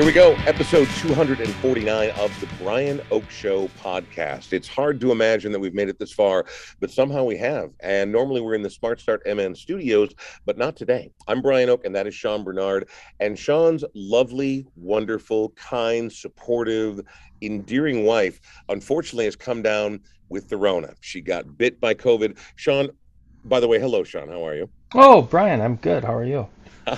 Here 0.00 0.06
we 0.06 0.14
go, 0.14 0.32
episode 0.46 0.88
249 0.96 2.10
of 2.12 2.40
the 2.40 2.48
Brian 2.58 3.00
Oake 3.10 3.28
Show 3.28 3.68
podcast. 3.82 4.54
It's 4.54 4.66
hard 4.66 4.98
to 5.02 5.12
imagine 5.12 5.52
that 5.52 5.58
we've 5.58 5.74
made 5.74 5.90
it 5.90 5.98
this 5.98 6.10
far, 6.10 6.46
but 6.80 6.90
somehow 6.90 7.24
we 7.24 7.36
have. 7.36 7.72
And 7.80 8.10
normally 8.10 8.40
we're 8.40 8.54
in 8.54 8.62
the 8.62 8.70
Smart 8.70 8.98
Start 8.98 9.20
MN 9.26 9.54
studios, 9.54 10.14
but 10.46 10.56
not 10.56 10.74
today. 10.74 11.12
I'm 11.28 11.42
Brian 11.42 11.68
Oake, 11.68 11.84
and 11.84 11.94
that 11.94 12.06
is 12.06 12.14
Sean 12.14 12.44
Bernard. 12.44 12.88
And 13.20 13.38
Sean's 13.38 13.84
lovely, 13.94 14.66
wonderful, 14.74 15.50
kind, 15.50 16.10
supportive, 16.10 17.02
endearing 17.42 18.06
wife, 18.06 18.40
unfortunately, 18.70 19.26
has 19.26 19.36
come 19.36 19.60
down 19.60 20.00
with 20.30 20.48
the 20.48 20.56
Rona. 20.56 20.94
She 21.02 21.20
got 21.20 21.58
bit 21.58 21.78
by 21.78 21.92
COVID. 21.92 22.38
Sean, 22.56 22.88
by 23.44 23.60
the 23.60 23.68
way, 23.68 23.78
hello, 23.78 24.02
Sean. 24.02 24.30
How 24.30 24.46
are 24.46 24.54
you? 24.54 24.70
Oh, 24.94 25.20
Brian, 25.20 25.60
I'm 25.60 25.76
good. 25.76 26.04
How 26.04 26.14
are 26.14 26.24
you? 26.24 26.48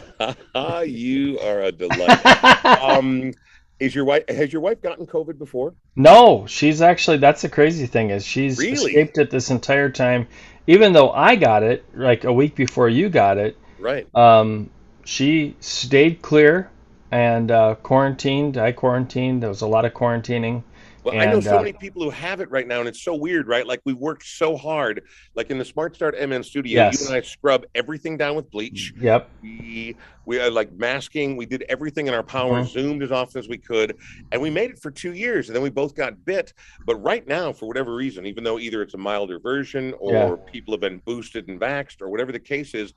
you 0.86 1.38
are 1.40 1.62
a 1.62 1.72
delight. 1.72 2.64
um, 2.64 3.32
is 3.78 3.94
your 3.94 4.04
wife 4.04 4.24
has 4.28 4.52
your 4.52 4.62
wife 4.62 4.80
gotten 4.80 5.06
COVID 5.06 5.38
before? 5.38 5.74
No, 5.96 6.46
she's 6.46 6.80
actually 6.80 7.18
that's 7.18 7.42
the 7.42 7.48
crazy 7.48 7.86
thing 7.86 8.10
is 8.10 8.24
she's 8.24 8.58
Really? 8.58 8.72
escaped 8.74 9.18
it 9.18 9.30
this 9.30 9.50
entire 9.50 9.90
time. 9.90 10.28
Even 10.66 10.92
though 10.92 11.10
I 11.10 11.34
got 11.36 11.62
it 11.64 11.84
like 11.94 12.24
a 12.24 12.32
week 12.32 12.54
before 12.54 12.88
you 12.88 13.08
got 13.08 13.36
it, 13.38 13.56
Right. 13.80 14.06
um, 14.14 14.70
she 15.04 15.56
stayed 15.58 16.22
clear 16.22 16.70
and 17.10 17.50
uh, 17.50 17.74
quarantined. 17.82 18.56
I 18.56 18.70
quarantined. 18.72 19.42
There 19.42 19.48
was 19.48 19.62
a 19.62 19.66
lot 19.66 19.84
of 19.84 19.92
quarantining. 19.92 20.62
Well, 21.05 21.19
I 21.19 21.25
know 21.27 21.41
so 21.41 21.56
uh, 21.56 21.62
many 21.62 21.72
people 21.72 22.03
who 22.03 22.11
have 22.11 22.41
it 22.41 22.48
right 22.50 22.67
now, 22.67 22.78
and 22.78 22.89
it's 22.89 23.03
so 23.03 23.14
weird, 23.14 23.48
right? 23.48 23.67
Like 23.67 23.81
we 23.84 23.92
worked 23.92 24.25
so 24.25 24.56
hard, 24.56 25.03
like 25.34 25.50
in 25.50 25.58
the 25.58 25.64
Smart 25.64 25.97
Start 25.97 26.14
MN 26.17 26.45
studio, 26.45 26.84
Yes. 26.84 27.00
you 27.00 27.06
and 27.08 27.17
I 27.17 27.20
scrub 27.22 27.64
everything 27.75 28.17
down 28.17 28.36
with 28.36 28.50
bleach. 28.50 28.92
Yep. 29.00 29.28
We 29.42 29.97
we 30.27 30.39
are 30.39 30.50
like 30.50 30.73
masking. 30.75 31.36
We 31.36 31.47
did 31.47 31.64
everything 31.69 32.06
in 32.06 32.14
our 32.14 32.23
power, 32.23 32.61
Mhm. 32.62 32.69
zoomed 32.69 33.03
as 33.03 33.11
often 33.11 33.41
as 33.41 33.48
we 33.48 33.58
could, 33.58 33.97
and 34.30 34.41
we 34.41 34.50
made 34.50 34.70
it 34.70 34.78
for 34.78 34.92
two 34.92 35.12
years. 35.12 35.48
And 35.48 35.56
then 35.56 35.62
we 35.64 35.70
both 35.70 35.97
got 35.97 36.25
bit. 36.25 36.53
But 36.86 36.97
right 37.03 37.27
now, 37.27 37.53
for 37.53 37.67
whatever 37.67 37.95
reason, 37.97 38.25
even 38.27 38.45
though 38.45 38.61
either 38.61 38.83
it's 38.83 38.95
a 38.95 38.98
milder 38.98 39.41
version 39.41 39.95
or 39.98 40.12
Yeah. 40.12 40.36
people 40.53 40.73
have 40.73 40.80
been 40.80 40.98
boosted 41.05 41.48
and 41.48 41.61
vaxxed 41.61 42.00
or 42.00 42.08
whatever 42.08 42.30
the 42.30 42.39
case 42.39 42.75
is, 42.75 42.95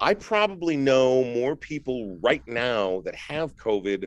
I 0.00 0.14
probably 0.14 0.76
know 0.76 1.22
more 1.24 1.56
people 1.56 2.18
right 2.22 2.42
now 2.46 3.02
that 3.04 3.14
have 3.14 3.56
COVID 3.56 4.06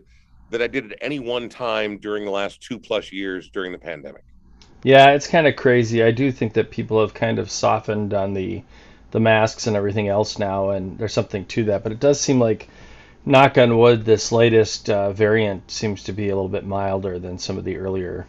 that 0.52 0.62
I 0.62 0.68
did 0.68 0.92
at 0.92 0.98
any 1.02 1.20
one 1.20 1.50
time 1.50 1.98
during 1.98 2.26
the 2.26 2.32
last 2.32 2.62
two 2.62 2.80
plus 2.80 3.12
years 3.12 3.50
during 3.50 3.72
the 3.72 3.78
pandemic. 3.78 4.24
Yeah, 4.84 5.12
it's 5.12 5.28
kind 5.28 5.46
of 5.48 5.56
crazy. 5.56 6.04
I 6.04 6.12
do 6.12 6.32
think 6.32 6.54
that 6.54 6.72
people 6.72 7.02
have 7.02 7.14
kind 7.14 7.40
of 7.40 7.52
softened 7.52 8.14
on 8.14 8.34
the 8.34 8.64
the 9.12 9.20
masks 9.20 9.66
and 9.68 9.76
everything 9.76 10.08
else 10.08 10.38
now, 10.38 10.70
and 10.70 10.98
there's 10.98 11.14
something 11.14 11.46
to 11.46 11.64
that. 11.66 11.84
But 11.84 11.92
it 11.92 12.00
does 12.00 12.20
seem 12.20 12.40
like, 12.40 12.70
knock 13.26 13.58
on 13.58 13.78
wood, 13.78 14.06
this 14.06 14.32
latest 14.32 14.90
uh, 14.90 15.12
variant 15.12 15.70
seems 15.72 16.04
to 16.04 16.14
be 16.14 16.30
a 16.30 16.36
little 16.36 16.50
bit 16.50 16.64
milder 16.64 17.18
than 17.18 17.40
some 17.40 17.58
of 17.58 17.64
the 17.64 17.78
earlier. 17.78 18.28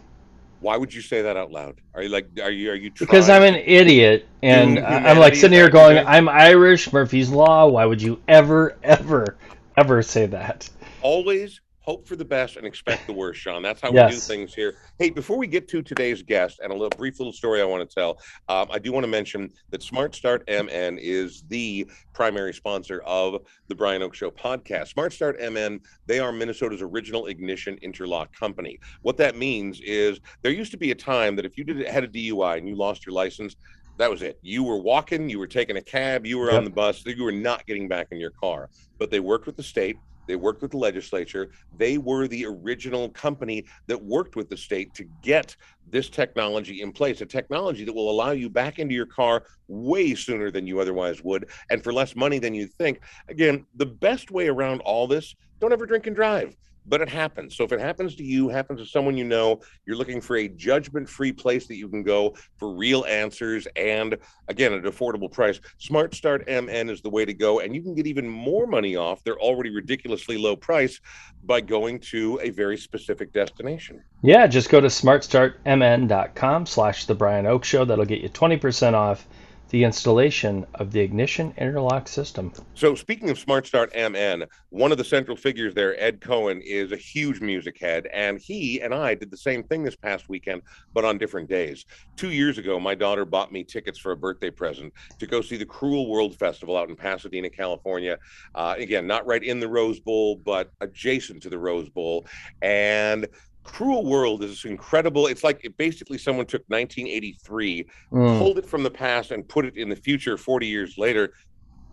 Why 0.60 0.76
would 0.76 0.92
you 0.92 1.02
say 1.02 1.22
that 1.22 1.36
out 1.36 1.50
loud? 1.50 1.80
Are 1.94 2.02
you 2.02 2.08
like, 2.08 2.28
are 2.42 2.50
you, 2.50 2.70
are 2.70 2.74
you 2.74 2.90
Because 2.98 3.28
I'm 3.28 3.42
an 3.42 3.56
idiot, 3.56 4.26
and 4.42 4.78
I'm 4.78 5.18
like 5.18 5.34
sitting 5.34 5.56
here 5.56 5.70
going? 5.70 5.98
"I'm 5.98 6.28
Irish, 6.28 6.92
Murphy's 6.92 7.30
Law. 7.30 7.66
Why 7.68 7.84
would 7.84 8.02
you 8.02 8.20
ever, 8.26 8.76
ever, 8.82 9.36
ever 9.76 10.02
say 10.02 10.26
that?" 10.26 10.68
always 11.02 11.60
hope 11.80 12.06
for 12.06 12.14
the 12.14 12.24
best 12.24 12.56
and 12.56 12.66
expect 12.66 13.06
the 13.06 13.12
worst, 13.12 13.40
Sean? 13.40 13.62
That's 13.62 13.80
how 13.80 13.90
we 13.90 13.98
do 14.12 14.16
things 14.16 14.54
here. 14.54 14.74
Hey, 14.98 15.10
before 15.10 15.36
we 15.36 15.46
get 15.46 15.66
to 15.68 15.82
today's 15.82 16.22
guest 16.22 16.60
and 16.62 16.70
a 16.70 16.74
little 16.74 16.90
brief 16.90 17.18
little 17.18 17.32
story 17.32 17.60
I 17.60 17.64
want 17.64 17.88
to 17.88 17.94
tell, 17.94 18.18
um, 18.48 18.68
I 18.70 18.78
do 18.78 18.92
want 18.92 19.04
to 19.04 19.10
mention 19.10 19.50
that 19.70 19.82
Smart 19.82 20.14
Start 20.14 20.44
MN 20.48 20.98
is 20.98 21.42
the 21.48 21.90
primary 22.12 22.52
sponsor 22.52 23.00
of 23.06 23.42
the 23.68 23.74
Brian 23.74 24.02
Oake 24.02 24.14
Show 24.14 24.30
podcast. 24.30 24.88
Smart 24.88 25.12
Start 25.12 25.40
MN, 25.40 25.80
they 26.06 26.18
are 26.18 26.32
Minnesota's 26.32 26.82
original 26.82 27.26
ignition 27.26 27.78
interlock 27.82 28.34
company. 28.38 28.78
What 29.02 29.16
that 29.16 29.36
means 29.36 29.80
is 29.80 30.20
there 30.42 30.52
used 30.52 30.72
to 30.72 30.78
be 30.78 30.90
a 30.90 30.94
time 30.94 31.34
that 31.36 31.44
if 31.44 31.56
you 31.56 31.64
did 31.64 31.86
had 31.86 32.04
a 32.04 32.08
DUI 32.08 32.58
and 32.58 32.68
you 32.68 32.76
lost 32.76 33.06
your 33.06 33.14
license, 33.14 33.56
that 33.96 34.10
was 34.10 34.22
it. 34.22 34.38
You 34.42 34.64
were 34.64 34.78
walking, 34.78 35.28
you 35.28 35.38
were 35.38 35.46
taking 35.46 35.76
a 35.76 35.82
cab, 35.82 36.26
you 36.26 36.38
were 36.38 36.50
on 36.52 36.64
the 36.64 36.70
bus, 36.70 37.04
you 37.04 37.22
were 37.22 37.32
not 37.32 37.66
getting 37.66 37.86
back 37.86 38.08
in 38.10 38.18
your 38.18 38.30
car. 38.30 38.70
But 38.98 39.10
they 39.10 39.20
worked 39.20 39.46
with 39.46 39.56
the 39.56 39.62
state, 39.62 39.96
they 40.30 40.36
worked 40.36 40.62
with 40.62 40.70
the 40.70 40.78
legislature. 40.78 41.50
They 41.76 41.98
were 41.98 42.28
the 42.28 42.46
original 42.46 43.08
company 43.08 43.66
that 43.88 44.00
worked 44.00 44.36
with 44.36 44.48
the 44.48 44.56
state 44.56 44.94
to 44.94 45.04
get 45.22 45.56
this 45.90 46.08
technology 46.08 46.82
in 46.82 46.92
place, 46.92 47.20
a 47.20 47.26
technology 47.26 47.84
that 47.84 47.92
will 47.92 48.08
allow 48.08 48.30
you 48.30 48.48
back 48.48 48.78
into 48.78 48.94
your 48.94 49.06
car 49.06 49.42
way 49.66 50.14
sooner 50.14 50.52
than 50.52 50.68
you 50.68 50.78
otherwise 50.78 51.24
would 51.24 51.50
and 51.68 51.82
for 51.82 51.92
less 51.92 52.14
money 52.14 52.38
than 52.38 52.54
you 52.54 52.68
think. 52.68 53.00
Again, 53.28 53.66
the 53.74 53.86
best 53.86 54.30
way 54.30 54.46
around 54.46 54.82
all 54.82 55.08
this, 55.08 55.34
don't 55.58 55.72
ever 55.72 55.84
drink 55.84 56.06
and 56.06 56.14
drive. 56.14 56.56
But 56.86 57.00
it 57.00 57.08
happens. 57.08 57.56
So 57.56 57.64
if 57.64 57.72
it 57.72 57.80
happens 57.80 58.14
to 58.16 58.24
you, 58.24 58.48
happens 58.48 58.80
to 58.80 58.86
someone 58.86 59.16
you 59.16 59.24
know, 59.24 59.60
you're 59.86 59.96
looking 59.96 60.20
for 60.20 60.36
a 60.36 60.48
judgment-free 60.48 61.32
place 61.32 61.66
that 61.66 61.76
you 61.76 61.88
can 61.88 62.02
go 62.02 62.34
for 62.58 62.74
real 62.74 63.04
answers 63.04 63.68
and 63.76 64.16
again 64.48 64.72
at 64.72 64.84
an 64.84 64.90
affordable 64.90 65.30
price. 65.30 65.60
Smart 65.78 66.14
Start 66.14 66.46
MN 66.48 66.88
is 66.90 67.02
the 67.02 67.10
way 67.10 67.24
to 67.24 67.34
go, 67.34 67.60
and 67.60 67.74
you 67.74 67.82
can 67.82 67.94
get 67.94 68.06
even 68.06 68.28
more 68.28 68.66
money 68.66 68.96
off 68.96 69.22
their 69.24 69.38
already 69.38 69.70
ridiculously 69.70 70.38
low 70.38 70.56
price 70.56 71.00
by 71.44 71.60
going 71.60 71.98
to 71.98 72.40
a 72.42 72.50
very 72.50 72.76
specific 72.76 73.32
destination. 73.32 74.02
Yeah, 74.22 74.46
just 74.46 74.68
go 74.68 74.80
to 74.80 74.88
smartstartmn.com 74.88 76.66
slash 76.66 77.06
the 77.06 77.14
Brian 77.14 77.46
Oake 77.46 77.64
Show. 77.64 77.84
That'll 77.84 78.04
get 78.04 78.20
you 78.20 78.28
20% 78.28 78.94
off 78.94 79.26
the 79.70 79.84
installation 79.84 80.66
of 80.74 80.90
the 80.90 81.00
ignition 81.00 81.54
interlock 81.56 82.08
system. 82.08 82.52
So 82.74 82.96
speaking 82.96 83.30
of 83.30 83.38
Smart 83.38 83.66
Start 83.66 83.92
MN, 83.94 84.44
one 84.70 84.90
of 84.90 84.98
the 84.98 85.04
central 85.04 85.36
figures 85.36 85.74
there, 85.74 85.98
Ed 86.00 86.20
Cohen, 86.20 86.60
is 86.60 86.90
a 86.90 86.96
huge 86.96 87.40
music 87.40 87.78
head, 87.78 88.08
and 88.12 88.40
he 88.40 88.80
and 88.80 88.92
I 88.92 89.14
did 89.14 89.30
the 89.30 89.36
same 89.36 89.62
thing 89.62 89.84
this 89.84 89.94
past 89.94 90.28
weekend, 90.28 90.62
but 90.92 91.04
on 91.04 91.18
different 91.18 91.48
days. 91.48 91.86
Two 92.16 92.30
years 92.30 92.58
ago, 92.58 92.80
my 92.80 92.96
daughter 92.96 93.24
bought 93.24 93.52
me 93.52 93.62
tickets 93.62 93.98
for 93.98 94.10
a 94.12 94.16
birthday 94.16 94.50
present 94.50 94.92
to 95.18 95.26
go 95.26 95.40
see 95.40 95.56
the 95.56 95.64
Cruel 95.64 96.10
World 96.10 96.36
Festival 96.36 96.76
out 96.76 96.88
in 96.88 96.96
Pasadena, 96.96 97.48
California. 97.48 98.18
Uh, 98.54 98.74
again, 98.76 99.06
not 99.06 99.24
right 99.24 99.44
in 99.44 99.60
the 99.60 99.68
Rose 99.68 100.00
Bowl, 100.00 100.36
but 100.36 100.72
adjacent 100.80 101.42
to 101.44 101.48
the 101.48 101.58
Rose 101.58 101.88
Bowl, 101.88 102.26
and. 102.60 103.28
Cruel 103.70 104.04
World 104.04 104.42
is 104.42 104.64
incredible. 104.64 105.26
It's 105.28 105.44
like 105.44 105.64
it 105.64 105.76
basically 105.76 106.18
someone 106.18 106.44
took 106.46 106.62
1983 106.68 107.86
Mm. 108.12 108.38
pulled 108.38 108.58
it 108.58 108.66
from 108.66 108.82
the 108.82 108.90
past 108.90 109.30
and 109.30 109.46
put 109.48 109.64
it 109.64 109.76
in 109.76 109.88
the 109.88 109.96
future 109.96 110.36
40 110.36 110.66
years 110.66 110.98
later. 110.98 111.32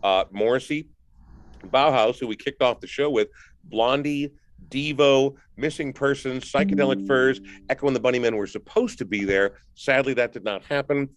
Uh, 0.04 0.26
Morrissey, 0.32 0.88
Bauhaus, 1.68 2.20
who 2.20 2.28
we 2.28 2.36
kicked 2.36 2.62
off 2.62 2.80
the 2.80 2.88
show 2.88 3.10
with, 3.10 3.28
Blondie, 3.66 4.32
Devo, 4.70 5.36
Missing 5.56 5.94
Persons, 5.94 6.52
Psychedelic 6.52 7.06
Furs, 7.08 7.40
Echo 7.70 7.88
and 7.88 7.96
the 7.96 8.00
Bunnymen 8.00 8.36
were 8.36 8.48
supposed 8.48 8.98
to 9.00 9.06
be 9.06 9.24
there. 9.24 9.58
Sadly, 9.76 10.14
that 10.16 10.34
did 10.34 10.44
not 10.44 10.64
happen. 10.66 11.10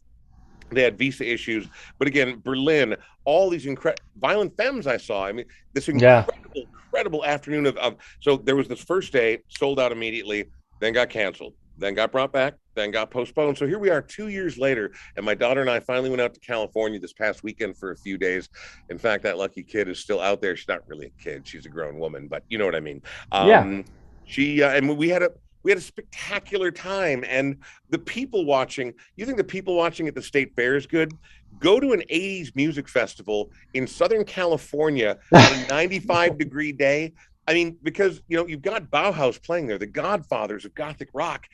They 0.70 0.82
had 0.82 0.98
visa 0.98 1.31
issues. 1.31 1.69
But 1.98 2.08
again, 2.08 2.41
Berlin, 2.44 2.96
all 3.25 3.50
these 3.50 3.67
incredible 3.67 4.02
violent 4.17 4.56
femmes 4.56 4.87
I 4.87 4.96
saw. 4.96 5.26
I 5.26 5.32
mean, 5.32 5.46
this 5.75 5.88
Yeah. 5.88 6.20
incredible, 6.20 6.67
incredible 6.93 7.25
afternoon 7.25 7.67
of, 7.67 7.76
of 7.76 7.96
so 8.20 8.37
there 8.37 8.56
was 8.56 8.69
this 8.69 8.81
first 8.81 9.12
day, 9.12 9.38
sold 9.49 9.81
out 9.81 9.93
immediately, 9.93 10.50
then 10.81 10.93
got 10.93 11.11
canceled, 11.11 11.55
then 11.76 11.94
got 11.94 12.12
brought 12.12 12.32
back, 12.32 12.55
then 12.75 12.90
got 12.90 13.11
postponed. 13.11 13.58
So 13.58 13.67
here 13.67 13.78
we 13.78 13.90
are 13.90 14.00
two 14.00 14.28
years 14.28 14.58
later, 14.58 14.93
and 15.17 15.26
my 15.26 15.34
daughter 15.34 15.61
and 15.61 15.70
I 15.70 15.81
finally 15.81 16.08
went 16.11 16.22
out 16.22 16.34
to 16.34 16.40
California 16.40 16.99
this 16.99 17.12
past 17.12 17.43
weekend 17.43 17.76
for 17.76 17.90
a 17.90 17.96
few 17.96 18.16
days. 18.16 18.49
In 18.88 18.99
fact, 18.99 19.25
that 19.25 19.38
lucky 19.38 19.62
kid 19.62 19.88
is 19.88 19.99
still 20.00 20.20
out 20.20 20.40
there. 20.40 20.56
She's 20.56 20.69
not 20.69 20.87
really 20.87 21.06
a 21.06 21.23
kid; 21.23 21.46
she's 21.46 21.66
a 21.66 21.69
grown 21.69 21.99
woman, 21.99 22.28
but 22.28 22.44
you 22.49 22.58
know 22.58 22.64
what 22.66 22.76
I 22.76 22.81
mean. 22.81 23.02
Um, 23.32 23.49
Yeah. 23.49 23.82
She 24.25 24.62
uh, 24.62 24.70
and 24.70 24.96
we 24.96 25.08
had 25.08 25.23
a 25.23 25.31
we 25.62 25.71
had 25.71 25.79
a 25.79 25.83
spectacular 25.83 26.71
time, 26.71 27.25
and 27.29 27.57
the 27.91 27.99
people 27.99 28.45
watching. 28.45 28.95
You 29.17 29.27
think 29.27 29.39
the 29.39 29.45
people 29.45 29.77
watching 29.77 30.09
at 30.09 30.15
the 30.15 30.23
state 30.23 30.55
fair 30.57 30.77
is 30.77 30.87
good? 30.87 31.12
Go 31.59 31.81
to 31.81 31.93
an 31.93 32.03
80s 32.11 32.55
music 32.55 32.89
festival 32.89 33.51
in 33.75 33.87
Southern 33.87 34.25
California 34.25 35.19
on 35.33 35.41
a 35.53 35.67
95 35.69 36.39
degree 36.39 36.73
day. 36.73 37.12
I 37.47 37.55
mean, 37.55 37.77
because 37.83 38.23
you 38.29 38.37
know 38.37 38.47
you've 38.47 38.62
got 38.62 38.91
Bauhaus 38.91 39.43
playing 39.43 39.67
there, 39.67 39.79
the 39.79 39.87
Godfathers 39.87 40.65
of 40.65 40.75
Gothic 40.75 41.09
rock, 41.12 41.47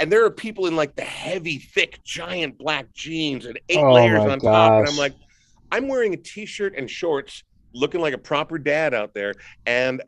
and 0.00 0.10
there 0.10 0.24
are 0.24 0.30
people 0.30 0.66
in 0.66 0.76
like 0.76 0.96
the 0.96 1.02
heavy, 1.02 1.58
thick, 1.58 2.00
giant 2.04 2.58
black 2.58 2.92
jeans 2.92 3.46
and 3.46 3.58
eight 3.68 3.78
Oh, 3.78 3.92
layers 3.92 4.20
on 4.24 4.40
top, 4.40 4.72
and. 4.72 4.88
I'm 4.88 4.96
like, 4.96 5.14
I'm 5.70 5.86
wearing 5.86 6.14
a 6.14 6.16
t-shirt 6.16 6.74
and 6.76 6.90
shorts, 6.90 7.44
looking 7.74 8.00
like 8.00 8.14
a 8.14 8.18
proper 8.18 8.58
dad 8.58 8.94
out 8.94 9.14
there, 9.14 9.34
and 9.66 10.02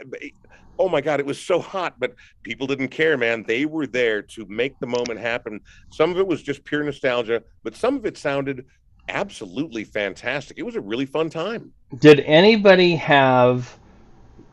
oh 0.80 0.88
my 0.88 1.02
god, 1.02 1.20
it 1.20 1.26
was 1.26 1.38
so 1.38 1.60
hot, 1.60 2.00
but 2.00 2.14
people 2.42 2.66
didn't 2.66 2.88
care, 2.88 3.18
man. 3.18 3.44
They 3.46 3.66
were 3.66 3.86
there 3.86 4.22
to 4.22 4.46
make 4.48 4.78
the 4.80 4.86
moment 4.86 5.20
happen. 5.20 5.60
Some 5.90 6.10
of 6.10 6.16
it 6.16 6.26
was 6.26 6.42
just 6.42 6.64
pure 6.64 6.82
nostalgia, 6.82 7.42
but 7.62 7.76
some 7.76 7.96
of 7.96 8.06
it 8.06 8.16
sounded 8.16 8.64
absolutely 9.08 9.84
fantastic. 9.84 10.58
It 10.58 10.62
was 10.62 10.76
a 10.76 10.80
really 10.80 11.04
fun 11.04 11.28
time. 11.28 11.72
Did 11.98 12.20
anybody 12.20 12.96
have 12.96 13.76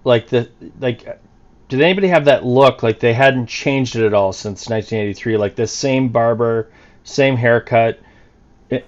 like 0.03 0.27
the 0.27 0.49
like 0.81 1.19
did 1.69 1.81
anybody 1.81 2.09
have 2.09 2.25
that 2.25 2.45
look 2.45 2.83
like 2.83 2.99
they 2.99 3.13
hadn't 3.13 3.47
changed 3.47 3.95
it 3.95 4.05
at 4.05 4.13
all 4.13 4.33
since 4.33 4.69
1983 4.69 5.37
like 5.37 5.55
the 5.55 5.65
same 5.65 6.09
barber, 6.09 6.69
same 7.05 7.37
haircut? 7.37 7.99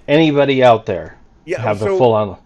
Anybody 0.06 0.62
out 0.62 0.84
there 0.84 1.16
Yeah, 1.46 1.62
have 1.62 1.78
the 1.78 1.86
full 1.86 2.12
on 2.12 2.36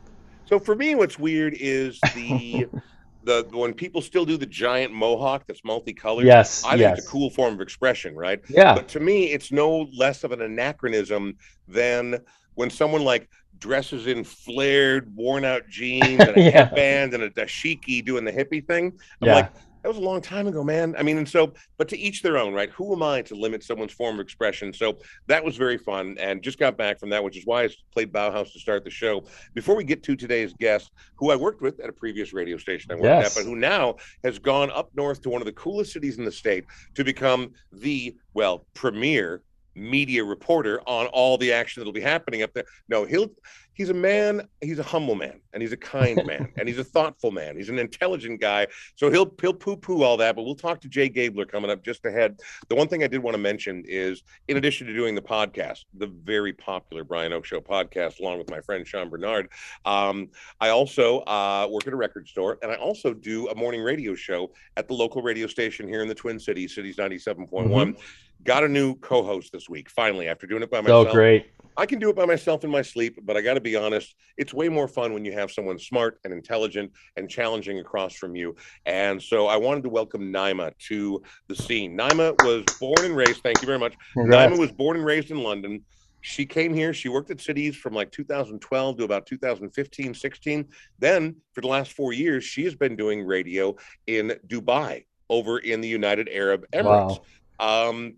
So 0.45 0.61
for 0.61 0.77
me, 0.77 0.95
what's 0.95 1.19
weird 1.19 1.57
is 1.59 1.99
the 2.15 2.69
the 3.25 3.47
when 3.53 3.75
people 3.75 4.01
still 4.03 4.25
do 4.25 4.37
the 4.37 4.47
giant 4.47 4.93
mohawk 4.93 5.47
that's 5.47 5.65
multicolored. 5.65 6.27
Yes, 6.27 6.65
I 6.65 6.71
think 6.71 6.81
yes. 6.81 6.99
it's 6.99 7.07
a 7.07 7.11
cool 7.11 7.31
form 7.31 7.55
of 7.55 7.61
expression, 7.61 8.15
right? 8.15 8.41
Yeah. 8.49 8.75
But 8.75 8.89
to 8.89 9.01
me, 9.01 9.33
it's 9.33 9.51
no 9.53 9.89
less 9.97 10.25
of 10.25 10.33
an 10.33 10.43
anachronism 10.43 11.37
than 11.69 12.19
when 12.55 12.71
someone 12.71 13.03
like 13.03 13.29
dresses 13.59 14.07
in 14.07 14.25
flared, 14.25 15.15
worn 15.17 15.45
out 15.45 15.69
jeans 15.69 16.21
and 16.21 16.37
a 16.37 16.41
Yeah. 16.41 16.51
headband 16.51 17.15
and 17.15 17.23
a 17.23 17.31
dashiki 17.31 18.05
doing 18.05 18.25
the 18.25 18.33
hippie 18.33 18.67
thing. 18.67 18.93
I'm 19.21 19.29
Yeah. 19.29 19.35
like, 19.35 19.53
that 19.85 19.89
was 19.89 19.99
a 19.99 20.01
long 20.01 20.23
time 20.23 20.47
ago, 20.47 20.65
man. 20.65 20.95
I 20.99 21.03
mean, 21.03 21.19
and 21.19 21.29
so, 21.29 21.53
but 21.77 21.89
to 21.89 21.99
each 21.99 22.23
their 22.23 22.39
own, 22.39 22.55
right? 22.55 22.71
Who 22.71 22.95
am 22.95 23.03
I 23.03 23.21
to 23.21 23.35
limit 23.35 23.63
someone's 23.63 23.93
form 23.93 24.15
of 24.15 24.21
expression? 24.23 24.73
So 24.73 24.97
that 25.27 25.45
was 25.45 25.59
very 25.59 25.77
fun 25.77 26.17
and 26.19 26.43
just 26.43 26.59
got 26.59 26.79
back 26.79 26.99
from 26.99 27.11
that, 27.11 27.23
which 27.23 27.37
is 27.37 27.45
why 27.45 27.65
I 27.65 27.69
played 27.93 28.11
Bauhaus 28.11 28.51
to 28.55 28.59
start 28.59 28.83
the 28.85 28.91
show. 28.91 29.25
Before 29.53 29.77
we 29.77 29.85
get 29.85 30.03
to 30.05 30.17
today's 30.17 30.55
guest, 30.55 30.91
who 31.17 31.31
I 31.31 31.37
worked 31.37 31.61
with 31.61 31.81
at 31.81 31.91
a 31.91 31.93
previous 31.93 32.33
radio 32.33 32.57
station 32.57 32.93
I 32.93 32.95
worked 32.95 33.05
Yes. 33.05 33.37
at, 33.37 33.43
but 33.45 33.47
who 33.49 33.57
now 33.57 33.97
has 34.25 34.39
gone 34.39 34.71
up 34.71 34.89
north 34.97 35.21
to 35.23 35.29
one 35.29 35.43
of 35.43 35.47
the 35.47 35.53
coolest 35.53 35.93
cities 35.93 36.17
in 36.17 36.25
the 36.25 36.33
state 36.33 36.65
to 36.95 37.05
become 37.05 37.53
the, 37.71 38.17
well, 38.33 38.67
premier 38.73 39.43
media 39.75 40.25
reporter 40.25 40.81
on 40.87 41.07
all 41.09 41.39
the 41.39 41.53
action 41.53 41.81
that'll 41.81 41.93
be 41.93 42.01
happening 42.01 42.43
up 42.43 42.53
there. 42.55 42.65
No, 42.89 43.05
he'll 43.05 43.31
he's 43.75 43.91
a 43.91 43.95
man, 43.95 44.49
he's 44.61 44.79
a 44.79 44.83
humble 44.85 45.17
man, 45.17 45.41
and 45.53 45.63
he's 45.63 45.73
a 45.73 45.77
kind 45.77 46.21
man, 46.27 46.53
and 46.57 46.69
he's 46.69 46.79
a 46.79 46.85
thoughtful 46.85 47.31
man. 47.31 47.57
He's 47.57 47.69
an 47.69 47.79
intelligent 47.79 48.41
guy. 48.41 48.69
So 48.95 49.11
he'll 49.11 49.35
he'll 49.41 49.53
poo-poo 49.53 50.03
all 50.03 50.17
that, 50.17 50.37
but 50.37 50.45
we'll 50.45 50.55
talk 50.55 50.81
to 50.83 50.89
Jay 50.89 51.09
Gabler 51.09 51.45
coming 51.45 51.71
up 51.71 51.85
just 51.85 52.05
ahead. 52.07 52.39
The 52.69 52.75
one 52.75 52.89
thing 52.89 53.05
I 53.05 53.09
did 53.09 53.23
want 53.23 53.35
to 53.35 53.39
mention 53.39 53.85
is 53.87 54.23
in 54.49 54.57
addition 54.57 54.87
to 54.87 54.95
doing 54.95 55.15
the 55.15 55.23
podcast, 55.23 55.85
the 55.95 56.07
very 56.07 56.53
popular 56.53 57.05
Brian 57.05 57.33
Oake 57.33 57.45
Show 57.45 57.61
podcast, 57.61 58.21
along 58.21 58.39
with 58.39 58.51
my 58.51 58.61
friend 58.61 58.87
Sean 58.87 59.11
Bernard, 59.11 59.49
um, 59.85 60.31
I 60.61 60.71
also 60.71 61.21
uh, 61.21 61.69
work 61.71 61.87
at 61.87 61.93
a 61.93 61.97
record 61.97 62.29
store, 62.29 62.59
and 62.63 62.71
I 62.71 62.77
also 62.77 63.13
do 63.13 63.49
a 63.49 63.55
morning 63.55 63.83
radio 63.83 64.15
show 64.15 64.53
at 64.77 64.89
the 64.89 64.95
local 64.95 65.23
radio 65.23 65.47
station 65.47 65.89
here 65.89 66.03
in 66.03 66.09
the 66.09 66.15
Twin 66.15 66.39
Cities, 66.39 66.75
Cities 66.75 66.97
97.1. 66.97 67.97
Got 68.45 68.65
a 68.65 68.69
new 68.69 68.95
co-host 68.97 69.53
this 69.53 69.69
week, 69.69 69.89
finally, 69.89 70.29
after 70.29 70.47
doing 70.47 70.63
it 70.63 70.71
by 70.71 70.81
myself. 70.81 71.09
Oh, 71.09 71.13
great. 71.13 71.47
I 71.77 71.87
can 71.87 71.99
do 71.99 72.09
it 72.11 72.15
by 72.15 72.25
myself 72.25 72.63
in 72.63 72.71
my 72.71 72.83
sleep, 72.83 73.19
but 73.23 73.37
I 73.37 73.41
got 73.41 73.55
to 73.55 73.61
be 73.61 73.75
honest, 73.75 74.15
it's 74.37 74.55
way 74.55 74.69
more 74.69 74.87
fun 74.87 75.13
when 75.13 75.25
you 75.25 75.33
have 75.33 75.51
someone 75.51 75.79
smart 75.79 76.21
and 76.25 76.33
intelligent 76.33 76.93
and 77.17 77.29
challenging 77.29 77.81
across 77.81 78.15
from 78.15 78.37
you. 78.37 78.55
And 78.87 79.21
so 79.21 79.47
I 79.47 79.57
wanted 79.57 79.83
to 79.85 79.89
welcome 79.89 80.33
Naima 80.33 80.73
to 80.89 81.23
the 81.49 81.57
scene. 81.57 81.97
Naima 81.97 82.39
was 82.45 82.65
born 82.79 83.05
and 83.05 83.17
raised, 83.17 83.43
thank 83.43 83.61
you 83.61 83.67
very 83.67 83.79
much. 83.79 83.95
Congrats. 84.13 84.53
Naima 84.53 84.59
was 84.59 84.71
born 84.71 84.99
and 84.99 85.05
raised 85.05 85.31
in 85.31 85.43
London. 85.43 85.85
She 86.21 86.47
came 86.47 86.73
here, 86.73 86.95
she 86.95 87.09
worked 87.09 87.31
at 87.31 87.41
cities 87.41 87.77
from 87.77 87.93
like 87.93 88.11
2012 88.13 88.99
to 88.99 89.05
about 89.05 89.27
2015, 89.27 90.15
16. 90.15 90.69
Then 90.99 91.37
for 91.53 91.61
the 91.61 91.69
last 91.69 91.93
four 91.93 92.13
years, 92.13 92.45
she 92.45 92.65
has 92.65 92.75
been 92.75 92.95
doing 92.95 93.25
radio 93.27 93.75
in 94.07 94.35
Dubai 94.47 95.07
over 95.29 95.59
in 95.59 95.81
the 95.81 95.89
United 95.89 96.29
Arab 96.31 96.67
Emirates. 96.73 97.19
Um, 97.59 98.17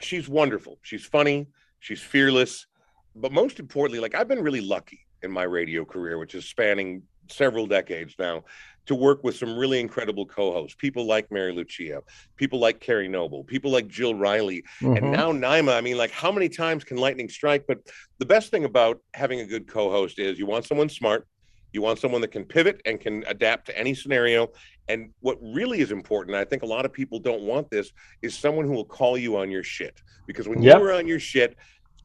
she's 0.00 0.28
wonderful. 0.28 0.78
She's 0.82 1.04
funny. 1.04 1.48
She's 1.80 2.02
fearless. 2.02 2.66
But 3.14 3.32
most 3.32 3.58
importantly, 3.60 4.00
like 4.00 4.14
I've 4.14 4.28
been 4.28 4.42
really 4.42 4.60
lucky 4.60 5.00
in 5.22 5.30
my 5.30 5.44
radio 5.44 5.84
career, 5.84 6.18
which 6.18 6.34
is 6.34 6.48
spanning 6.48 7.02
several 7.28 7.66
decades 7.66 8.14
now, 8.18 8.44
to 8.86 8.94
work 8.94 9.24
with 9.24 9.34
some 9.34 9.56
really 9.58 9.80
incredible 9.80 10.26
co-hosts, 10.26 10.76
people 10.78 11.06
like 11.06 11.30
Mary 11.32 11.52
Lucia, 11.52 12.02
people 12.36 12.60
like 12.60 12.78
Carrie 12.78 13.08
Noble, 13.08 13.42
people 13.42 13.70
like 13.72 13.88
Jill 13.88 14.14
Riley, 14.14 14.62
and 14.80 15.06
Mhm. 15.06 15.10
now 15.10 15.32
Naima. 15.32 15.74
I 15.76 15.80
mean, 15.80 15.96
like 15.96 16.12
how 16.12 16.30
many 16.30 16.48
times 16.48 16.84
can 16.84 16.96
lightning 16.98 17.28
strike? 17.28 17.64
But 17.66 17.78
the 18.18 18.26
best 18.26 18.50
thing 18.50 18.64
about 18.64 19.00
having 19.14 19.40
a 19.40 19.46
good 19.46 19.66
co-host 19.66 20.18
is 20.20 20.38
you 20.38 20.46
want 20.46 20.66
someone 20.66 20.88
smart, 20.88 21.26
you 21.72 21.82
want 21.82 21.98
someone 21.98 22.20
that 22.20 22.30
can 22.30 22.44
pivot 22.44 22.80
and 22.84 23.00
can 23.00 23.24
adapt 23.26 23.66
to 23.66 23.76
any 23.76 23.94
scenario. 23.94 24.48
And 24.88 25.10
what 25.20 25.38
really 25.42 25.80
is 25.80 25.90
important, 25.90 26.36
I 26.36 26.44
think 26.44 26.62
a 26.62 26.66
lot 26.66 26.84
of 26.84 26.92
people 26.92 27.18
don't 27.18 27.42
want 27.42 27.70
this, 27.70 27.90
is 28.22 28.38
someone 28.38 28.66
who 28.66 28.72
will 28.72 28.84
call 28.84 29.18
you 29.18 29.36
on 29.36 29.50
your 29.50 29.62
shit. 29.62 30.00
Because 30.26 30.48
when 30.48 30.62
Yep. 30.62 30.78
you're 30.78 30.92
on 30.92 31.06
your 31.06 31.18
shit, 31.20 31.56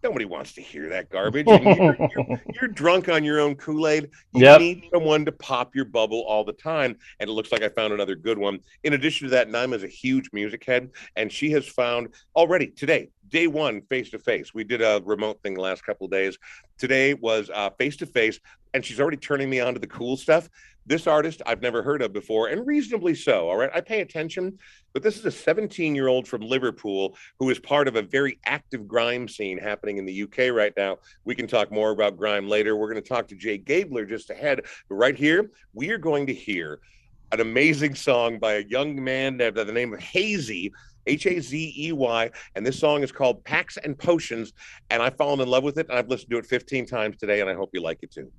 nobody 0.04 0.26
wants 0.26 0.54
to 0.54 0.62
hear 0.62 0.90
that 0.90 1.10
garbage. 1.10 1.48
And 1.48 1.64
you're, 1.64 1.98
you're, 2.16 2.26
you're 2.62 2.72
drunk 2.72 3.08
on 3.08 3.24
your 3.24 3.40
own 3.40 3.56
Kool 3.56 3.88
Aid. 3.88 4.10
You 4.34 4.46
Yep. 4.46 4.60
need 4.60 4.84
someone 4.94 5.26
to 5.26 5.32
pop 5.32 5.76
your 5.76 5.86
bubble 5.86 6.24
all 6.28 6.44
the 6.44 6.54
time. 6.54 6.98
And 7.20 7.30
it 7.30 7.34
looks 7.34 7.52
like 7.52 7.62
I 7.62 7.70
found 7.70 7.94
another 7.94 8.16
good 8.16 8.38
one. 8.38 8.60
In 8.84 8.94
addition 8.94 9.28
to 9.28 9.32
that, 9.32 9.50
Naima 9.50 9.76
is 9.76 9.84
a 9.84 9.88
huge 9.88 10.30
music 10.34 10.64
head, 10.66 10.90
and 11.16 11.32
she 11.32 11.52
has 11.52 11.68
found 11.68 12.16
already 12.36 12.68
today, 12.68 13.10
day 13.32 13.48
one, 13.48 13.82
face 13.84 14.12
to 14.12 14.20
face. 14.20 14.54
We 14.54 14.64
did 14.64 14.82
a 14.82 15.02
remote 15.04 15.42
thing 15.42 15.56
the 15.56 15.62
last 15.62 15.84
couple 15.84 16.06
of 16.06 16.12
days. 16.12 16.38
Today 16.78 17.14
was 17.14 17.50
face 17.78 17.98
to 17.98 18.06
face, 18.06 18.40
and 18.74 18.86
she's 18.86 19.00
already 19.00 19.18
turning 19.18 19.50
me 19.50 19.60
on 19.60 19.74
to 19.74 19.80
the 19.80 19.88
cool 19.88 20.18
stuff. 20.18 20.50
This 20.86 21.06
artist 21.08 21.42
I've 21.46 21.62
never 21.62 21.84
heard 21.84 22.02
of 22.02 22.12
before, 22.12 22.48
and 22.48 22.66
reasonably 22.66 23.14
so. 23.14 23.50
All 23.50 23.56
right, 23.56 23.70
I 23.74 23.82
pay 23.82 24.02
attention, 24.02 24.58
but 24.94 25.04
this 25.04 25.18
is 25.18 25.26
a 25.26 25.32
17 25.32 25.94
year 25.94 26.08
old 26.08 26.28
from 26.28 26.42
Liverpool 26.42 27.16
who 27.40 27.50
is 27.50 27.60
part 27.60 27.88
of 27.88 27.96
a 27.96 28.02
very 28.02 28.40
active 28.46 28.88
grime 28.88 29.28
scene 29.28 29.58
happening 29.58 29.98
in 29.98 30.06
the 30.06 30.24
UK 30.24 30.54
right 30.54 30.74
now. 30.76 30.98
We 31.24 31.36
can 31.36 31.48
talk 31.48 31.72
more 31.72 31.92
about 31.92 32.18
grime 32.18 32.50
later. 32.50 32.76
We're 32.76 32.92
going 32.92 33.02
to 33.02 33.08
talk 33.08 33.28
to 33.28 33.36
Jay 33.36 33.58
Gabler 33.58 34.06
just 34.06 34.32
ahead, 34.32 34.62
but 34.90 34.96
right 34.96 35.16
here, 35.16 35.52
we 35.74 35.92
are 35.92 36.00
going 36.00 36.26
to 36.28 36.34
hear 36.34 36.80
an 37.32 37.40
amazing 37.40 37.96
song 37.96 38.40
by 38.40 38.54
a 38.54 38.64
young 38.68 39.02
man 39.02 39.38
by 39.38 39.52
the 39.52 39.72
name 39.72 39.94
of 39.94 40.00
Hazey. 40.00 40.72
H 41.08 41.26
A 41.26 41.40
Z 41.40 41.74
E 41.78 41.92
Y, 41.92 42.30
and 42.56 42.66
this 42.66 42.80
song 42.80 43.04
is 43.04 43.12
called 43.12 43.44
Packs 43.44 43.78
and 43.78 43.98
Potions. 43.98 44.54
And 44.90 45.02
I've 45.02 45.18
fallen 45.18 45.40
in 45.40 45.48
love 45.48 45.64
with 45.64 45.78
it, 45.78 45.88
and 45.90 45.98
I've 45.98 46.08
listened 46.08 46.32
to 46.32 46.38
it 46.38 46.46
15 46.46 46.86
times 46.86 47.18
today, 47.18 47.42
and 47.42 47.50
I 47.50 47.54
hope 47.54 47.72
you 47.74 47.82
like 47.82 48.00
it 48.02 48.12
too. 48.12 48.32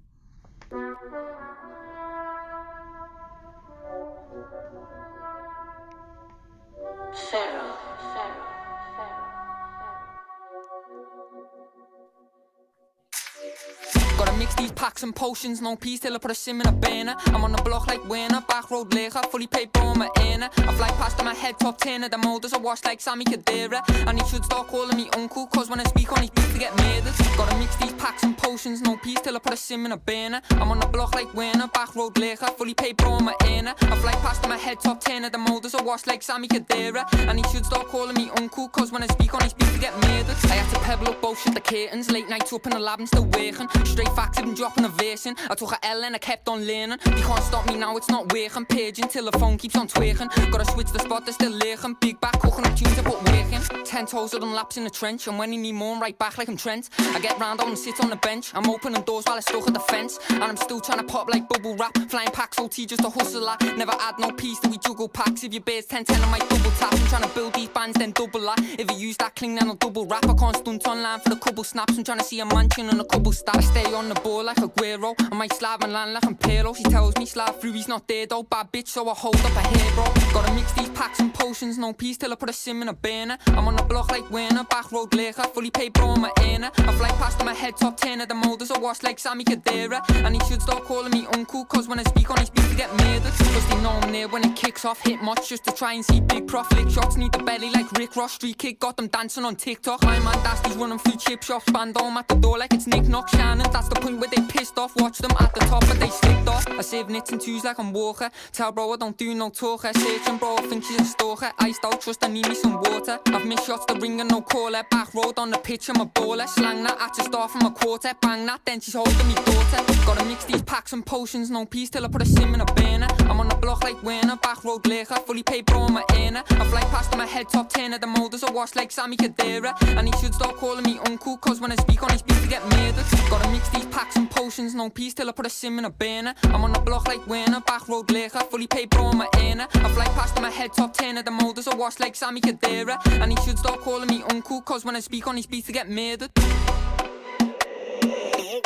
Mix 14.43 14.55
these 14.57 14.73
packs 14.73 15.05
and 15.05 15.15
potions, 15.15 15.61
no 15.63 15.77
peace 15.77 16.01
till 16.01 16.15
I 16.15 16.19
put 16.19 16.33
a 16.33 16.35
sim 16.35 16.61
in 16.61 16.67
a 16.67 16.73
banner. 16.73 17.15
I'm 17.27 17.45
on 17.45 17.53
the 17.53 17.63
block 17.63 17.87
like 17.87 18.05
winner, 18.09 18.41
back 18.49 18.73
road 18.73 18.93
later, 18.93 19.21
fully 19.31 19.47
paid 19.47 19.71
on 19.77 19.97
my 19.97 20.11
inner. 20.21 20.49
I 20.57 20.75
fly 20.75 20.89
past 21.01 21.19
on 21.21 21.27
my 21.27 21.35
head 21.35 21.61
top 21.61 21.79
10 21.79 22.03
of 22.03 22.11
the 22.11 22.19
molders, 22.19 22.53
I 22.53 22.59
wash 22.59 22.83
like 22.85 23.01
Sammy 23.01 23.25
Kadira. 23.25 23.81
And 24.09 24.21
he 24.21 24.29
should 24.29 24.45
start 24.45 24.67
calling 24.67 24.97
me 24.97 25.09
uncle, 25.17 25.47
cause 25.47 25.71
when 25.71 25.79
I 25.79 25.85
speak 25.85 26.11
on 26.13 26.23
his 26.23 26.31
beat, 26.31 26.51
to 26.53 26.59
get 26.59 26.77
murdered. 26.77 27.15
Gotta 27.37 27.57
mix 27.57 27.77
these 27.77 27.93
packs 27.93 28.25
and 28.25 28.37
potions, 28.37 28.83
no 28.83 28.97
peace 28.97 29.21
till 29.21 29.37
I 29.37 29.39
put 29.39 29.53
a 29.53 29.57
sim 29.57 29.87
in 29.87 29.93
a 29.93 29.97
banner. 29.97 30.41
I'm 30.51 30.71
on 30.73 30.81
the 30.81 30.89
block 30.89 31.15
like 31.15 31.33
winner, 31.35 31.69
back 31.69 31.95
road 31.95 32.19
later, 32.19 32.47
fully 32.59 32.75
paid 32.75 33.01
on 33.03 33.25
my 33.25 33.37
inner. 33.47 33.75
I 33.81 33.97
fly 33.97 34.13
past 34.25 34.43
on 34.43 34.51
my 34.51 34.57
head 34.57 34.81
top 34.81 35.01
10 35.01 35.25
of 35.25 35.31
the 35.31 35.39
molders, 35.39 35.75
I 35.77 35.83
wash 35.83 36.07
like 36.07 36.23
Sammy 36.23 36.49
Kadira. 36.49 37.05
And 37.29 37.39
he 37.39 37.45
should 37.53 37.65
start 37.65 37.87
calling 37.87 38.17
me 38.17 38.31
uncle, 38.39 38.69
cause 38.69 38.91
when 38.91 39.05
I 39.05 39.07
speak 39.07 39.35
on 39.35 39.43
his 39.43 39.53
beat, 39.55 39.69
to 39.69 39.79
get 39.79 39.95
murdered. 40.03 40.37
I 40.45 40.55
had 40.55 40.75
to 40.75 40.81
pebble 40.81 41.09
up 41.11 41.21
bullshit 41.21 41.55
the 41.55 41.61
curtains, 41.61 42.11
late 42.11 42.29
nights 42.29 42.53
up 42.53 42.67
in 42.67 42.73
the 42.73 42.81
lab 42.81 42.99
and 42.99 43.07
still 43.07 43.27
working. 43.27 43.69
Straight 43.85 44.13
facts, 44.17 44.32
I've 44.37 44.45
been 44.45 44.55
dropping 44.55 44.85
a 44.85 44.89
verse 44.89 45.27
in. 45.27 45.37
I 45.51 45.55
took 45.55 45.73
a 45.73 45.87
L 45.87 46.05
and 46.05 46.15
I 46.15 46.19
kept 46.19 46.49
on 46.49 46.67
learning. 46.67 46.99
They 47.05 47.23
can't 47.23 47.43
stop 47.43 47.67
me 47.67 47.77
now, 47.77 47.97
it's 47.97 48.09
not 48.09 48.33
working. 48.33 48.65
Paging 48.67 49.09
till 49.09 49.31
the 49.31 49.39
phone 49.39 49.59
keeps 49.59 49.77
on 49.77 49.89
twerking. 49.89 50.29
Gotta 50.51 50.71
switch 50.73 50.91
the 50.93 50.99
spot, 50.99 51.25
they're 51.25 51.35
still 51.35 51.53
lurking. 51.53 51.97
Big 52.01 52.21
back, 52.21 52.39
cooking 52.41 52.67
up 52.67 52.77
tunes, 52.77 52.99
I 52.99 53.03
put 53.03 53.23
work 53.23 53.53
in. 53.53 53.85
Ten 53.85 54.07
toes 54.07 54.35
of 54.35 54.41
them 54.41 54.55
laps 54.55 54.77
in 54.77 54.85
the 54.85 54.91
trench. 54.91 55.27
And 55.27 55.39
when 55.39 55.53
he 55.53 55.59
need 55.59 55.73
more, 55.73 55.95
I'm 55.95 56.01
right 56.01 56.19
back 56.19 56.39
like 56.39 56.49
I'm 56.49 56.57
Trent. 56.57 56.89
I 56.99 57.21
get 57.21 57.39
round 57.39 57.61
on 57.61 57.69
and 57.69 57.79
sit 57.79 58.01
on 58.03 58.11
the 58.11 58.17
bench. 58.17 58.53
I'm 58.55 58.69
opening 58.69 59.03
doors 59.03 59.25
while 59.27 59.37
I 59.37 59.41
stuck 59.41 59.67
at 59.67 59.75
the 59.75 59.81
fence. 59.81 60.19
And 60.31 60.43
I'm 60.43 60.57
still 60.57 60.81
trying 60.81 60.99
to 60.99 61.05
pop 61.05 61.29
like 61.29 61.49
bubble 61.49 61.77
wrap. 61.77 61.97
Flying 62.09 62.31
packs, 62.31 62.59
OT 62.59 62.87
just 62.87 63.05
a 63.05 63.11
hustler. 63.11 63.57
Never 63.77 63.93
add 64.01 64.19
no 64.19 64.31
piece 64.33 64.59
till 64.61 64.71
we 64.71 64.79
juggle 64.79 65.09
packs. 65.09 65.45
If 65.45 65.53
your 65.53 65.63
bears 65.63 65.87
10 65.87 66.05
10, 66.05 66.23
I 66.23 66.31
might 66.31 66.49
double 66.49 66.71
tap. 66.73 66.93
I'm 66.93 67.07
trying 67.07 67.23
to 67.23 67.29
build 67.35 67.55
these 67.55 67.69
bands, 67.69 67.99
then 67.99 68.13
double 68.13 68.41
that. 68.41 68.59
If 68.79 68.91
you 68.91 68.97
use 68.97 69.17
that 69.19 69.37
cling, 69.37 69.57
then 69.57 69.69
I'll 69.69 69.75
double 69.77 70.07
rap. 70.07 70.27
I 70.27 70.35
can't 70.35 70.57
stunt 70.57 70.87
online 70.87 71.21
for 71.21 71.31
the 71.31 71.37
couple 71.37 71.65
snaps. 71.65 71.97
I'm 71.97 72.05
trying 72.05 72.19
to 72.19 72.25
see 72.25 72.41
a 72.41 72.47
mansion 72.47 72.89
and 72.89 73.01
a 73.01 73.05
couple 73.05 73.33
stacks. 73.33 73.67
Stay 73.67 73.93
on 73.93 74.09
the 74.09 74.15
ball 74.23 74.45
like 74.45 74.59
a 74.59 74.69
Guero. 74.69 75.15
I 75.19 75.35
might 75.35 75.53
slab 75.55 75.83
and 75.83 75.93
land 75.93 76.15
like 76.15 76.27
I'm 76.27 76.35
Pero. 76.35 76.73
She 76.75 76.85
tells 76.85 77.17
me 77.17 77.27
slab 77.27 77.61
through, 77.61 77.73
he's 77.73 77.89
not 77.89 78.07
there 78.09 78.27
though. 78.27 78.43
Bad 78.43 78.73
bitch, 78.73 78.89
so 78.89 79.09
I 79.09 79.15
hold 79.15 79.37
up 79.37 79.57
a 79.57 79.69
hero. 79.69 80.05
Gotta 80.33 80.53
mix 80.55 80.73
these 80.73 80.91
packs 80.91 81.21
and 81.21 81.33
potions, 81.33 81.79
no 81.79 81.93
peace 81.93 82.17
till 82.17 82.33
I 82.33 82.37
put 82.37 82.51
a 82.51 82.53
sim 82.53 82.83
in 82.83 82.89
a 82.89 82.93
banner. 82.93 83.39
I'm 83.49 83.69
on 83.69 83.77
the 83.77 83.83
block 83.83 84.11
like 84.11 84.29
winner, 84.31 84.65
back 84.65 84.91
road 84.93 85.15
later, 85.15 85.43
fully 85.55 85.71
paid 85.71 85.93
bro 85.93 86.09
on 86.09 86.21
my 86.21 86.33
inner. 86.43 86.71
I 86.79 86.93
fly 86.93 87.11
past 87.21 87.41
on 87.41 87.47
my 87.47 87.55
head 87.55 87.77
top 87.77 87.97
10 87.97 88.21
of 88.21 88.29
the 88.29 88.35
molders, 88.35 88.71
I 88.71 88.79
wash 88.79 89.03
like 89.03 89.19
Sammy 89.19 89.45
Kadira. 89.45 90.03
And 90.25 90.35
he 90.35 90.49
should 90.49 90.63
start 90.63 90.85
calling 90.85 91.13
me 91.13 91.27
uncle, 91.35 91.65
cause 91.65 91.89
when 91.89 91.99
I 91.99 92.05
speak 92.05 92.31
on 92.31 92.39
his 92.39 92.51
beat, 92.51 92.63
to 92.73 92.79
get 92.79 92.91
murdered. 92.97 93.33
Cause 93.33 93.67
they 93.69 93.81
know 93.83 93.91
I'm 93.91 94.13
there 94.13 94.29
when 94.29 94.45
it 94.45 94.57
kicks 94.57 94.85
off. 94.85 95.01
Hit 95.01 95.23
much 95.23 95.49
just 95.49 95.65
to 95.65 95.73
try 95.73 95.93
and 95.93 96.05
see 96.05 96.21
big 96.21 96.47
prof. 96.47 96.71
Lick 96.73 96.89
shots, 96.91 97.17
need 97.17 97.33
the 97.33 97.43
belly 97.43 97.71
like 97.71 97.91
Rick 97.93 98.17
Ross. 98.17 98.33
Street 98.33 98.59
kid 98.59 98.79
got 98.79 98.97
them 98.97 99.09
dancing 99.09 99.45
on 99.45 99.57
TikTok. 99.57 100.03
My 100.03 100.19
man 100.21 100.43
Dasty's 100.43 100.77
running 100.77 100.99
through 100.99 101.17
chip 101.17 101.43
shops, 101.43 101.71
band 101.71 101.97
on 101.99 102.17
at 102.17 102.29
the 102.29 102.35
door 102.37 102.59
like 102.59 102.73
it's 102.73 102.87
Nick 102.87 103.09
Knock 103.09 103.29
Shannon. 103.29 103.67
That's 103.73 103.89
the 103.89 103.97
point 104.13 104.21
where 104.21 104.31
they 104.31 104.53
pissed 104.53 104.79
off. 104.79 104.95
Watch 104.97 105.19
them 105.19 105.31
at 105.39 105.55
the 105.55 105.61
top, 105.61 105.81
but 105.87 105.99
they 105.99 106.09
slipped 106.09 106.49
off. 106.49 106.67
I 106.69 106.81
save 106.83 107.09
nits 107.09 107.31
and 107.33 107.41
twos 107.41 107.65
like 107.65 107.79
I'm 107.79 107.93
Walker. 107.93 108.31
Tell 108.53 108.73
bro 108.73 108.93
I 108.93 108.97
don't 108.97 109.17
do 109.17 109.35
no 109.35 109.51
talker. 109.51 109.93
Searching 109.95 110.39
bro, 110.39 110.57
I 110.57 110.63
think 110.63 110.85
she's 110.85 111.01
a 111.01 111.05
stalker. 111.05 111.51
Iced 111.59 111.85
out, 111.85 112.01
trust 112.01 112.25
I 112.25 112.29
need 112.29 112.49
me 112.49 112.55
some 112.55 112.81
water. 112.81 113.19
I've 113.27 113.47
missed 113.47 113.67
shots, 113.67 113.87
the 113.87 113.95
ring 113.95 114.21
and 114.21 114.31
no 114.31 114.41
caller. 114.43 114.83
Back 114.91 115.15
road 115.15 115.39
on 115.39 115.51
the 115.51 115.59
pitch, 115.59 115.89
I'm 115.89 116.01
a 116.01 116.07
baller. 116.07 116.49
Slang 116.49 116.83
that 116.85 117.01
at 117.01 117.15
to 117.15 117.25
start 117.25 117.51
from 117.51 117.67
a 117.67 117.71
quarter. 117.71 118.13
Bang 118.21 118.47
that, 118.47 118.61
then 118.65 118.81
she's 118.81 118.95
holding 118.95 119.29
me 119.29 119.35
daughter. 119.35 119.93
Gotta 120.07 120.25
mix 120.25 120.45
these 120.45 120.63
packs 120.63 120.93
and 120.93 121.05
potions, 121.05 121.51
no 121.51 121.65
peace 121.65 121.91
till 121.91 122.05
I 122.05 122.09
put 122.09 122.23
a 122.23 122.27
sim 122.27 122.55
in 122.55 122.61
a 122.61 122.65
burner. 122.65 123.07
I'm 123.21 123.41
on 123.41 123.49
the 123.49 123.57
block 123.57 123.85
like 123.85 124.03
Werner, 124.03 124.37
back 124.37 124.65
road 124.65 124.87
liquor, 124.87 125.15
fully 125.15 125.43
paid 125.43 125.67
bro 125.67 125.81
on 125.81 125.93
my 125.93 126.05
inner. 126.17 126.43
I 126.51 126.65
fly 126.67 126.83
past 126.91 127.13
on 127.13 127.19
my 127.19 127.27
head 127.27 127.49
top 127.49 127.69
10 127.69 127.93
of 127.95 128.01
the 128.01 128.07
molders, 128.07 128.43
I 128.43 128.51
wash 128.51 128.75
like 128.75 128.91
Sammy 128.91 129.17
Kadira. 129.17 129.75
And 129.97 130.13
he 130.13 130.21
should 130.21 130.35
stop 130.35 130.57
calling 130.57 130.85
me 130.85 130.99
uncle, 131.07 131.37
cause 131.37 131.61
when 131.61 131.71
I 131.71 131.77
speak 131.77 132.03
on 132.03 132.11
his 132.11 132.23
beat, 132.23 132.43
to 132.43 132.49
get 132.49 132.63
murdered. 132.71 133.05
Gotta 133.31 133.49
mix 133.51 133.69
these 133.71 133.87
packs 133.87 134.02
and 134.17 134.31
potions, 134.31 134.75
no 134.75 134.91
peace 134.91 135.15
till 135.15 135.29
I 135.29 135.33
put 135.33 135.47
a 135.47 135.51
sim 135.51 135.79
in 135.79 135.85
a 135.85 135.91
burner. 135.91 136.35
I'm 136.45 136.63
on 136.65 136.73
the 136.73 136.81
block 136.81 137.07
like 137.07 137.27
Werner, 137.27 137.61
back 137.61 137.89
road 137.89 138.11
liquor, 138.11 138.41
fully 138.51 138.67
paid 138.67 138.91
bro 138.91 139.05
on 139.07 139.17
my 139.17 139.29
inner. 139.39 139.67
I 139.75 139.89
fly 139.91 140.05
past 140.07 140.41
my 140.41 140.51
head 140.51 140.73
top 140.73 140.95
10 140.95 141.19
of 141.19 141.25
the 141.25 141.31
molders, 141.31 141.69
I 141.69 141.75
wash 141.75 142.01
like 142.01 142.15
Sammy 142.15 142.41
Kadira. 142.41 142.99
And 143.21 143.31
he 143.31 143.45
should 143.45 143.59
stop 143.59 143.81
calling 143.81 144.09
me 144.09 144.23
uncle, 144.31 144.61
cause 144.63 144.85
when 144.85 144.97
I 144.97 145.01
speak 145.01 145.27
on 145.27 145.37
his 145.37 145.47
beats, 145.47 145.67
to 145.67 145.73
get 145.73 145.89
murdered. 145.89 146.31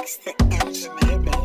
The 0.08 0.34
engineer, 0.64 1.35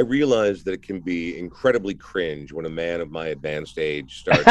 I 0.00 0.02
realize 0.02 0.64
that 0.64 0.72
it 0.72 0.82
can 0.82 1.00
be 1.00 1.38
incredibly 1.38 1.92
cringe 1.92 2.52
when 2.54 2.64
a 2.64 2.70
man 2.70 3.02
of 3.02 3.10
my 3.10 3.26
advanced 3.26 3.78
age 3.78 4.20
starts 4.20 4.44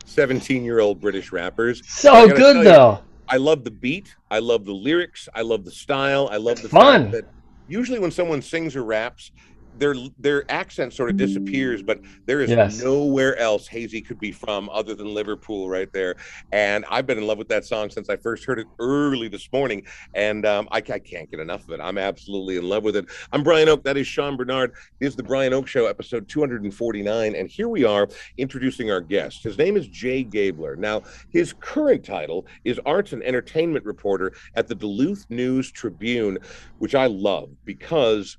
17 0.04 0.64
year 0.64 0.80
old 0.80 1.00
British 1.00 1.30
rappers. 1.30 1.80
So 1.86 2.26
good 2.26 2.56
you, 2.56 2.64
though. 2.64 3.04
I 3.28 3.36
love 3.36 3.62
the 3.62 3.70
beat. 3.70 4.16
I 4.28 4.40
love 4.40 4.64
the 4.64 4.72
lyrics. 4.74 5.28
I 5.32 5.42
love 5.42 5.64
the 5.64 5.70
style. 5.70 6.28
I 6.32 6.38
love 6.38 6.60
the 6.60 6.68
Fun. 6.68 7.02
fact 7.02 7.12
that 7.12 7.24
usually 7.68 8.00
when 8.00 8.10
someone 8.10 8.42
sings 8.42 8.74
or 8.74 8.82
raps, 8.82 9.30
their 9.80 9.94
their 10.18 10.48
accent 10.50 10.92
sort 10.92 11.10
of 11.10 11.16
disappears, 11.16 11.82
but 11.82 12.00
there 12.26 12.40
is 12.42 12.50
Yes. 12.50 12.82
nowhere 12.82 13.36
else 13.38 13.66
Hazey 13.68 14.06
could 14.06 14.20
be 14.20 14.30
from 14.30 14.68
other 14.70 14.94
than 14.94 15.12
Liverpool 15.12 15.68
right 15.68 15.90
there. 15.92 16.14
And 16.52 16.84
I've 16.90 17.06
been 17.06 17.18
in 17.18 17.26
love 17.26 17.38
with 17.38 17.48
that 17.48 17.64
song 17.64 17.88
since 17.90 18.08
I 18.10 18.16
first 18.16 18.44
heard 18.44 18.58
it 18.58 18.66
early 18.78 19.28
this 19.28 19.48
morning, 19.52 19.84
and 20.14 20.44
um, 20.46 20.68
I, 20.70 20.76
I 20.78 20.98
can't 20.98 21.30
get 21.30 21.40
enough 21.40 21.64
of 21.64 21.70
it. 21.70 21.80
I'm 21.80 21.98
absolutely 21.98 22.58
in 22.58 22.68
love 22.68 22.84
with 22.84 22.94
it. 22.94 23.06
I'm 23.32 23.42
Brian 23.42 23.68
Oake. 23.68 23.82
That 23.82 23.96
is 23.96 24.06
Sean 24.06 24.36
Bernard. 24.36 24.72
This 25.00 25.10
is 25.10 25.16
the 25.16 25.22
Brian 25.22 25.52
Oake 25.54 25.66
Show, 25.66 25.86
episode 25.86 26.28
249, 26.28 27.34
and 27.34 27.48
here 27.48 27.68
we 27.68 27.84
are 27.84 28.06
introducing 28.36 28.90
our 28.90 29.00
guest. 29.00 29.42
His 29.42 29.56
name 29.56 29.76
is 29.78 29.88
Jay 29.88 30.22
Gabler. 30.22 30.76
Now, 30.76 31.02
his 31.30 31.54
current 31.54 32.04
title 32.04 32.46
is 32.64 32.78
Arts 32.84 33.14
and 33.14 33.22
Entertainment 33.22 33.86
Reporter 33.86 34.32
at 34.54 34.68
the 34.68 34.74
Duluth 34.74 35.24
News 35.30 35.72
Tribune, 35.72 36.38
which 36.78 36.94
I 36.94 37.06
love 37.06 37.48
because 37.64 38.36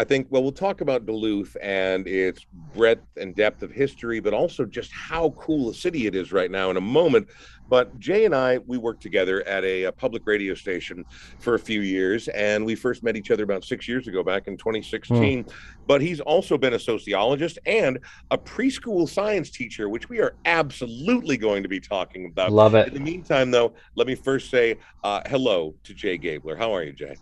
I 0.00 0.04
think, 0.04 0.28
well, 0.30 0.42
we'll 0.42 0.50
talk 0.50 0.80
about 0.80 1.04
Duluth 1.04 1.58
and 1.60 2.08
its 2.08 2.46
breadth 2.74 3.04
and 3.18 3.36
depth 3.36 3.62
of 3.62 3.70
history, 3.70 4.18
but 4.18 4.32
also 4.32 4.64
just 4.64 4.90
how 4.90 5.34
cool 5.38 5.68
a 5.68 5.74
city 5.74 6.06
it 6.06 6.14
is 6.14 6.32
right 6.32 6.50
now 6.50 6.70
in 6.70 6.78
a 6.78 6.80
moment. 6.80 7.28
But 7.68 7.98
Jay 7.98 8.24
and 8.24 8.34
I, 8.34 8.58
we 8.66 8.78
worked 8.78 9.02
together 9.02 9.46
at 9.46 9.62
a, 9.62 9.84
a 9.84 9.92
public 9.92 10.26
radio 10.26 10.54
station 10.54 11.04
for 11.38 11.54
a 11.54 11.58
few 11.58 11.82
years, 11.82 12.28
and 12.28 12.64
we 12.64 12.76
first 12.76 13.02
met 13.02 13.14
each 13.14 13.30
other 13.30 13.44
about 13.44 13.62
six 13.62 13.86
years 13.86 14.08
ago, 14.08 14.24
back 14.24 14.48
in 14.48 14.56
2016. 14.56 15.44
But 15.86 16.00
he's 16.00 16.20
also 16.20 16.56
been 16.56 16.72
a 16.72 16.78
sociologist 16.78 17.58
and 17.66 17.98
a 18.30 18.38
preschool 18.38 19.06
science 19.06 19.50
teacher, 19.50 19.90
which 19.90 20.08
we 20.08 20.20
are 20.20 20.34
absolutely 20.46 21.36
going 21.36 21.62
to 21.62 21.68
be 21.68 21.78
talking 21.78 22.24
about. 22.24 22.52
Love 22.52 22.74
it. 22.74 22.88
In 22.88 22.94
the 22.94 23.00
meantime, 23.00 23.50
though, 23.50 23.74
let 23.96 24.06
me 24.06 24.14
first 24.14 24.48
say 24.48 24.78
uh, 25.04 25.20
hello 25.26 25.74
to 25.84 25.92
Jay 25.92 26.16
Gabler. 26.16 26.56
How 26.56 26.74
are 26.74 26.84
you, 26.84 26.94
Jay? 26.94 27.16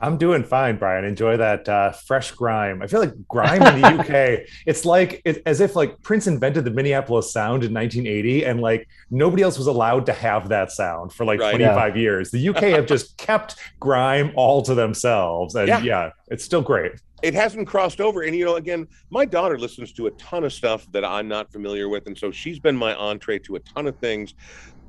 I'm 0.00 0.18
doing 0.18 0.44
fine, 0.44 0.76
Brian. 0.76 1.04
Enjoy 1.04 1.36
that 1.38 1.68
uh, 1.68 1.92
fresh 1.92 2.30
grime. 2.32 2.82
I 2.82 2.86
feel 2.86 3.00
like 3.00 3.14
grime 3.28 3.62
in 3.62 3.80
the 3.80 3.88
UK. 4.42 4.46
It's 4.66 4.84
like 4.84 5.22
it, 5.24 5.42
as 5.46 5.60
if 5.60 5.74
like 5.74 6.02
Prince 6.02 6.26
invented 6.26 6.64
the 6.64 6.70
Minneapolis 6.70 7.32
sound 7.32 7.64
in 7.64 7.72
1980, 7.72 8.44
and 8.44 8.60
like 8.60 8.86
nobody 9.10 9.42
else 9.42 9.56
was 9.56 9.66
allowed 9.68 10.04
to 10.06 10.12
have 10.12 10.50
that 10.50 10.70
sound 10.72 11.12
for 11.12 11.24
like 11.24 11.40
Right. 11.40 11.50
25 11.56 11.96
years. 11.96 12.30
The 12.30 12.48
UK 12.50 12.62
have 12.64 12.86
just 12.86 13.16
kept 13.28 13.56
grime 13.80 14.32
all 14.36 14.60
to 14.62 14.74
themselves, 14.74 15.54
and 15.54 15.68
Yeah. 15.68 15.80
yeah, 15.80 16.10
it's 16.28 16.44
still 16.44 16.62
great. 16.62 16.92
it 17.22 17.32
hasn't 17.32 17.66
crossed 17.66 17.98
over. 18.00 18.20
And 18.22 18.36
you 18.36 18.44
know, 18.44 18.56
again, 18.56 18.86
my 19.08 19.24
daughter 19.24 19.58
listens 19.58 19.92
to 19.94 20.06
a 20.08 20.10
ton 20.12 20.44
of 20.44 20.52
stuff 20.52 20.86
that 20.92 21.02
I'm 21.06 21.26
not 21.28 21.50
familiar 21.50 21.88
with, 21.88 22.06
and 22.06 22.16
so 22.16 22.30
she's 22.30 22.58
been 22.58 22.76
my 22.76 22.94
entree 22.94 23.38
to 23.40 23.56
a 23.56 23.60
ton 23.60 23.86
of 23.86 23.96
things. 23.98 24.34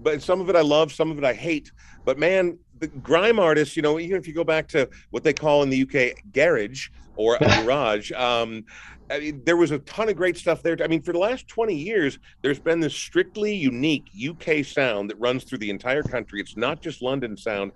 But 0.01 0.21
some 0.21 0.41
of 0.41 0.49
it 0.49 0.55
I 0.55 0.61
love, 0.61 0.91
some 0.91 1.09
of 1.09 1.17
it 1.17 1.23
I 1.23 1.33
hate. 1.33 1.71
But 2.05 2.19
man, 2.19 2.59
the 2.79 2.87
grime 2.87 3.39
artists, 3.39 3.75
you 3.75 3.81
know, 3.81 3.99
even 3.99 4.17
if 4.17 4.27
you 4.27 4.33
go 4.33 4.43
back 4.43 4.67
to 4.69 4.89
what 5.11 5.23
they 5.23 5.33
call 5.33 5.63
in 5.63 5.69
the 5.69 5.81
UK 5.83 6.23
garage 6.33 6.89
or 7.15 7.35
a 7.35 7.39
garage, 7.63 8.11
um, 8.13 8.65
I 9.09 9.19
mean, 9.19 9.41
there 9.45 9.57
was 9.57 9.71
a 9.71 9.79
ton 9.79 10.09
of 10.09 10.15
great 10.15 10.37
stuff 10.37 10.61
there. 10.61 10.77
I 10.83 10.87
mean, 10.87 11.01
for 11.01 11.13
the 11.13 11.19
last 11.19 11.47
20 11.47 11.73
years, 11.73 12.19
there's 12.41 12.59
been 12.59 12.79
this 12.79 12.93
strictly 12.93 13.55
unique 13.55 14.09
UK 14.13 14.65
sound 14.65 15.09
that 15.09 15.19
runs 15.19 15.43
through 15.43 15.59
the 15.59 15.69
entire 15.69 16.03
country. 16.03 16.41
It's 16.41 16.57
not 16.57 16.81
just 16.81 17.01
London 17.01 17.37
sound. 17.37 17.71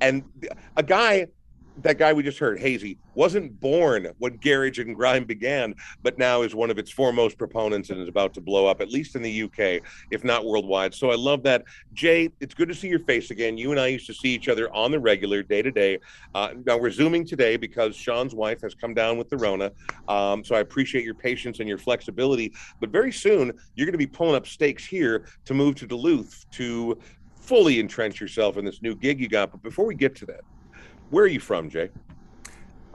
And 0.00 0.22
a 0.76 0.82
guy 0.82 1.26
that 1.82 1.98
guy 1.98 2.12
we 2.12 2.22
just 2.22 2.38
heard, 2.38 2.58
Hazey, 2.58 2.96
wasn't 3.14 3.58
born 3.60 4.08
when 4.18 4.36
garage 4.36 4.78
and 4.78 4.94
grime 4.94 5.24
began, 5.24 5.74
but 6.02 6.18
now 6.18 6.42
is 6.42 6.54
one 6.54 6.70
of 6.70 6.78
its 6.78 6.90
foremost 6.90 7.38
proponents 7.38 7.90
and 7.90 8.00
is 8.00 8.08
about 8.08 8.34
to 8.34 8.40
blow 8.40 8.66
up, 8.66 8.80
at 8.80 8.90
least 8.90 9.14
in 9.16 9.22
the 9.22 9.42
UK, 9.42 9.82
if 10.10 10.24
not 10.24 10.44
worldwide. 10.44 10.94
So 10.94 11.10
I 11.10 11.16
love 11.16 11.42
that. 11.44 11.64
Jay, 11.92 12.30
it's 12.40 12.54
good 12.54 12.68
to 12.68 12.74
see 12.74 12.88
your 12.88 13.00
face 13.00 13.30
again. 13.30 13.58
You 13.58 13.70
and 13.70 13.80
I 13.80 13.88
used 13.88 14.06
to 14.06 14.14
see 14.14 14.30
each 14.30 14.48
other 14.48 14.72
on 14.74 14.90
the 14.90 14.98
regular, 14.98 15.42
day 15.42 15.62
to 15.62 15.70
day. 15.70 15.98
Uh, 16.34 16.50
Now 16.64 16.78
we're 16.78 16.90
Zooming 16.90 17.26
today 17.26 17.56
because 17.56 17.94
Sean's 17.94 18.34
wife 18.34 18.60
has 18.62 18.74
come 18.74 18.94
down 18.94 19.18
with 19.18 19.28
the 19.28 19.36
Rona. 19.36 19.72
Um, 20.08 20.44
so 20.44 20.54
I 20.54 20.60
appreciate 20.60 21.04
your 21.04 21.14
patience 21.14 21.60
and 21.60 21.68
your 21.68 21.78
flexibility. 21.78 22.52
But 22.80 22.90
very 22.90 23.12
soon, 23.12 23.52
you're 23.74 23.86
going 23.86 23.92
to 23.92 23.98
be 23.98 24.06
pulling 24.06 24.34
up 24.34 24.46
stakes 24.46 24.84
here 24.84 25.26
to 25.44 25.54
move 25.54 25.74
to 25.76 25.86
Duluth 25.86 26.46
to 26.52 26.98
fully 27.34 27.78
entrench 27.78 28.20
yourself 28.20 28.56
in 28.56 28.64
this 28.64 28.82
new 28.82 28.94
gig 28.94 29.20
you 29.20 29.28
got. 29.28 29.52
But 29.52 29.62
before 29.62 29.86
we 29.86 29.94
get 29.94 30.14
to 30.16 30.26
that, 30.26 30.40
where 31.10 31.24
are 31.24 31.28
you 31.28 31.40
from, 31.40 31.70
Jay? 31.70 31.90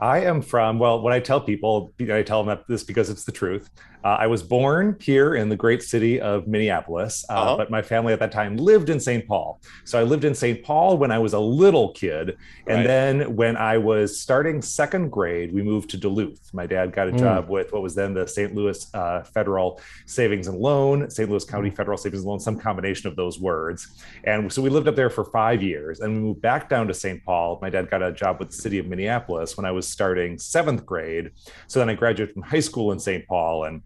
I 0.00 0.20
am 0.20 0.42
from, 0.42 0.78
well, 0.78 1.00
when 1.00 1.12
I 1.12 1.20
tell 1.20 1.40
people, 1.40 1.94
I 2.00 2.22
tell 2.22 2.42
them 2.42 2.48
that 2.48 2.66
this 2.66 2.82
because 2.82 3.08
it's 3.08 3.24
the 3.24 3.32
truth. 3.32 3.70
Uh, 4.04 4.16
I 4.20 4.26
was 4.26 4.42
born 4.42 4.96
here 5.00 5.34
in 5.36 5.48
the 5.48 5.56
great 5.56 5.82
city 5.82 6.20
of 6.20 6.46
Minneapolis, 6.48 7.24
uh, 7.30 7.32
Uh-huh. 7.34 7.56
but 7.56 7.70
my 7.70 7.82
family 7.82 8.12
at 8.12 8.18
that 8.18 8.32
time 8.32 8.56
lived 8.56 8.90
in 8.90 8.98
St. 8.98 9.26
Paul. 9.26 9.60
So 9.84 9.98
I 9.98 10.02
lived 10.02 10.24
in 10.24 10.34
St. 10.34 10.62
Paul 10.62 10.98
when 10.98 11.10
I 11.12 11.18
was 11.18 11.34
a 11.34 11.38
little 11.38 11.92
kid. 11.92 12.36
And 12.66 12.78
Right. 12.78 12.86
then 12.86 13.36
when 13.36 13.56
I 13.56 13.78
was 13.78 14.18
starting 14.20 14.60
second 14.60 15.10
grade, 15.10 15.52
we 15.54 15.62
moved 15.62 15.90
to 15.90 15.96
Duluth. 15.96 16.40
My 16.52 16.66
dad 16.66 16.92
got 16.92 17.08
a 17.08 17.12
Mm. 17.12 17.18
job 17.18 17.48
with 17.48 17.72
what 17.72 17.82
was 17.82 17.94
then 17.94 18.12
the 18.14 18.26
St. 18.26 18.54
Louis 18.54 18.84
uh, 18.94 19.22
Federal 19.22 19.80
Savings 20.06 20.48
and 20.48 20.58
Loan, 20.58 21.08
St. 21.08 21.28
Louis 21.30 21.44
County 21.44 21.70
Federal 21.70 21.96
Savings 21.96 22.22
and 22.22 22.28
Loan, 22.28 22.40
some 22.40 22.58
combination 22.58 23.08
of 23.08 23.14
those 23.16 23.40
words. 23.40 23.86
And 24.24 24.52
so 24.52 24.60
we 24.62 24.70
lived 24.70 24.88
up 24.88 24.96
there 24.96 25.10
for 25.10 25.24
five 25.24 25.62
years 25.62 26.00
and 26.00 26.12
we 26.14 26.20
moved 26.20 26.42
back 26.42 26.68
down 26.68 26.88
to 26.88 26.94
St. 26.94 27.24
Paul. 27.24 27.58
My 27.62 27.70
dad 27.70 27.88
got 27.90 28.02
a 28.02 28.10
job 28.12 28.38
with 28.40 28.48
the 28.50 28.56
city 28.56 28.78
of 28.78 28.86
Minneapolis 28.86 29.56
when 29.56 29.64
I 29.64 29.70
was 29.70 29.86
starting 29.86 30.38
seventh 30.38 30.84
grade. 30.84 31.30
So 31.68 31.78
then 31.78 31.88
I 31.88 31.94
graduated 31.94 32.32
from 32.34 32.42
high 32.42 32.60
school 32.60 32.90
in 32.92 32.98
St. 32.98 33.26
Paul 33.26 33.64
and 33.64 33.82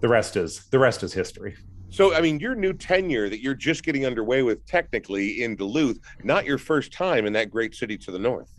the 0.00 0.08
rest 0.08 0.36
is 0.36 0.66
the 0.66 0.78
rest 0.78 1.02
is 1.02 1.12
history. 1.12 1.56
So, 1.88 2.14
I 2.14 2.20
mean, 2.20 2.40
your 2.40 2.54
new 2.54 2.72
tenure 2.72 3.28
that 3.28 3.40
you're 3.40 3.54
just 3.54 3.84
getting 3.84 4.04
underway 4.04 4.42
with 4.42 4.66
technically 4.66 5.42
in 5.42 5.56
Duluth, 5.56 5.98
not 6.24 6.44
your 6.44 6.58
first 6.58 6.92
time 6.92 7.26
in 7.26 7.32
that 7.34 7.50
great 7.50 7.74
city 7.74 7.96
to 7.98 8.10
the 8.10 8.18
north. 8.18 8.50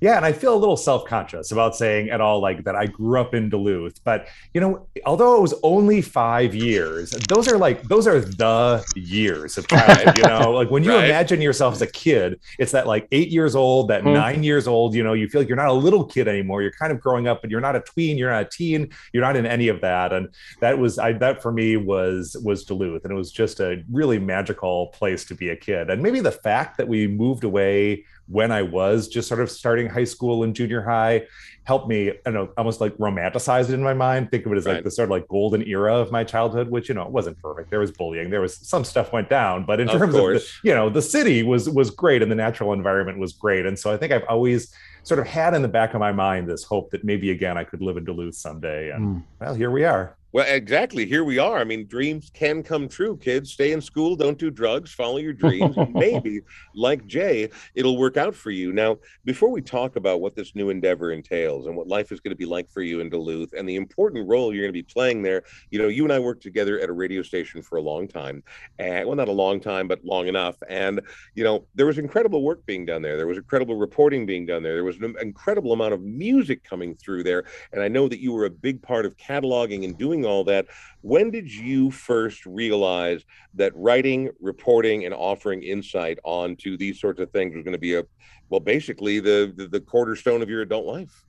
Yeah, 0.00 0.16
and 0.16 0.24
I 0.26 0.32
feel 0.32 0.54
a 0.54 0.56
little 0.58 0.76
self-conscious 0.76 1.52
about 1.52 1.74
saying 1.76 2.10
at 2.10 2.20
all 2.20 2.40
like 2.40 2.64
that 2.64 2.76
I 2.76 2.86
grew 2.86 3.20
up 3.20 3.34
in 3.34 3.48
Duluth, 3.48 3.98
but 4.04 4.28
you 4.52 4.60
know, 4.60 4.88
although 5.06 5.36
it 5.36 5.40
was 5.40 5.54
only 5.62 6.02
5 6.02 6.54
years, 6.54 7.10
those 7.12 7.48
are 7.48 7.56
like 7.58 7.88
those 7.88 8.06
are 8.06 8.20
the 8.20 8.84
years 8.94 9.56
of 9.56 9.68
childhood, 9.68 10.14
you 10.14 10.24
know? 10.24 10.52
Like 10.56 10.70
when 10.70 10.84
you 10.84 10.96
Right. 10.96 11.04
imagine 11.04 11.40
yourself 11.40 11.74
as 11.74 11.82
a 11.82 11.86
kid, 11.86 12.40
it's 12.58 12.72
that 12.72 12.86
like 12.86 13.06
8 13.12 13.28
years 13.28 13.54
old, 13.56 13.88
that 13.88 14.04
Hmm. 14.04 14.12
9 14.12 14.42
years 14.42 14.66
old, 14.68 14.94
you 14.94 15.02
know, 15.02 15.12
you 15.14 15.28
feel 15.28 15.40
like 15.40 15.48
you're 15.48 15.56
not 15.56 15.68
a 15.68 15.72
little 15.72 16.04
kid 16.04 16.28
anymore. 16.28 16.62
You're 16.62 16.72
kind 16.78 16.92
of 16.92 17.00
growing 17.00 17.26
up, 17.26 17.40
but 17.40 17.50
you're 17.50 17.60
not 17.60 17.76
a 17.76 17.80
tween, 17.80 18.18
you're 18.18 18.30
not 18.30 18.42
a 18.46 18.48
teen, 18.50 18.88
you're 19.12 19.22
not 19.22 19.36
in 19.36 19.46
any 19.46 19.68
of 19.68 19.80
that. 19.80 20.12
And 20.12 20.28
that 20.60 20.78
was 20.78 20.98
I 20.98 21.12
that 21.14 21.42
for 21.42 21.52
me 21.52 21.76
was 21.76 22.36
was 22.44 22.64
Duluth 22.64 23.04
and 23.04 23.12
it 23.12 23.16
was 23.16 23.32
just 23.32 23.60
a 23.60 23.82
really 23.90 24.18
magical 24.18 24.88
place 24.88 25.24
to 25.26 25.34
be 25.34 25.48
a 25.50 25.56
kid. 25.56 25.90
And 25.90 26.02
maybe 26.02 26.20
the 26.20 26.32
fact 26.32 26.76
that 26.78 26.88
we 26.88 27.06
moved 27.08 27.44
away 27.44 28.04
when 28.28 28.50
I 28.50 28.62
was 28.62 29.08
just 29.08 29.28
sort 29.28 29.40
of 29.40 29.50
starting 29.50 29.88
high 29.88 30.04
school 30.04 30.42
and 30.42 30.54
junior 30.54 30.82
high 30.82 31.26
helped 31.64 31.88
me, 31.88 32.12
I 32.24 32.30
know, 32.30 32.48
almost 32.56 32.80
like 32.80 32.96
romanticize 32.96 33.68
it 33.68 33.74
in 33.74 33.82
my 33.82 33.94
mind. 33.94 34.30
Think 34.30 34.46
of 34.46 34.52
it 34.52 34.58
as 34.58 34.66
like 34.66 34.84
the 34.84 34.90
sort 34.90 35.06
of 35.06 35.10
like 35.10 35.26
golden 35.26 35.62
era 35.66 35.96
of 35.96 36.12
my 36.12 36.22
childhood, 36.22 36.70
which 36.70 36.88
you 36.88 36.94
know 36.94 37.02
it 37.02 37.10
wasn't 37.10 37.40
perfect. 37.42 37.70
There 37.70 37.80
was 37.80 37.90
bullying, 37.90 38.30
there 38.30 38.40
was 38.40 38.56
some 38.68 38.84
stuff 38.84 39.12
went 39.12 39.28
down, 39.28 39.64
but 39.66 39.80
in 39.80 39.88
Of 39.88 39.98
terms 39.98 40.14
of 40.14 40.20
the, 40.20 40.46
you 40.62 40.74
know 40.74 40.88
the 40.90 41.02
city 41.02 41.42
was 41.42 41.68
was 41.68 41.90
great 41.90 42.22
and 42.22 42.30
the 42.30 42.36
natural 42.36 42.72
environment 42.72 43.18
was 43.18 43.32
great, 43.32 43.66
and 43.66 43.78
so 43.78 43.92
I 43.92 43.96
think 43.96 44.12
I've 44.12 44.24
always 44.28 44.72
sort 45.02 45.20
of 45.20 45.26
had 45.26 45.54
in 45.54 45.62
the 45.62 45.68
back 45.68 45.94
of 45.94 46.00
my 46.00 46.12
mind 46.12 46.48
this 46.48 46.64
hope 46.64 46.90
that 46.90 47.04
maybe 47.04 47.30
again 47.30 47.56
I 47.58 47.64
could 47.64 47.80
live 47.82 47.96
in 47.96 48.04
Duluth 48.04 48.34
someday, 48.36 48.90
and 48.90 49.06
Mm. 49.06 49.22
well, 49.40 49.54
here 49.54 49.70
we 49.70 49.84
are. 49.84 50.16
Well, 50.36 50.44
exactly. 50.46 51.06
Here 51.06 51.24
we 51.24 51.38
are. 51.38 51.56
I 51.56 51.64
mean, 51.64 51.86
dreams 51.86 52.30
can 52.34 52.62
come 52.62 52.90
true, 52.90 53.16
kids. 53.16 53.52
Stay 53.52 53.72
in 53.72 53.80
school, 53.80 54.16
don't 54.16 54.36
do 54.36 54.50
drugs, 54.50 54.92
follow 54.92 55.16
your 55.16 55.32
dreams. 55.32 55.74
maybe, 55.94 56.42
like 56.74 57.06
Jay, 57.06 57.48
it'll 57.74 57.96
work 57.96 58.18
out 58.18 58.34
for 58.34 58.50
you. 58.50 58.70
Now, 58.70 58.98
before 59.24 59.50
we 59.50 59.62
talk 59.62 59.96
about 59.96 60.20
what 60.20 60.36
this 60.36 60.54
new 60.54 60.68
endeavor 60.68 61.12
entails 61.12 61.66
and 61.66 61.74
what 61.74 61.88
life 61.88 62.12
is 62.12 62.20
going 62.20 62.32
to 62.32 62.36
be 62.36 62.44
like 62.44 62.68
for 62.68 62.82
you 62.82 63.00
in 63.00 63.08
Duluth 63.08 63.54
and 63.54 63.66
the 63.66 63.76
important 63.76 64.28
role 64.28 64.52
you're 64.52 64.62
going 64.62 64.74
to 64.74 64.78
be 64.78 64.82
playing 64.82 65.22
there, 65.22 65.42
you 65.70 65.78
know, 65.78 65.88
you 65.88 66.04
and 66.04 66.12
I 66.12 66.18
worked 66.18 66.42
together 66.42 66.78
at 66.80 66.90
a 66.90 66.92
radio 66.92 67.22
station 67.22 67.62
for 67.62 67.76
a 67.76 67.82
long 67.82 68.06
time. 68.06 68.42
And 68.78 69.06
well, 69.06 69.16
not 69.16 69.28
a 69.28 69.32
long 69.32 69.58
time, 69.58 69.88
but 69.88 70.04
long 70.04 70.28
enough. 70.28 70.56
And, 70.68 71.00
you 71.34 71.44
know, 71.44 71.64
there 71.74 71.86
was 71.86 71.96
incredible 71.96 72.42
work 72.42 72.66
being 72.66 72.84
done 72.84 73.00
there. 73.00 73.16
There 73.16 73.26
was 73.26 73.38
incredible 73.38 73.76
reporting 73.76 74.26
being 74.26 74.44
done 74.44 74.62
there. 74.62 74.74
There 74.74 74.84
was 74.84 74.98
an 74.98 75.16
incredible 75.18 75.72
amount 75.72 75.94
of 75.94 76.02
music 76.02 76.62
coming 76.62 76.94
through 76.94 77.22
there. 77.22 77.44
And 77.72 77.80
I 77.80 77.88
know 77.88 78.06
that 78.06 78.20
you 78.20 78.32
were 78.32 78.44
a 78.44 78.50
big 78.50 78.82
part 78.82 79.06
of 79.06 79.16
cataloging 79.16 79.86
and 79.86 79.96
doing 79.96 80.25
all 80.26 80.44
that. 80.44 80.66
When 81.02 81.30
did 81.30 81.50
you 81.52 81.90
first 81.90 82.44
realize 82.46 83.24
that 83.54 83.72
writing, 83.74 84.30
reporting, 84.40 85.04
and 85.04 85.14
offering 85.14 85.62
insight 85.62 86.18
onto 86.24 86.76
these 86.76 87.00
sorts 87.00 87.20
of 87.20 87.30
things 87.30 87.54
was 87.54 87.64
going 87.64 87.72
to 87.72 87.78
be 87.78 87.94
a, 87.94 88.04
well, 88.48 88.60
basically 88.60 89.20
the, 89.20 89.52
the, 89.56 89.68
the 89.68 89.80
cornerstone 89.80 90.42
of 90.42 90.50
your 90.50 90.62
adult 90.62 90.86
life? 90.86 91.24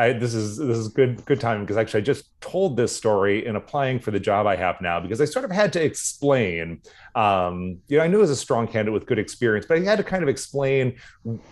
I, 0.00 0.12
this 0.12 0.32
is 0.32 0.56
this 0.56 0.78
is 0.78 0.86
good 0.86 1.24
good 1.24 1.40
time 1.40 1.62
because 1.62 1.76
actually 1.76 2.02
I 2.02 2.04
just 2.04 2.30
told 2.40 2.76
this 2.76 2.94
story 2.94 3.44
in 3.44 3.56
applying 3.56 3.98
for 3.98 4.12
the 4.12 4.20
job 4.20 4.46
I 4.46 4.54
have 4.54 4.80
now 4.80 5.00
because 5.00 5.20
I 5.20 5.24
sort 5.24 5.44
of 5.44 5.50
had 5.50 5.72
to 5.72 5.82
explain. 5.82 6.80
Um, 7.18 7.80
you 7.88 7.98
know, 7.98 8.04
I 8.04 8.06
knew 8.06 8.18
I 8.18 8.20
was 8.20 8.30
a 8.30 8.36
strong 8.36 8.68
candidate 8.68 8.92
with 8.92 9.04
good 9.04 9.18
experience, 9.18 9.66
but 9.66 9.76
I 9.76 9.80
had 9.80 9.98
to 9.98 10.04
kind 10.04 10.22
of 10.22 10.28
explain, 10.28 11.00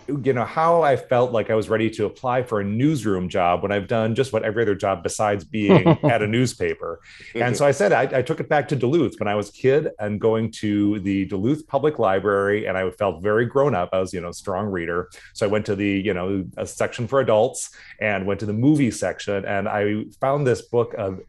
you 0.07 0.31
know, 0.31 0.45
how 0.45 0.81
I 0.81 0.95
felt 0.95 1.33
like 1.33 1.49
I 1.49 1.55
was 1.55 1.67
ready 1.67 1.89
to 1.89 2.05
apply 2.05 2.43
for 2.43 2.61
a 2.61 2.63
newsroom 2.63 3.27
job 3.27 3.63
when 3.63 3.73
I've 3.73 3.89
done 3.89 4.15
just 4.15 4.31
what 4.31 4.45
every 4.45 4.63
other 4.63 4.75
job 4.75 5.03
besides 5.03 5.43
being 5.43 5.85
at 6.03 6.21
a 6.21 6.27
newspaper. 6.27 7.01
And 7.35 7.57
so 7.57 7.65
I 7.65 7.71
said 7.71 7.91
I, 7.91 8.19
I 8.19 8.21
took 8.21 8.39
it 8.39 8.47
back 8.47 8.69
to 8.69 8.77
Duluth 8.77 9.19
when 9.19 9.27
I 9.27 9.35
was 9.35 9.49
a 9.49 9.51
kid 9.51 9.89
and 9.99 10.21
going 10.21 10.51
to 10.51 11.01
the 11.01 11.25
Duluth 11.25 11.67
Public 11.67 11.99
Library, 11.99 12.65
and 12.65 12.77
I 12.77 12.89
felt 12.91 13.21
very 13.21 13.45
grown 13.45 13.75
up. 13.75 13.89
I 13.91 13.99
was, 13.99 14.13
you 14.13 14.21
know, 14.21 14.29
a 14.29 14.33
strong 14.33 14.67
reader, 14.67 15.09
so 15.33 15.45
I 15.45 15.49
went 15.49 15.65
to 15.65 15.75
the, 15.75 15.99
you 15.99 16.13
know, 16.13 16.45
a 16.55 16.65
section 16.65 17.09
for 17.09 17.19
adults 17.19 17.71
and 17.99 18.25
went 18.25 18.39
to 18.39 18.45
the 18.45 18.53
movie 18.53 18.89
section, 18.89 19.43
and 19.43 19.67
I 19.67 20.05
found 20.21 20.47
this 20.47 20.61
book 20.61 20.93
of 20.93 21.19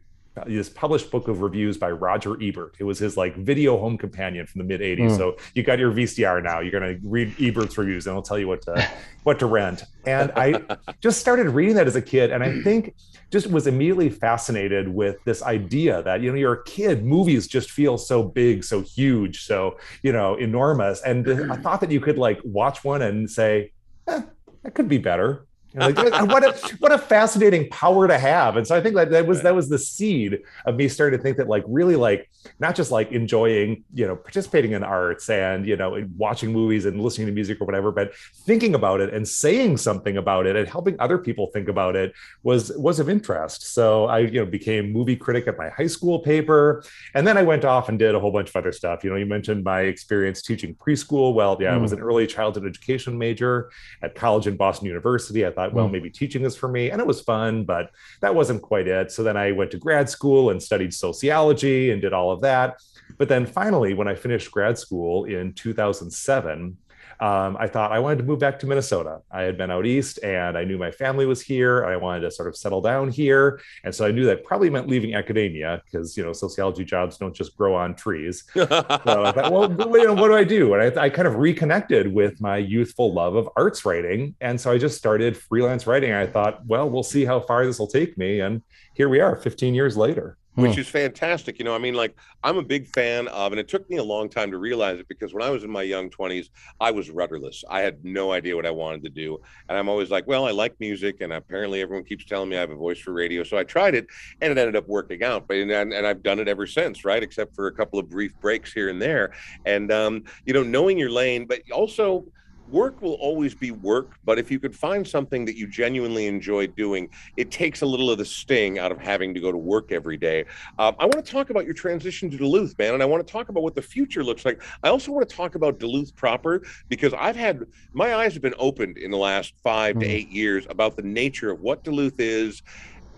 this 0.47 0.69
published 0.69 1.11
book 1.11 1.27
of 1.27 1.41
reviews 1.41 1.77
by 1.77 1.91
Roger 1.91 2.41
Ebert. 2.41 2.75
It 2.79 2.83
was 2.83 2.99
his 2.99 3.17
like 3.17 3.35
video 3.35 3.77
home 3.77 3.97
companion 3.97 4.45
from 4.45 4.59
the 4.59 4.65
mid 4.65 4.81
80s. 4.81 5.11
Mm. 5.11 5.17
So 5.17 5.37
you 5.53 5.63
got 5.63 5.79
your 5.79 5.91
VCR 5.91 6.43
now. 6.43 6.59
You're 6.59 6.71
gonna 6.71 6.97
read 7.03 7.35
Ebert's 7.39 7.77
reviews 7.77 8.07
and 8.07 8.13
it'll 8.13 8.23
tell 8.23 8.39
you 8.39 8.47
what 8.47 8.61
to 8.63 8.89
what 9.23 9.39
to 9.39 9.45
rent. 9.45 9.83
And 10.05 10.31
I 10.35 10.61
just 11.01 11.19
started 11.19 11.49
reading 11.49 11.75
that 11.75 11.87
as 11.87 11.95
a 11.95 12.01
kid, 12.01 12.31
and 12.31 12.43
I 12.43 12.61
think 12.61 12.95
just 13.31 13.47
was 13.47 13.67
immediately 13.67 14.09
fascinated 14.09 14.87
with 14.87 15.17
this 15.25 15.43
idea 15.43 16.01
that 16.03 16.21
you 16.21 16.31
know 16.31 16.37
you're 16.37 16.53
a 16.53 16.63
kid, 16.63 17.05
movies 17.05 17.47
just 17.47 17.69
feel 17.71 17.97
so 17.97 18.23
big, 18.23 18.63
so 18.63 18.81
huge, 18.81 19.43
so 19.43 19.77
you 20.03 20.11
know 20.11 20.35
enormous, 20.35 21.01
and 21.01 21.51
I 21.51 21.57
thought 21.57 21.81
that 21.81 21.91
you 21.91 21.99
could 21.99 22.17
like 22.17 22.39
watch 22.43 22.83
one 22.83 23.01
and 23.01 23.29
say, 23.29 23.71
eh, 24.07 24.21
that 24.63 24.73
could 24.73 24.87
be 24.87 24.97
better 24.97 25.45
like, 25.75 25.97
what 25.97 26.43
a 26.43 26.75
what 26.77 26.91
a 26.91 26.97
fascinating 26.97 27.69
power 27.69 28.07
to 28.07 28.17
have. 28.17 28.57
And 28.57 28.65
so 28.65 28.75
I 28.75 28.81
think 28.81 28.95
that 28.95 29.11
that 29.11 29.27
was 29.27 29.43
that 29.43 29.53
was 29.53 29.69
the 29.69 29.77
seed 29.77 30.39
of 30.65 30.75
me 30.75 30.87
starting 30.87 31.19
to 31.19 31.23
think 31.23 31.37
that 31.37 31.47
like 31.47 31.63
really 31.67 31.95
like 31.95 32.29
not 32.59 32.75
just 32.75 32.89
like 32.91 33.11
enjoying 33.11 33.83
you 33.93 34.07
know 34.07 34.15
participating 34.15 34.71
in 34.71 34.83
arts 34.83 35.29
and 35.29 35.67
you 35.67 35.77
know 35.77 36.03
watching 36.17 36.51
movies 36.51 36.85
and 36.85 36.99
listening 36.99 37.27
to 37.27 37.33
music 37.33 37.61
or 37.61 37.65
whatever, 37.65 37.91
but 37.91 38.15
thinking 38.45 38.73
about 38.73 38.99
it 38.99 39.13
and 39.13 39.27
saying 39.27 39.77
something 39.77 40.17
about 40.17 40.47
it 40.47 40.55
and 40.55 40.67
helping 40.67 40.95
other 40.99 41.19
people 41.19 41.51
think 41.53 41.67
about 41.67 41.95
it 41.95 42.13
was 42.41 42.71
was 42.75 42.99
of 42.99 43.07
interest. 43.07 43.73
So 43.73 44.05
I 44.05 44.19
you 44.19 44.39
know 44.39 44.45
became 44.45 44.91
movie 44.91 45.15
critic 45.15 45.47
at 45.47 45.57
my 45.57 45.69
high 45.69 45.87
school 45.87 46.19
paper, 46.19 46.83
and 47.13 47.27
then 47.27 47.37
I 47.37 47.43
went 47.43 47.63
off 47.63 47.89
and 47.89 47.99
did 47.99 48.15
a 48.15 48.19
whole 48.19 48.31
bunch 48.31 48.49
of 48.49 48.55
other 48.55 48.71
stuff. 48.71 49.03
You 49.03 49.11
know, 49.11 49.17
you 49.17 49.27
mentioned 49.27 49.63
my 49.63 49.81
experience 49.81 50.41
teaching 50.41 50.73
preschool. 50.73 51.35
Well, 51.35 51.57
yeah, 51.59 51.71
mm. 51.71 51.75
I 51.75 51.77
was 51.77 51.91
hmm. 51.91 51.97
an 51.97 52.03
early 52.03 52.25
childhood 52.25 52.65
education 52.65 53.19
major 53.19 53.69
at 54.01 54.15
college 54.15 54.47
in 54.47 54.57
Boston 54.57 54.87
University. 54.87 55.45
I 55.45 55.51
thought, 55.59 55.73
well, 55.73 55.89
maybe 55.89 56.09
teaching 56.09 56.45
is 56.45 56.55
for 56.55 56.69
me. 56.69 56.89
And 56.89 57.01
it 57.01 57.07
was 57.07 57.21
fun, 57.21 57.65
but 57.65 57.91
that 58.21 58.33
wasn't 58.33 58.61
quite 58.61 58.87
it. 58.87 59.11
So 59.11 59.23
then 59.23 59.35
I 59.35 59.51
went 59.51 59.71
to 59.71 59.77
grad 59.77 60.09
school 60.09 60.49
and 60.49 60.61
studied 60.61 60.93
sociology 60.93 61.91
and 61.91 62.01
did 62.01 62.13
all 62.13 62.31
of 62.31 62.41
that. 62.41 62.81
But 63.17 63.27
then 63.27 63.45
finally, 63.45 63.93
when 63.93 64.07
I 64.07 64.15
finished 64.15 64.51
grad 64.51 64.77
school 64.77 65.25
in 65.25 65.53
2007, 65.53 66.77
um, 67.19 67.57
I 67.59 67.67
thought 67.67 67.91
I 67.91 67.99
wanted 67.99 68.19
to 68.19 68.23
move 68.23 68.39
back 68.39 68.59
to 68.59 68.67
Minnesota. 68.67 69.21
I 69.29 69.41
had 69.41 69.57
been 69.57 69.69
out 69.69 69.85
east 69.85 70.19
and 70.23 70.57
I 70.57 70.63
knew 70.63 70.77
my 70.77 70.91
family 70.91 71.25
was 71.25 71.41
here. 71.41 71.85
I 71.85 71.97
wanted 71.97 72.21
to 72.21 72.31
sort 72.31 72.47
of 72.47 72.55
settle 72.55 72.81
down 72.81 73.09
here. 73.09 73.59
And 73.83 73.93
so 73.93 74.05
I 74.05 74.11
knew 74.11 74.25
that 74.25 74.45
probably 74.45 74.69
meant 74.69 74.87
leaving 74.87 75.15
academia 75.15 75.81
because, 75.83 76.15
you 76.15 76.23
know, 76.23 76.31
sociology 76.31 76.85
jobs 76.85 77.17
don't 77.17 77.35
just 77.35 77.57
grow 77.57 77.75
on 77.75 77.93
trees. 77.95 78.45
so 78.53 78.63
I 78.63 79.31
thought, 79.33 79.51
well, 79.51 79.69
what 79.69 80.27
do 80.27 80.33
I 80.33 80.45
do? 80.45 80.73
And 80.73 80.97
I, 80.97 81.03
I 81.03 81.09
kind 81.09 81.27
of 81.27 81.35
reconnected 81.35 82.11
with 82.11 82.39
my 82.39 82.57
youthful 82.57 83.13
love 83.13 83.35
of 83.35 83.49
arts 83.57 83.85
writing. 83.85 84.35
And 84.39 84.59
so 84.59 84.71
I 84.71 84.77
just 84.77 84.97
started 84.97 85.35
freelance 85.35 85.85
writing. 85.85 86.13
I 86.13 86.25
thought, 86.25 86.65
well, 86.65 86.89
we'll 86.89 87.03
see 87.03 87.25
how 87.25 87.41
far 87.41 87.65
this 87.65 87.79
will 87.79 87.87
take 87.87 88.17
me. 88.17 88.39
And 88.39 88.61
here 88.93 89.09
we 89.09 89.19
are 89.19 89.35
15 89.35 89.75
years 89.75 89.97
later 89.97 90.38
which 90.55 90.77
is 90.77 90.87
fantastic. 90.87 91.59
You 91.59 91.65
know, 91.65 91.73
I 91.73 91.77
mean, 91.77 91.93
like 91.93 92.15
I'm 92.43 92.57
a 92.57 92.63
big 92.63 92.87
fan 92.87 93.27
of, 93.29 93.51
and 93.51 93.59
it 93.59 93.67
took 93.67 93.89
me 93.89 93.97
a 93.97 94.03
long 94.03 94.29
time 94.29 94.51
to 94.51 94.57
realize 94.57 94.99
it 94.99 95.07
because 95.07 95.33
when 95.33 95.43
I 95.43 95.49
was 95.49 95.63
in 95.63 95.69
my 95.69 95.83
young 95.83 96.09
20s, 96.09 96.49
I 96.79 96.91
was 96.91 97.09
rudderless. 97.09 97.63
I 97.69 97.81
had 97.81 98.03
no 98.03 98.31
idea 98.31 98.55
what 98.55 98.65
I 98.65 98.71
wanted 98.71 99.03
to 99.03 99.09
do. 99.09 99.39
And 99.67 99.77
I'm 99.77 99.89
always 99.89 100.09
like, 100.09 100.27
well, 100.27 100.45
I 100.45 100.51
like 100.51 100.79
music, 100.79 101.21
and 101.21 101.33
apparently 101.33 101.81
everyone 101.81 102.03
keeps 102.03 102.25
telling 102.25 102.49
me 102.49 102.57
I 102.57 102.61
have 102.61 102.71
a 102.71 102.75
voice 102.75 102.99
for 102.99 103.13
radio. 103.13 103.43
So 103.43 103.57
I 103.57 103.63
tried 103.63 103.95
it, 103.95 104.07
and 104.41 104.51
it 104.51 104.57
ended 104.57 104.75
up 104.75 104.87
working 104.87 105.23
out. 105.23 105.47
But 105.47 105.57
and, 105.57 105.71
and 105.71 106.07
I've 106.07 106.23
done 106.23 106.39
it 106.39 106.47
ever 106.47 106.67
since, 106.67 107.05
right? 107.05 107.23
Except 107.23 107.55
for 107.55 107.67
a 107.67 107.73
couple 107.73 107.99
of 107.99 108.09
brief 108.09 108.33
breaks 108.39 108.73
here 108.73 108.89
and 108.89 109.01
there. 109.01 109.33
And 109.65 109.91
um, 109.91 110.23
you 110.45 110.53
know, 110.53 110.63
knowing 110.63 110.97
your 110.97 111.11
lane, 111.11 111.45
but 111.45 111.61
also 111.71 112.25
work 112.71 113.01
will 113.01 113.13
always 113.13 113.55
be 113.55 113.71
work, 113.71 114.11
but 114.23 114.39
if 114.39 114.51
you 114.51 114.59
could 114.59 114.75
find 114.75 115.07
something 115.07 115.45
that 115.45 115.55
you 115.55 115.67
genuinely 115.67 116.27
enjoy 116.27 116.67
doing, 116.67 117.09
it 117.37 117.51
takes 117.51 117.81
a 117.81 117.85
little 117.85 118.09
of 118.09 118.17
the 118.17 118.25
sting 118.25 118.79
out 118.79 118.91
of 118.91 118.97
having 118.97 119.33
to 119.33 119.39
go 119.39 119.51
to 119.51 119.57
work 119.57 119.91
every 119.91 120.17
day. 120.17 120.45
Um, 120.77 120.95
I 120.99 121.05
want 121.05 121.23
to 121.25 121.31
talk 121.31 121.49
about 121.49 121.65
your 121.65 121.73
transition 121.73 122.29
to 122.31 122.37
Duluth, 122.37 122.77
man, 122.77 122.93
and 122.93 123.03
I 123.03 123.05
want 123.05 123.25
to 123.25 123.31
talk 123.31 123.49
about 123.49 123.63
what 123.63 123.75
the 123.75 123.81
future 123.81 124.23
looks 124.23 124.45
like. 124.45 124.61
I 124.83 124.89
also 124.89 125.11
want 125.11 125.27
to 125.27 125.35
talk 125.35 125.55
about 125.55 125.79
Duluth 125.79 126.15
proper 126.15 126.61
because 126.87 127.13
I've 127.13 127.35
had 127.35 127.63
my 127.93 128.15
eyes 128.15 128.33
have 128.33 128.41
been 128.41 128.55
opened 128.57 128.97
in 128.97 129.11
the 129.11 129.17
last 129.17 129.53
5 129.63 129.95
mm-hmm. 129.95 129.99
to 130.01 130.05
eight 130.05 130.29
years 130.29 130.65
about 130.69 130.95
the 130.95 131.03
nature 131.03 131.51
of 131.51 131.61
what 131.61 131.83
Duluth 131.83 132.19
is 132.19 132.61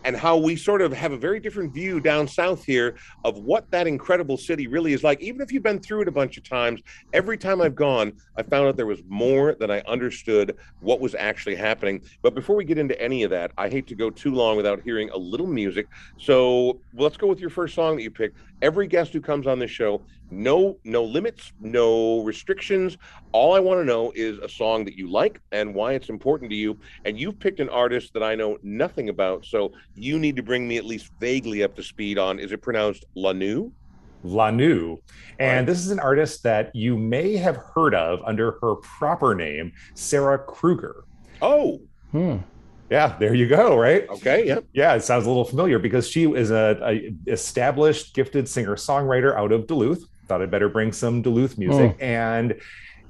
and 0.04 0.16
how 0.16 0.38
we 0.38 0.56
sort 0.56 0.82
of 0.82 0.92
have 0.94 1.12
a 1.12 1.18
very 1.18 1.40
different 1.40 1.74
view 1.74 2.00
down 2.00 2.28
south 2.28 2.64
here 2.64 2.96
of 3.24 3.38
what 3.38 3.70
that 3.72 3.88
incredible 3.88 4.38
city 4.38 4.68
really 4.68 4.94
is 4.94 5.04
like. 5.04 5.22
Even 5.22 5.42
if 5.42 5.52
you've 5.52 5.64
been 5.64 5.80
through 5.80 6.02
it 6.02 6.08
a 6.08 6.12
bunch 6.12 6.38
of 6.38 6.44
times, 6.44 6.82
every 7.14 7.38
time 7.38 7.62
I've 7.62 7.76
gone, 7.76 8.14
I 8.36 8.44
found 8.44 8.68
out 8.68 8.78
there 8.78 8.86
was 8.86 9.02
more 9.08 9.56
than 9.56 9.70
I 9.70 9.82
understood 9.82 10.58
what 10.80 11.00
was 11.00 11.16
actually 11.16 11.56
happening. 11.56 12.02
But 12.22 12.36
before 12.36 12.56
we 12.56 12.66
get 12.66 12.78
into 12.78 13.00
any 13.02 13.24
of 13.24 13.30
that, 13.32 13.52
I 13.58 13.70
hate 13.70 13.88
to 13.88 13.96
go 13.96 14.10
too 14.10 14.34
long 14.34 14.58
without 14.58 14.82
hearing 14.82 15.10
a 15.12 15.18
little 15.18 15.48
music. 15.48 15.88
So 16.18 16.80
let's 16.94 17.18
go 17.18 17.28
with 17.28 17.40
your 17.40 17.50
first 17.50 17.76
song 17.76 17.96
that 17.98 18.04
you 18.04 18.12
picked. 18.12 18.38
Every 18.62 18.88
guest 18.88 19.14
who 19.14 19.22
comes 19.22 19.48
on 19.48 19.60
this 19.60 19.72
show 19.72 20.02
no 20.30 20.78
no 20.84 21.04
limits 21.04 21.52
no 21.60 22.24
restrictions. 22.24 22.98
All 23.32 23.54
i 23.54 23.60
want 23.60 23.80
to 23.80 23.86
know 23.86 24.12
is 24.16 24.38
a 24.40 24.48
song 24.50 24.86
that 24.86 24.96
you 24.96 25.10
like 25.10 25.42
and 25.52 25.74
why 25.76 25.94
it's 25.94 26.10
important 26.10 26.50
to 26.52 26.56
you. 26.56 26.78
And 27.06 27.20
you've 27.20 27.40
picked 27.40 27.60
an 27.60 27.70
artist 27.70 28.14
that 28.14 28.24
i 28.24 28.36
know 28.36 28.58
nothing 28.64 29.10
about 29.10 29.46
so 29.46 29.74
you 29.96 30.20
need 30.20 30.36
to 30.36 30.44
bring 30.44 30.68
me 30.68 30.78
at 30.78 30.86
least 30.86 31.12
vaguely 31.20 31.64
up 31.64 31.76
to 31.76 31.84
speed 31.84 32.18
on 32.18 32.40
is 32.40 32.52
it 32.52 32.62
pronounced 32.62 33.06
lanu? 33.16 33.72
Lanu. 34.24 35.00
And 35.40 35.68
this 35.68 35.80
is 35.80 35.90
an 35.90 36.00
artist 36.00 36.44
that 36.44 36.76
you 36.76 36.96
may 36.96 37.36
have 37.38 37.58
heard 37.58 37.96
of 37.96 38.20
under 38.26 38.58
her 38.62 38.76
proper 38.76 39.34
name 39.34 39.74
sarah 39.96 40.40
krueger. 40.40 41.04
Oh. 41.42 41.82
Hmm. 42.12 42.38
Yeah, 42.92 43.18
there 43.18 43.34
you 43.34 43.48
go. 43.48 43.76
Right. 43.78 44.08
Okay. 44.10 44.46
Yeah. 44.46 44.60
Yeah, 44.74 44.94
it 44.96 45.04
sounds 45.04 45.26
a 45.26 45.30
little 45.30 45.46
familiar 45.46 45.80
because 45.80 46.08
she 46.08 46.30
is 46.32 46.52
a, 46.52 46.78
a 46.84 47.32
established, 47.32 48.14
gifted 48.14 48.48
singer 48.48 48.76
songwriter 48.76 49.36
out 49.36 49.52
of 49.52 49.66
Duluth 49.66 50.06
thought 50.32 50.42
I'd 50.42 50.50
better 50.50 50.70
bring 50.70 50.94
some 50.94 51.22
Duluth 51.22 51.58
music. 51.58 51.98
Mm. 51.98 52.02
And 52.02 52.62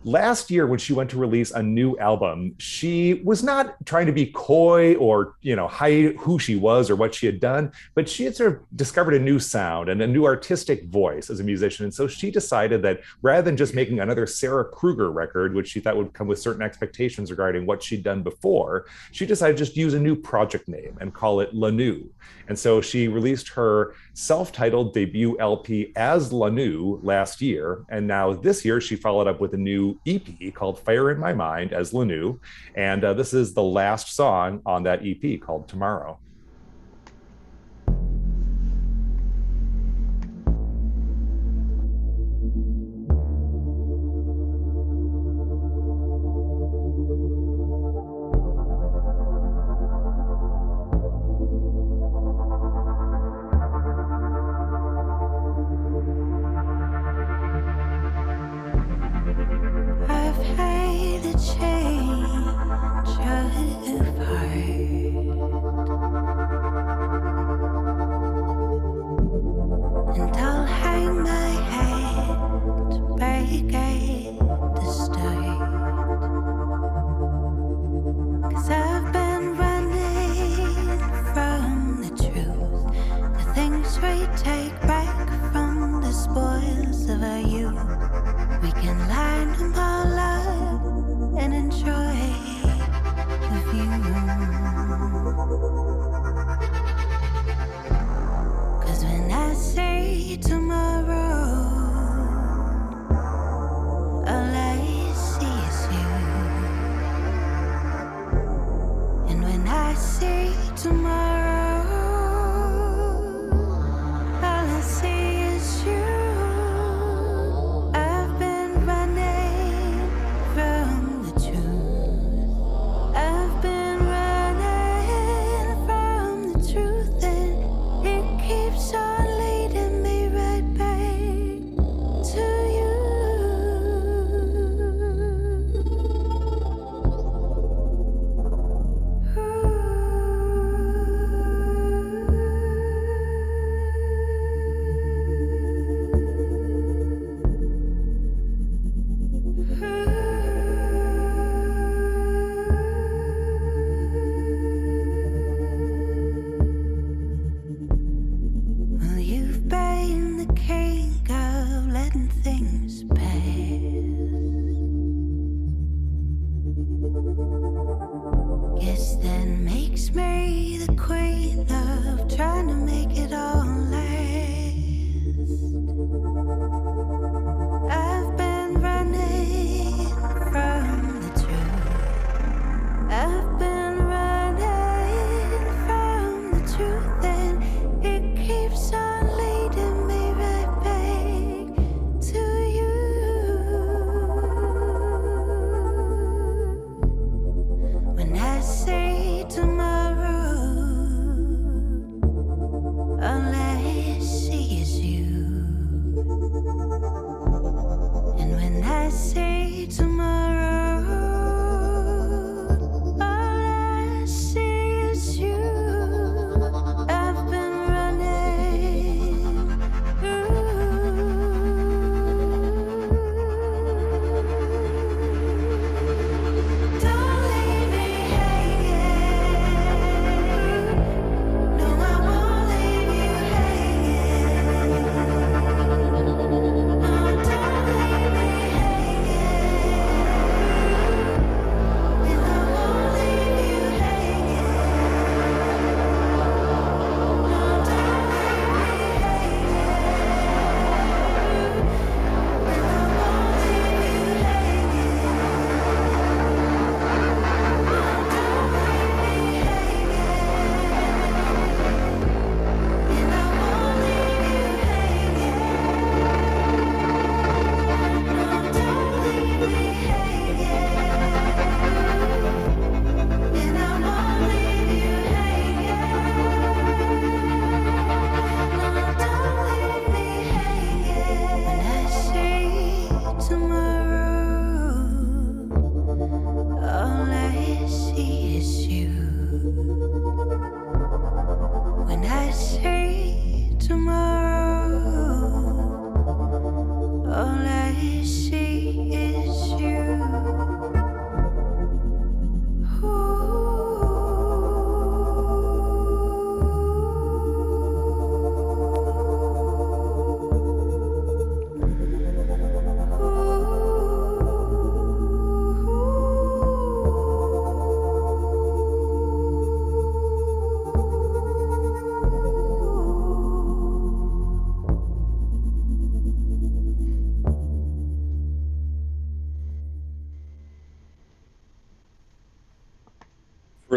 last 0.04 0.50
year 0.50 0.66
when 0.66 0.80
she 0.80 0.94
went 0.94 1.10
to 1.10 1.18
release 1.18 1.52
a 1.52 1.62
new 1.62 1.98
album 1.98 2.56
she 2.58 3.22
was 3.24 3.44
not 3.44 3.76
trying 3.86 4.08
to 4.08 4.12
be 4.12 4.26
coy 4.26 4.96
or 4.96 5.36
you 5.42 5.56
know 5.56 5.68
hide 5.68 6.16
who 6.16 6.40
she 6.40 6.56
was 6.56 6.90
or 6.90 6.96
what 6.96 7.14
she 7.14 7.26
had 7.28 7.40
done 7.40 7.72
but 7.94 8.10
she 8.10 8.24
had 8.24 8.36
sort 8.36 8.54
of 8.54 8.60
discovered 8.76 9.14
a 9.14 9.20
new 9.20 9.38
sound 9.38 9.90
and 9.90 10.02
a 10.02 10.08
new 10.08 10.26
artistic 10.26 10.86
voice 10.86 11.30
as 11.30 11.40
a 11.40 11.44
musician. 11.44 11.86
And 11.86 11.94
so 11.94 12.08
she 12.08 12.32
decided 12.32 12.82
that 12.84 13.02
rather 13.22 13.44
than 13.44 13.58
just 13.58 13.76
making 13.76 14.00
another 14.00 14.26
sarah 14.26 14.66
krueger 14.66 15.12
record 15.12 15.54
which 15.54 15.70
she 15.70 15.80
thought 15.80 15.98
would 15.98 16.14
come 16.14 16.28
with 16.28 16.40
certain 16.40 16.62
expectations 16.62 17.30
regarding 17.30 17.66
what 17.66 17.84
she'd 17.84 18.04
done 18.04 18.24
before 18.24 18.86
she 19.12 19.26
decided 19.26 19.58
to 19.58 19.64
just 19.64 19.78
use 19.78 19.94
a 19.94 20.00
new 20.00 20.16
project 20.16 20.68
name 20.68 20.98
and 21.00 21.14
call 21.14 21.42
it 21.42 21.54
lanu. 21.54 22.08
And 22.48 22.58
so 22.58 22.82
she 22.82 23.08
released 23.08 23.50
her 23.50 23.94
self-titled 24.14 24.94
debut 24.94 25.38
lp 25.40 25.94
as 25.96 26.32
lanu 26.32 27.00
last 27.04 27.42
year. 27.42 27.86
And 27.90 28.08
now 28.08 28.34
this 28.34 28.66
year 28.66 28.82
she 28.82 28.96
followed 28.96 29.28
up 29.28 29.40
with 29.40 29.54
a 29.54 29.58
new 29.58 29.91
EP 30.06 30.54
called 30.54 30.80
Fire 30.80 31.12
in 31.12 31.20
My 31.20 31.34
Mind 31.34 31.74
as 31.74 31.92
Lanu. 31.92 32.40
And 32.76 33.04
uh, 33.04 33.14
this 33.14 33.34
is 33.34 33.54
the 33.54 33.64
last 33.64 34.16
song 34.16 34.62
on 34.66 34.84
that 34.84 35.02
EP 35.06 35.40
called 35.42 35.68
Tomorrow. 35.68 36.20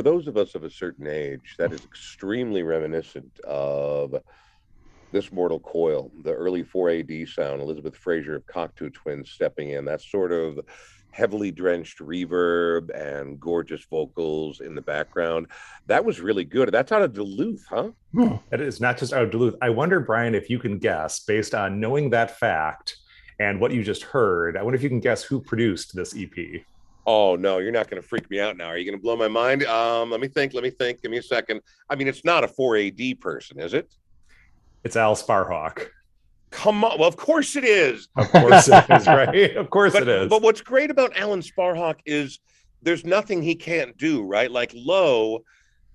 Those 0.04 0.28
of 0.28 0.36
us 0.36 0.54
of 0.54 0.62
a 0.62 0.70
certain 0.70 1.06
age, 1.06 1.54
that 1.58 1.72
is 1.72 1.84
extremely 1.84 2.62
reminiscent 2.62 3.40
of 3.40 4.14
this 5.12 5.32
Mortal 5.32 5.60
Coil, 5.60 6.10
the 6.22 6.32
early 6.32 6.62
4AD 6.62 7.28
sound, 7.28 7.62
Elizabeth 7.62 7.96
Fraser 7.96 8.36
of 8.36 8.46
Cocteau 8.46 8.92
Twins 8.92 9.30
stepping 9.30 9.70
in, 9.70 9.84
that 9.86 10.02
sort 10.02 10.32
of 10.32 10.60
heavily 11.10 11.52
drenched 11.52 12.00
reverb 12.00 12.90
and 12.94 13.38
gorgeous 13.38 13.84
vocals 13.88 14.60
in 14.60 14.74
the 14.74 14.82
background. 14.82 15.46
That 15.86 16.04
was 16.04 16.20
really 16.20 16.44
good. 16.44 16.70
That's 16.70 16.90
out 16.90 17.02
of 17.02 17.14
Duluth, 17.14 17.64
huh? 17.70 17.90
Hmm. 18.12 18.34
It 18.50 18.60
is 18.60 18.80
not 18.80 18.98
just 18.98 19.12
out 19.12 19.22
of 19.22 19.30
Duluth. 19.30 19.54
I 19.62 19.70
wonder, 19.70 20.00
Brian, 20.00 20.34
if 20.34 20.50
you 20.50 20.58
can 20.58 20.78
guess 20.78 21.20
based 21.20 21.54
on 21.54 21.78
knowing 21.78 22.10
that 22.10 22.36
fact 22.38 22.96
and 23.38 23.60
what 23.60 23.72
you 23.72 23.82
just 23.82 24.02
heard. 24.02 24.56
I 24.56 24.62
wonder 24.62 24.76
if 24.76 24.82
you 24.82 24.88
can 24.88 25.00
guess 25.00 25.22
who 25.22 25.40
produced 25.40 25.94
this 25.94 26.14
EP. 26.16 26.64
Oh 27.06 27.36
no, 27.36 27.58
you're 27.58 27.72
not 27.72 27.90
going 27.90 28.00
to 28.00 28.08
freak 28.08 28.30
me 28.30 28.40
out 28.40 28.56
now. 28.56 28.66
Are 28.66 28.78
you 28.78 28.84
going 28.84 28.98
to 28.98 29.02
blow 29.02 29.16
my 29.16 29.28
mind? 29.28 29.64
Um, 29.64 30.10
let 30.10 30.20
me 30.20 30.28
think. 30.28 30.54
Let 30.54 30.62
me 30.62 30.70
think. 30.70 31.02
Give 31.02 31.10
me 31.10 31.18
a 31.18 31.22
second. 31.22 31.60
I 31.90 31.96
mean, 31.96 32.08
it's 32.08 32.24
not 32.24 32.44
a 32.44 32.48
4AD 32.48 33.20
person, 33.20 33.60
is 33.60 33.74
it? 33.74 33.94
It's 34.84 34.96
Al 34.96 35.14
Sparhawk. 35.14 35.88
Come 36.50 36.84
on. 36.84 36.98
Well, 36.98 37.08
of 37.08 37.16
course 37.16 37.56
it 37.56 37.64
is. 37.64 38.08
Of 38.16 38.30
course 38.30 38.68
it 38.68 38.84
is, 38.90 39.06
right? 39.06 39.56
Of 39.56 39.70
course 39.70 39.92
but, 39.92 40.02
it 40.02 40.08
is. 40.08 40.28
But 40.28 40.42
what's 40.42 40.60
great 40.60 40.90
about 40.90 41.16
Alan 41.16 41.40
Sparhawk 41.40 41.96
is 42.06 42.38
there's 42.82 43.04
nothing 43.04 43.42
he 43.42 43.54
can't 43.54 43.96
do, 43.98 44.22
right? 44.22 44.50
Like 44.50 44.72
Low, 44.74 45.44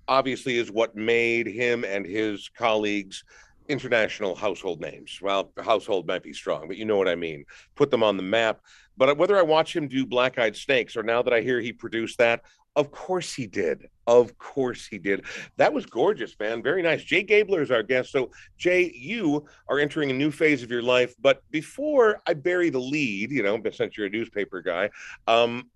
obviously, 0.06 0.58
is 0.58 0.70
what 0.70 0.94
made 0.94 1.46
him 1.46 1.84
and 1.84 2.04
his 2.04 2.50
colleagues 2.50 3.24
international 3.70 4.34
household 4.34 4.80
names. 4.80 5.18
Well, 5.22 5.52
household 5.58 6.06
might 6.06 6.22
be 6.22 6.32
strong, 6.32 6.68
but 6.68 6.76
you 6.76 6.84
know 6.84 6.96
what 6.96 7.08
I 7.08 7.14
mean. 7.14 7.44
Put 7.74 7.90
them 7.90 8.02
on 8.02 8.16
the 8.16 8.22
map. 8.22 8.60
But 8.96 9.16
whether 9.16 9.38
I 9.38 9.42
watch 9.42 9.74
him 9.74 9.88
do 9.88 10.04
Black 10.04 10.38
Eyed 10.38 10.56
Snakes 10.56 10.96
or 10.96 11.02
now 11.02 11.22
that 11.22 11.32
I 11.32 11.40
hear 11.40 11.60
he 11.60 11.72
produced 11.72 12.18
that, 12.18 12.42
of 12.76 12.90
course 12.90 13.34
he 13.34 13.46
did. 13.46 13.88
Of 14.06 14.38
course 14.38 14.86
he 14.86 14.98
did. 14.98 15.24
That 15.56 15.72
was 15.72 15.86
gorgeous, 15.86 16.34
man. 16.38 16.62
Very 16.62 16.82
nice. 16.82 17.02
Jay 17.02 17.22
Gabler 17.22 17.62
is 17.62 17.70
our 17.70 17.82
guest. 17.82 18.12
So, 18.12 18.30
Jay, 18.58 18.92
you 18.94 19.46
are 19.68 19.78
entering 19.78 20.10
a 20.10 20.14
new 20.14 20.30
phase 20.30 20.62
of 20.62 20.70
your 20.70 20.82
life. 20.82 21.14
But 21.20 21.42
before 21.50 22.20
I 22.26 22.34
bury 22.34 22.70
the 22.70 22.78
lead, 22.80 23.30
you 23.32 23.42
know, 23.42 23.60
since 23.72 23.96
you're 23.96 24.06
a 24.06 24.10
newspaper 24.10 24.62
guy, 24.62 24.90
um, 25.26 25.68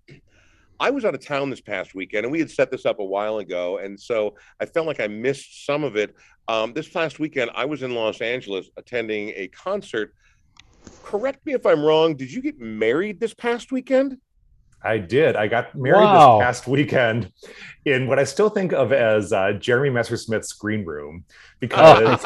I 0.79 0.89
was 0.89 1.05
out 1.05 1.15
of 1.15 1.25
town 1.25 1.49
this 1.49 1.61
past 1.61 1.95
weekend 1.95 2.25
and 2.25 2.31
we 2.31 2.39
had 2.39 2.51
set 2.51 2.71
this 2.71 2.85
up 2.85 2.99
a 2.99 3.05
while 3.05 3.37
ago. 3.37 3.77
And 3.77 3.99
so 3.99 4.35
I 4.59 4.65
felt 4.65 4.87
like 4.87 4.99
I 4.99 5.07
missed 5.07 5.65
some 5.65 5.83
of 5.83 5.95
it. 5.95 6.15
Um, 6.47 6.73
this 6.73 6.87
past 6.87 7.19
weekend, 7.19 7.51
I 7.55 7.65
was 7.65 7.81
in 7.81 7.95
Los 7.95 8.21
Angeles 8.21 8.69
attending 8.77 9.29
a 9.35 9.47
concert. 9.47 10.13
Correct 11.03 11.43
me 11.45 11.53
if 11.53 11.65
I'm 11.65 11.83
wrong. 11.83 12.15
Did 12.15 12.31
you 12.31 12.41
get 12.41 12.59
married 12.59 13.19
this 13.19 13.33
past 13.33 13.71
weekend? 13.71 14.17
I 14.83 14.99
did. 14.99 15.35
I 15.35 15.47
got 15.47 15.73
married 15.73 15.95
Wow. 16.05 16.37
this 16.37 16.45
past 16.45 16.67
weekend 16.67 17.31
in 17.85 18.07
what 18.07 18.19
I 18.19 18.23
still 18.23 18.49
think 18.49 18.71
of 18.71 18.93
as 18.93 19.33
uh, 19.33 19.53
Jeremy 19.53 19.89
Messersmith's 19.89 20.53
green 20.53 20.85
room 20.85 21.25
because 21.59 22.23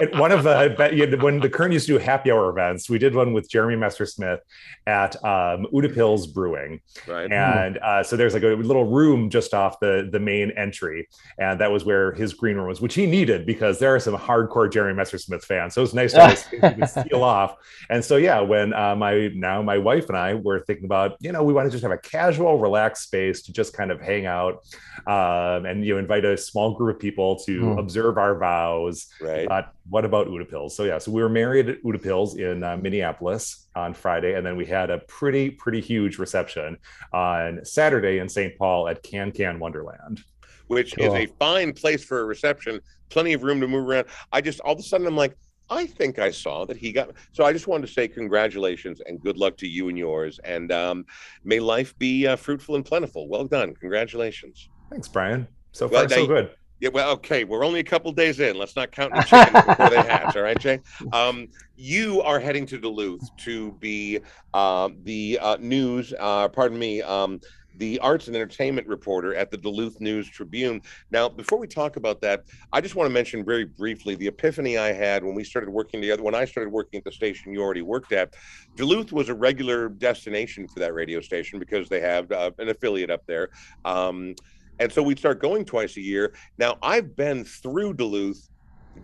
at 0.00 0.14
one 0.18 0.32
of 0.32 0.42
the 0.42 0.74
but, 0.76 0.94
you 0.94 1.06
know, 1.06 1.18
when 1.18 1.40
the 1.40 1.48
Current 1.50 1.72
used 1.72 1.86
to 1.86 1.94
do 1.94 1.98
happy 1.98 2.30
hour 2.30 2.48
events, 2.50 2.88
we 2.90 2.98
did 2.98 3.14
one 3.14 3.32
with 3.32 3.48
Jeremy 3.48 3.76
Messersmith 3.76 4.38
at 4.86 5.16
um, 5.24 5.66
Utepils 5.72 6.32
Brewing, 6.32 6.80
Right. 7.06 7.30
and 7.30 7.78
uh, 7.78 8.02
so 8.02 8.16
there's 8.16 8.34
like 8.34 8.42
a 8.42 8.48
little 8.48 8.84
room 8.84 9.30
just 9.30 9.54
off 9.54 9.78
the 9.80 10.08
the 10.10 10.18
main 10.20 10.50
entry, 10.52 11.08
and 11.38 11.60
that 11.60 11.70
was 11.70 11.84
where 11.84 12.12
his 12.12 12.32
green 12.34 12.56
room 12.56 12.68
was, 12.68 12.80
which 12.80 12.94
he 12.94 13.06
needed 13.06 13.44
because 13.46 13.78
there 13.78 13.94
are 13.94 14.00
some 14.00 14.16
hardcore 14.16 14.70
Jeremy 14.72 15.00
Messersmith 15.00 15.44
fans. 15.44 15.74
So 15.74 15.80
it 15.80 15.84
was 15.84 15.94
nice 15.94 16.12
to 16.14 16.20
have 16.26 16.38
space 16.38 16.76
you 16.78 16.86
steal 16.86 17.22
off. 17.22 17.56
And 17.90 18.04
so 18.04 18.16
yeah, 18.16 18.40
when 18.40 18.72
uh, 18.72 18.96
my 18.96 19.30
now 19.34 19.62
my 19.62 19.78
wife 19.78 20.08
and 20.08 20.16
I 20.16 20.34
were 20.34 20.60
thinking 20.60 20.86
about, 20.86 21.16
you 21.20 21.32
know, 21.32 21.42
we 21.42 21.52
want 21.52 21.66
to 21.66 21.70
just 21.70 21.82
have 21.82 21.92
a 21.92 21.98
casual, 21.98 22.58
relaxed 22.58 23.04
space 23.04 23.42
to 23.42 23.52
just 23.52 23.72
kind 23.74 23.90
of 23.90 24.00
hang 24.00 24.26
out, 24.26 24.64
um, 25.06 25.66
and 25.66 25.84
you 25.84 25.94
know, 25.94 25.98
invite 26.00 26.24
a 26.24 26.36
small 26.36 26.74
group 26.74 26.96
of 26.96 27.00
people 27.00 27.36
to 27.40 27.58
Hmm. 27.72 27.78
observe 27.78 28.16
our 28.18 28.34
vows. 28.52 29.06
Right. 29.20 29.48
But 29.48 29.72
what 29.88 30.04
about 30.04 30.28
Utepils? 30.28 30.72
So 30.72 30.84
yeah, 30.84 30.98
so 30.98 31.10
we 31.12 31.22
were 31.22 31.28
married 31.28 31.68
at 31.68 31.82
Utepils 31.82 32.38
in 32.38 32.62
uh, 32.62 32.76
Minneapolis 32.76 33.68
on 33.74 33.94
Friday, 33.94 34.34
and 34.34 34.44
then 34.46 34.56
we 34.56 34.66
had 34.66 34.90
a 34.90 34.98
pretty 35.00 35.50
pretty 35.50 35.80
huge 35.80 36.18
reception 36.18 36.76
on 37.12 37.64
Saturday 37.64 38.18
in 38.18 38.28
St. 38.28 38.56
Paul 38.58 38.88
at 38.88 39.02
Can 39.02 39.30
Can 39.32 39.58
Wonderland. 39.58 40.22
which 40.68 40.94
Cool. 40.96 41.14
is 41.14 41.14
a 41.14 41.26
fine 41.38 41.72
place 41.72 42.04
for 42.04 42.20
a 42.20 42.24
reception, 42.24 42.80
plenty 43.08 43.32
of 43.32 43.42
room 43.42 43.60
to 43.60 43.66
move 43.68 43.88
around. 43.88 44.06
I 44.32 44.40
just 44.40 44.60
all 44.60 44.74
of 44.74 44.78
a 44.78 44.82
sudden 44.82 45.06
I'm 45.06 45.16
like, 45.16 45.34
I 45.70 45.86
think 45.86 46.18
I 46.18 46.30
saw 46.30 46.64
that 46.66 46.76
he 46.76 46.92
got. 46.92 47.10
So 47.32 47.44
I 47.44 47.52
just 47.52 47.66
wanted 47.66 47.86
to 47.86 47.92
say 47.92 48.08
congratulations 48.08 49.00
and 49.06 49.20
good 49.20 49.36
luck 49.38 49.56
to 49.58 49.66
you 49.68 49.88
and 49.88 49.96
yours, 49.98 50.38
and 50.44 50.70
um, 50.72 51.04
may 51.44 51.60
life 51.60 51.98
be 51.98 52.26
uh, 52.26 52.36
fruitful 52.36 52.74
and 52.76 52.84
plentiful. 52.84 53.28
Well 53.28 53.44
done, 53.44 53.74
congratulations. 53.74 54.68
Thanks, 54.90 55.08
Brian. 55.08 55.46
So 55.72 55.86
Well, 55.86 56.00
far, 56.02 56.08
now 56.08 56.14
so 56.16 56.20
you- 56.22 56.26
good. 56.36 56.50
Yeah, 56.80 56.90
well, 56.90 57.10
okay, 57.14 57.42
we're 57.42 57.64
only 57.64 57.80
a 57.80 57.84
couple 57.84 58.12
days 58.12 58.38
in. 58.38 58.56
Let's 58.56 58.76
not 58.76 58.92
count 58.92 59.12
the 59.12 59.22
chickens 59.22 59.64
before 59.64 59.90
they 59.90 59.96
hatch. 59.96 60.36
All 60.36 60.42
right, 60.42 60.58
Jay. 60.58 60.80
Um, 61.12 61.48
you 61.76 62.22
are 62.22 62.38
heading 62.38 62.66
to 62.66 62.78
Duluth 62.78 63.34
to 63.38 63.72
be 63.72 64.20
uh, 64.52 64.90
the 65.04 65.38
uh, 65.40 65.56
news. 65.60 66.12
Uh, 66.18 66.48
pardon 66.48 66.78
me. 66.78 67.02
Um, 67.02 67.40
the 67.78 67.98
arts 68.00 68.26
and 68.26 68.36
entertainment 68.36 68.86
reporter 68.86 69.34
at 69.34 69.50
the 69.50 69.56
Duluth 69.56 70.00
News 70.00 70.28
Tribune. 70.28 70.82
Now, 71.10 71.28
before 71.28 71.58
we 71.58 71.66
talk 71.66 71.96
about 71.96 72.20
that, 72.20 72.44
I 72.72 72.80
just 72.80 72.94
want 72.96 73.08
to 73.08 73.14
mention 73.14 73.44
very 73.44 73.64
briefly 73.64 74.16
the 74.16 74.26
epiphany 74.26 74.76
I 74.76 74.92
had 74.92 75.24
when 75.24 75.34
we 75.34 75.44
started 75.44 75.70
working 75.70 76.00
together. 76.00 76.22
When 76.22 76.34
I 76.34 76.44
started 76.44 76.70
working 76.70 76.98
at 76.98 77.04
the 77.04 77.12
station 77.12 77.52
you 77.52 77.62
already 77.62 77.82
worked 77.82 78.12
at, 78.12 78.34
Duluth 78.76 79.12
was 79.12 79.28
a 79.28 79.34
regular 79.34 79.88
destination 79.88 80.68
for 80.68 80.80
that 80.80 80.92
radio 80.92 81.20
station 81.20 81.58
because 81.58 81.88
they 81.88 82.00
have 82.00 82.30
uh, 82.32 82.50
an 82.58 82.68
affiliate 82.68 83.10
up 83.10 83.24
there. 83.26 83.50
Um, 83.84 84.34
and 84.78 84.92
so 84.92 85.02
we'd 85.02 85.18
start 85.18 85.40
going 85.40 85.64
twice 85.64 85.96
a 85.96 86.00
year. 86.00 86.34
Now, 86.58 86.78
I've 86.82 87.16
been 87.16 87.44
through 87.44 87.94
Duluth 87.94 88.48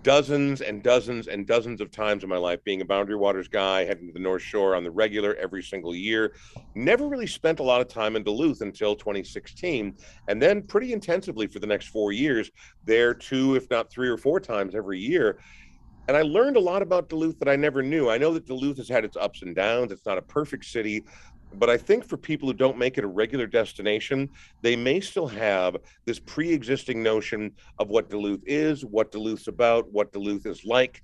dozens 0.03 0.61
and 0.61 0.83
dozens 0.83 1.29
and 1.29 1.47
dozens 1.47 1.81
of 1.81 1.91
times 1.91 2.25
in 2.25 2.29
my 2.29 2.37
life, 2.37 2.63
being 2.65 2.81
a 2.81 2.85
Boundary 2.85 3.17
Waters 3.17 3.49
guy, 3.49 3.85
heading 3.85 4.09
to 4.09 4.13
the 4.13 4.19
North 4.19 4.43
Shore 4.43 4.75
on 4.75 4.85
the 4.85 4.91
regular 4.91 5.35
every 5.37 5.63
single 5.63 5.95
year. 5.95 6.35
Never 6.75 7.07
really 7.07 7.27
spent 7.27 7.61
a 7.61 7.63
lot 7.63 7.81
of 7.81 7.89
time 7.89 8.17
in 8.17 8.25
Duluth 8.25 8.61
until 8.61 8.97
2016, 8.97 9.97
and 10.29 10.43
then 10.43 10.63
pretty 10.63 10.93
intensively 10.93 11.47
for 11.47 11.59
the 11.59 11.67
next 11.67 11.89
four 11.89 12.13
years, 12.13 12.51
there 12.85 13.15
two, 13.15 13.55
if 13.55 13.69
not 13.71 13.91
three 13.91 14.09
or 14.09 14.17
four 14.17 14.41
times 14.41 14.75
every 14.75 14.99
year. 14.99 15.39
And 16.07 16.17
I 16.17 16.23
learned 16.23 16.57
a 16.57 16.61
lot 16.61 16.83
about 16.83 17.09
Duluth 17.09 17.39
that 17.39 17.49
I 17.49 17.57
never 17.57 17.83
knew. 17.83 18.11
I 18.11 18.19
know 18.19 18.35
that 18.35 18.45
Duluth 18.45 18.77
has 18.77 18.89
had 18.89 19.07
its 19.07 19.17
ups 19.17 19.41
and 19.41 19.57
downs. 19.57 19.91
It's 19.91 20.05
not 20.05 20.19
a 20.19 20.23
perfect 20.23 20.67
city, 20.67 21.03
but 21.53 21.71
I 21.71 21.77
think 21.77 22.05
for 22.05 22.17
people 22.17 22.49
who 22.49 22.55
don't 22.55 22.79
make 22.79 22.99
it 22.99 23.05
a 23.05 23.09
regular 23.09 23.47
destination, 23.47 24.29
they 24.63 24.77
may 24.77 25.01
still 25.01 25.29
have 25.29 25.77
this 26.05 26.19
pre-existing 26.19 27.03
notion 27.03 27.53
of 27.79 27.89
what 27.89 28.11
Duluth 28.11 28.43
is, 28.47 28.85
what 28.85 29.13
Duluth's 29.13 29.49
about, 29.49 29.91
what 29.93 30.13
Duluth 30.13 30.47
is 30.47 30.65
like. 30.65 31.03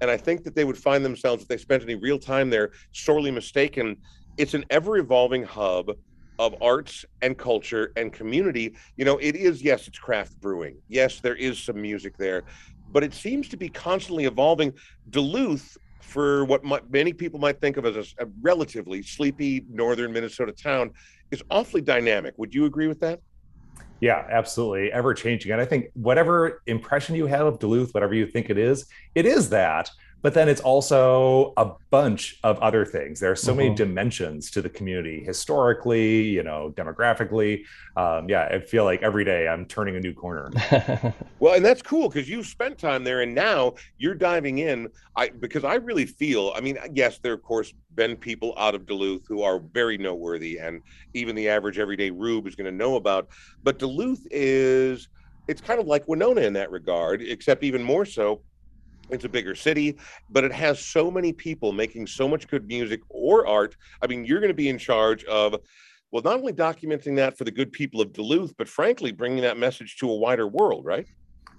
And 0.00 0.10
I 0.10 0.16
think 0.18 0.44
that 0.44 0.54
they 0.54 0.64
would 0.64 0.76
find 0.76 1.04
themselves, 1.04 1.42
if 1.42 1.48
they 1.48 1.56
spent 1.56 1.82
any 1.82 1.94
real 1.94 2.18
time 2.18 2.50
there, 2.50 2.72
sorely 2.92 3.30
mistaken. 3.30 3.96
It's 4.36 4.52
an 4.52 4.66
ever-evolving 4.68 5.44
hub 5.44 5.92
of 6.38 6.54
arts 6.60 7.06
and 7.22 7.38
culture 7.38 7.92
and 7.96 8.12
community. 8.12 8.76
You 8.98 9.06
know, 9.06 9.16
it 9.16 9.34
is, 9.34 9.62
yes, 9.62 9.88
it's 9.88 9.98
craft 9.98 10.38
brewing. 10.38 10.76
Yes, 10.88 11.20
there 11.20 11.36
is 11.36 11.58
some 11.58 11.80
music 11.80 12.18
there, 12.18 12.44
but 12.92 13.02
it 13.02 13.14
seems 13.14 13.48
to 13.48 13.56
be 13.56 13.70
constantly 13.70 14.26
evolving. 14.26 14.74
Duluth, 15.08 15.78
for 16.06 16.44
what 16.44 16.62
might, 16.62 16.88
many 16.90 17.12
people 17.12 17.40
might 17.40 17.60
think 17.60 17.76
of 17.76 17.84
as 17.84 17.96
a, 17.96 18.24
a 18.24 18.28
relatively 18.40 19.02
sleepy 19.02 19.64
northern 19.68 20.12
Minnesota 20.12 20.52
town, 20.52 20.92
is 21.30 21.42
awfully 21.50 21.82
dynamic. 21.82 22.34
Would 22.38 22.54
you 22.54 22.64
agree 22.64 22.86
with 22.86 23.00
that? 23.00 23.20
Yeah, 24.00 24.24
absolutely. 24.30 24.92
Ever 24.92 25.14
changing. 25.14 25.52
And 25.52 25.60
I 25.60 25.64
think 25.64 25.86
whatever 25.94 26.62
impression 26.66 27.16
you 27.16 27.26
have 27.26 27.46
of 27.46 27.58
Duluth, 27.58 27.92
whatever 27.92 28.14
you 28.14 28.26
think 28.26 28.50
it 28.50 28.58
is, 28.58 28.86
it 29.14 29.26
is 29.26 29.48
that. 29.50 29.90
But 30.22 30.34
then 30.34 30.48
it's 30.48 30.60
also 30.60 31.52
a 31.56 31.72
bunch 31.90 32.38
of 32.42 32.58
other 32.58 32.84
things. 32.84 33.20
There 33.20 33.30
are 33.30 33.36
so 33.36 33.54
many 33.54 33.70
Mhm. 33.70 33.76
dimensions 33.76 34.50
to 34.52 34.62
the 34.62 34.68
community 34.68 35.22
historically, 35.22 36.22
you 36.22 36.42
know, 36.42 36.72
demographically. 36.76 37.64
Um, 37.96 38.28
yeah, 38.28 38.44
I 38.50 38.58
feel 38.60 38.84
like 38.84 39.02
every 39.02 39.24
day 39.24 39.46
I'm 39.46 39.66
turning 39.66 39.94
a 39.96 40.00
new 40.00 40.12
corner. 40.14 40.50
Well, 41.38 41.54
and 41.54 41.62
that's 41.64 41.82
cool 41.82 42.08
because 42.08 42.28
you've 42.30 42.46
spent 42.46 42.78
time 42.78 43.04
there, 43.04 43.20
and 43.20 43.34
now 43.34 43.74
you're 43.98 44.14
diving 44.14 44.58
in. 44.58 44.88
I 45.16 45.28
because 45.28 45.64
I 45.64 45.74
really 45.74 46.06
feel. 46.06 46.52
I 46.56 46.60
mean, 46.60 46.78
yes, 46.94 47.18
there 47.18 47.34
of 47.34 47.42
course 47.42 47.74
been 47.94 48.16
people 48.16 48.54
out 48.56 48.74
of 48.74 48.86
Duluth 48.86 49.26
who 49.28 49.42
are 49.42 49.60
very 49.60 49.98
noteworthy, 49.98 50.58
and 50.58 50.80
even 51.12 51.36
the 51.36 51.48
average 51.50 51.78
everyday 51.78 52.10
rube 52.10 52.46
is 52.46 52.54
going 52.56 52.70
to 52.70 52.76
know 52.76 52.96
about. 52.96 53.28
But 53.62 53.78
Duluth 53.78 54.26
is 54.30 55.08
it's 55.46 55.60
kind 55.60 55.78
of 55.78 55.86
like 55.86 56.08
Winona 56.08 56.40
in 56.40 56.54
that 56.54 56.70
regard, 56.70 57.20
except 57.22 57.62
even 57.62 57.82
more 57.82 58.06
so. 58.06 58.40
It's 59.10 59.24
a 59.24 59.28
bigger 59.28 59.54
city, 59.54 59.96
but 60.30 60.44
it 60.44 60.52
has 60.52 60.78
so 60.80 61.10
many 61.10 61.32
people 61.32 61.72
making 61.72 62.06
so 62.06 62.28
much 62.28 62.48
good 62.48 62.66
music 62.66 63.00
or 63.08 63.46
art. 63.46 63.76
I 64.02 64.06
mean, 64.06 64.24
you're 64.24 64.40
going 64.40 64.48
to 64.48 64.54
be 64.54 64.68
in 64.68 64.78
charge 64.78 65.24
of, 65.24 65.56
well, 66.10 66.22
not 66.22 66.38
only 66.38 66.52
documenting 66.52 67.16
that 67.16 67.38
for 67.38 67.44
the 67.44 67.50
good 67.50 67.72
people 67.72 68.00
of 68.00 68.12
Duluth, 68.12 68.54
but 68.56 68.68
frankly, 68.68 69.12
bringing 69.12 69.42
that 69.42 69.58
message 69.58 69.96
to 69.98 70.10
a 70.10 70.14
wider 70.14 70.48
world, 70.48 70.84
right? 70.84 71.06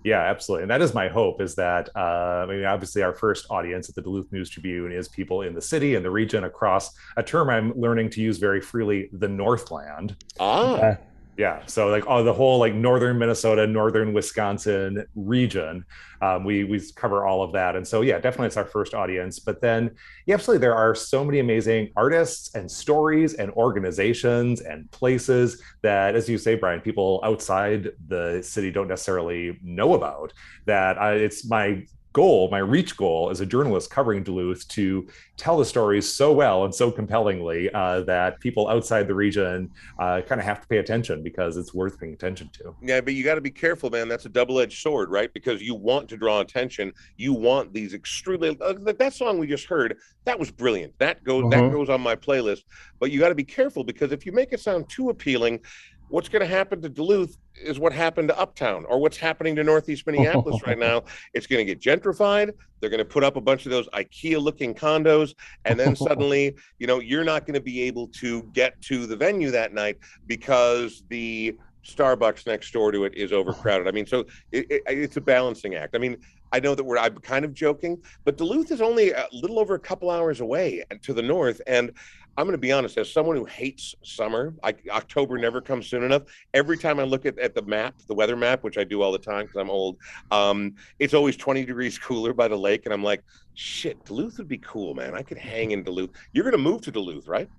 Yeah, 0.03 0.21
absolutely. 0.21 0.63
And 0.63 0.71
that 0.71 0.81
is 0.81 0.93
my 0.93 1.07
hope 1.07 1.41
is 1.41 1.55
that, 1.55 1.89
uh, 1.95 1.99
I 1.99 2.45
mean, 2.45 2.63
obviously, 2.63 3.01
our 3.01 3.13
first 3.13 3.47
audience 3.49 3.89
at 3.89 3.95
the 3.95 4.01
Duluth 4.01 4.31
News 4.31 4.49
Tribune 4.49 4.91
is 4.91 5.07
people 5.07 5.41
in 5.41 5.53
the 5.53 5.61
city 5.61 5.95
and 5.95 6.05
the 6.05 6.11
region 6.11 6.43
across 6.43 6.95
a 7.17 7.23
term 7.23 7.49
I'm 7.49 7.73
learning 7.73 8.11
to 8.11 8.21
use 8.21 8.37
very 8.37 8.61
freely 8.61 9.09
the 9.11 9.27
Northland. 9.27 10.15
Ah, 10.39 10.77
Yeah. 10.77 10.97
Yeah. 11.37 11.61
So, 11.67 11.89
like, 11.89 12.07
all 12.07 12.23
the 12.23 12.33
whole 12.33 12.57
like 12.57 12.73
northern 12.73 13.19
Minnesota, 13.19 13.67
northern 13.67 14.11
Wisconsin 14.11 15.05
region, 15.13 15.85
um, 16.19 16.43
we, 16.43 16.63
we 16.63 16.81
cover 16.95 17.27
all 17.27 17.43
of 17.43 17.51
that. 17.53 17.75
And 17.75 17.87
so, 17.87 18.01
yeah, 18.01 18.15
definitely 18.15 18.47
it's 18.47 18.57
our 18.57 18.65
first 18.65 18.95
audience. 18.95 19.37
But 19.37 19.61
then, 19.61 19.91
yeah, 20.25 20.33
absolutely, 20.33 20.61
there 20.61 20.73
are 20.73 20.95
so 20.95 21.23
many 21.23 21.37
amazing 21.37 21.91
artists 21.95 22.55
and 22.55 22.69
stories 22.69 23.35
and 23.35 23.51
organizations 23.51 24.61
and 24.61 24.89
places 24.89 25.61
that, 25.83 26.15
as 26.15 26.27
you 26.27 26.39
say, 26.39 26.55
Brian, 26.55 26.81
people 26.81 27.21
outside 27.23 27.91
the 28.07 28.41
city 28.41 28.71
don't 28.71 28.87
necessarily 28.87 29.59
know 29.61 29.93
about. 29.93 30.33
That 30.65 30.99
I, 30.99 31.13
it's 31.13 31.47
my 31.47 31.85
goal, 32.17 32.49
my 32.49 32.57
reach 32.57 32.97
goal 32.97 33.29
as 33.29 33.41
a 33.41 33.45
journalist 33.45 33.91
covering 33.91 34.23
Duluth 34.23 34.67
to 34.69 35.07
tell 35.37 35.55
the 35.59 35.63
stories 35.65 36.11
so 36.11 36.33
well 36.33 36.65
and 36.65 36.73
so 36.73 36.91
compellingly 36.91 37.69
uh, 37.71 38.01
that 38.05 38.39
people 38.39 38.67
outside 38.69 39.07
the 39.07 39.13
region 39.13 39.69
uh, 39.99 40.21
kind 40.27 40.41
of 40.41 40.45
have 40.45 40.59
to 40.61 40.67
pay 40.67 40.77
attention 40.79 41.21
because 41.21 41.57
it's 41.57 41.75
worth 41.75 41.99
paying 41.99 42.13
attention 42.13 42.49
to. 42.53 42.75
yeah, 42.81 43.01
but 43.01 43.13
you 43.13 43.23
got 43.23 43.35
to 43.35 43.41
be 43.41 43.51
careful, 43.51 43.91
man. 43.91 44.07
That's 44.09 44.25
a 44.25 44.29
double-edged 44.29 44.79
sword, 44.81 45.11
right? 45.11 45.31
Because 45.31 45.61
you 45.61 45.75
want 45.75 46.09
to 46.09 46.17
draw 46.17 46.39
attention. 46.39 46.91
You 47.17 47.33
want 47.33 47.71
these 47.71 47.93
extremely 47.93 48.57
uh, 48.59 48.73
that 48.97 49.13
song 49.13 49.37
we 49.37 49.45
just 49.45 49.67
heard. 49.67 49.95
That 50.25 50.39
was 50.39 50.49
brilliant. 50.49 50.93
That 50.97 51.23
goes 51.23 51.43
that 51.51 51.61
Mhm. 51.65 51.71
goes 51.71 51.87
on 51.89 52.01
my 52.01 52.15
playlist. 52.15 52.61
But 52.99 53.11
you 53.11 53.19
got 53.19 53.29
to 53.29 53.35
be 53.35 53.43
careful 53.43 53.83
because 53.83 54.11
if 54.11 54.25
you 54.25 54.31
make 54.31 54.53
it 54.53 54.59
sound 54.59 54.89
too 54.89 55.09
appealing, 55.11 55.59
what's 56.09 56.29
going 56.29 56.41
to 56.41 56.47
happen 56.47 56.81
to 56.81 56.89
Duluth 56.89 57.37
is 57.55 57.79
what 57.79 57.91
happened 57.91 58.29
to 58.29 58.39
Uptown 58.39 58.85
or 58.85 58.99
what's 58.99 59.17
happening 59.17 59.55
to 59.55 59.63
Northeast 59.63 60.05
Minneapolis 60.05 60.61
right 60.65 60.77
now. 60.77 61.03
It's 61.33 61.47
going 61.47 61.65
to 61.65 61.75
get 61.75 61.81
gentrified. 61.81 62.51
They're 62.79 62.89
going 62.89 62.99
to 62.99 63.05
put 63.05 63.23
up 63.23 63.35
a 63.35 63.41
bunch 63.41 63.65
of 63.65 63.71
those 63.71 63.87
IKEA 63.89 64.41
looking 64.41 64.73
condos. 64.73 65.33
And 65.65 65.79
then 65.79 65.95
suddenly, 66.07 66.55
you 66.79 66.87
know, 66.87 66.99
you're 66.99 67.23
not 67.23 67.45
going 67.45 67.55
to 67.55 67.61
be 67.61 67.81
able 67.83 68.07
to 68.19 68.43
get 68.53 68.79
to 68.83 69.05
the 69.05 69.15
venue 69.15 69.51
that 69.51 69.73
night 69.73 69.97
because 70.25 71.03
the 71.09 71.57
Starbucks 71.85 72.45
next 72.47 72.71
door 72.71 72.91
to 72.91 73.05
it 73.05 73.15
is 73.15 73.31
overcrowded. 73.31 73.87
I 73.87 73.91
mean, 73.91 74.05
so 74.05 74.25
it, 74.51 74.69
it, 74.69 74.83
it's 74.87 75.17
a 75.17 75.21
balancing 75.21 75.75
act. 75.75 75.95
I 75.95 75.99
mean, 75.99 76.17
I 76.51 76.59
know 76.59 76.75
that 76.75 76.83
we're 76.83 76.97
I'm 76.97 77.17
kind 77.17 77.45
of 77.45 77.53
joking, 77.53 78.01
but 78.23 78.37
Duluth 78.37 78.71
is 78.71 78.81
only 78.81 79.11
a 79.11 79.27
little 79.31 79.59
over 79.59 79.75
a 79.75 79.79
couple 79.79 80.09
hours 80.09 80.41
away 80.41 80.83
to 81.01 81.13
the 81.13 81.21
north, 81.21 81.61
and 81.67 81.91
I'm 82.37 82.45
going 82.45 82.53
to 82.53 82.59
be 82.59 82.71
honest. 82.71 82.97
As 82.99 83.11
someone 83.11 83.35
who 83.35 83.45
hates 83.45 83.95
summer, 84.03 84.53
I, 84.63 84.75
October 84.91 85.39
never 85.39 85.59
comes 85.59 85.87
soon 85.87 86.03
enough. 86.03 86.23
Every 86.53 86.77
time 86.77 86.99
I 86.99 87.03
look 87.03 87.25
at, 87.25 87.37
at 87.39 87.55
the 87.55 87.63
map, 87.63 87.95
the 88.07 88.13
weather 88.13 88.35
map, 88.35 88.63
which 88.63 88.77
I 88.77 88.83
do 88.83 89.01
all 89.01 89.11
the 89.11 89.17
time 89.17 89.47
because 89.47 89.59
I'm 89.59 89.71
old, 89.71 89.97
um, 90.29 90.75
it's 90.99 91.15
always 91.15 91.35
20 91.35 91.65
degrees 91.65 91.97
cooler 91.99 92.33
by 92.33 92.47
the 92.47 92.55
lake, 92.55 92.85
and 92.85 92.93
I'm 92.93 93.03
like, 93.03 93.23
shit, 93.55 94.03
Duluth 94.05 94.37
would 94.37 94.47
be 94.47 94.59
cool, 94.59 94.93
man. 94.93 95.15
I 95.15 95.23
could 95.23 95.39
hang 95.39 95.71
in 95.71 95.83
Duluth. 95.83 96.11
You're 96.31 96.43
going 96.43 96.51
to 96.51 96.59
move 96.59 96.81
to 96.81 96.91
Duluth, 96.91 97.27
right? 97.27 97.49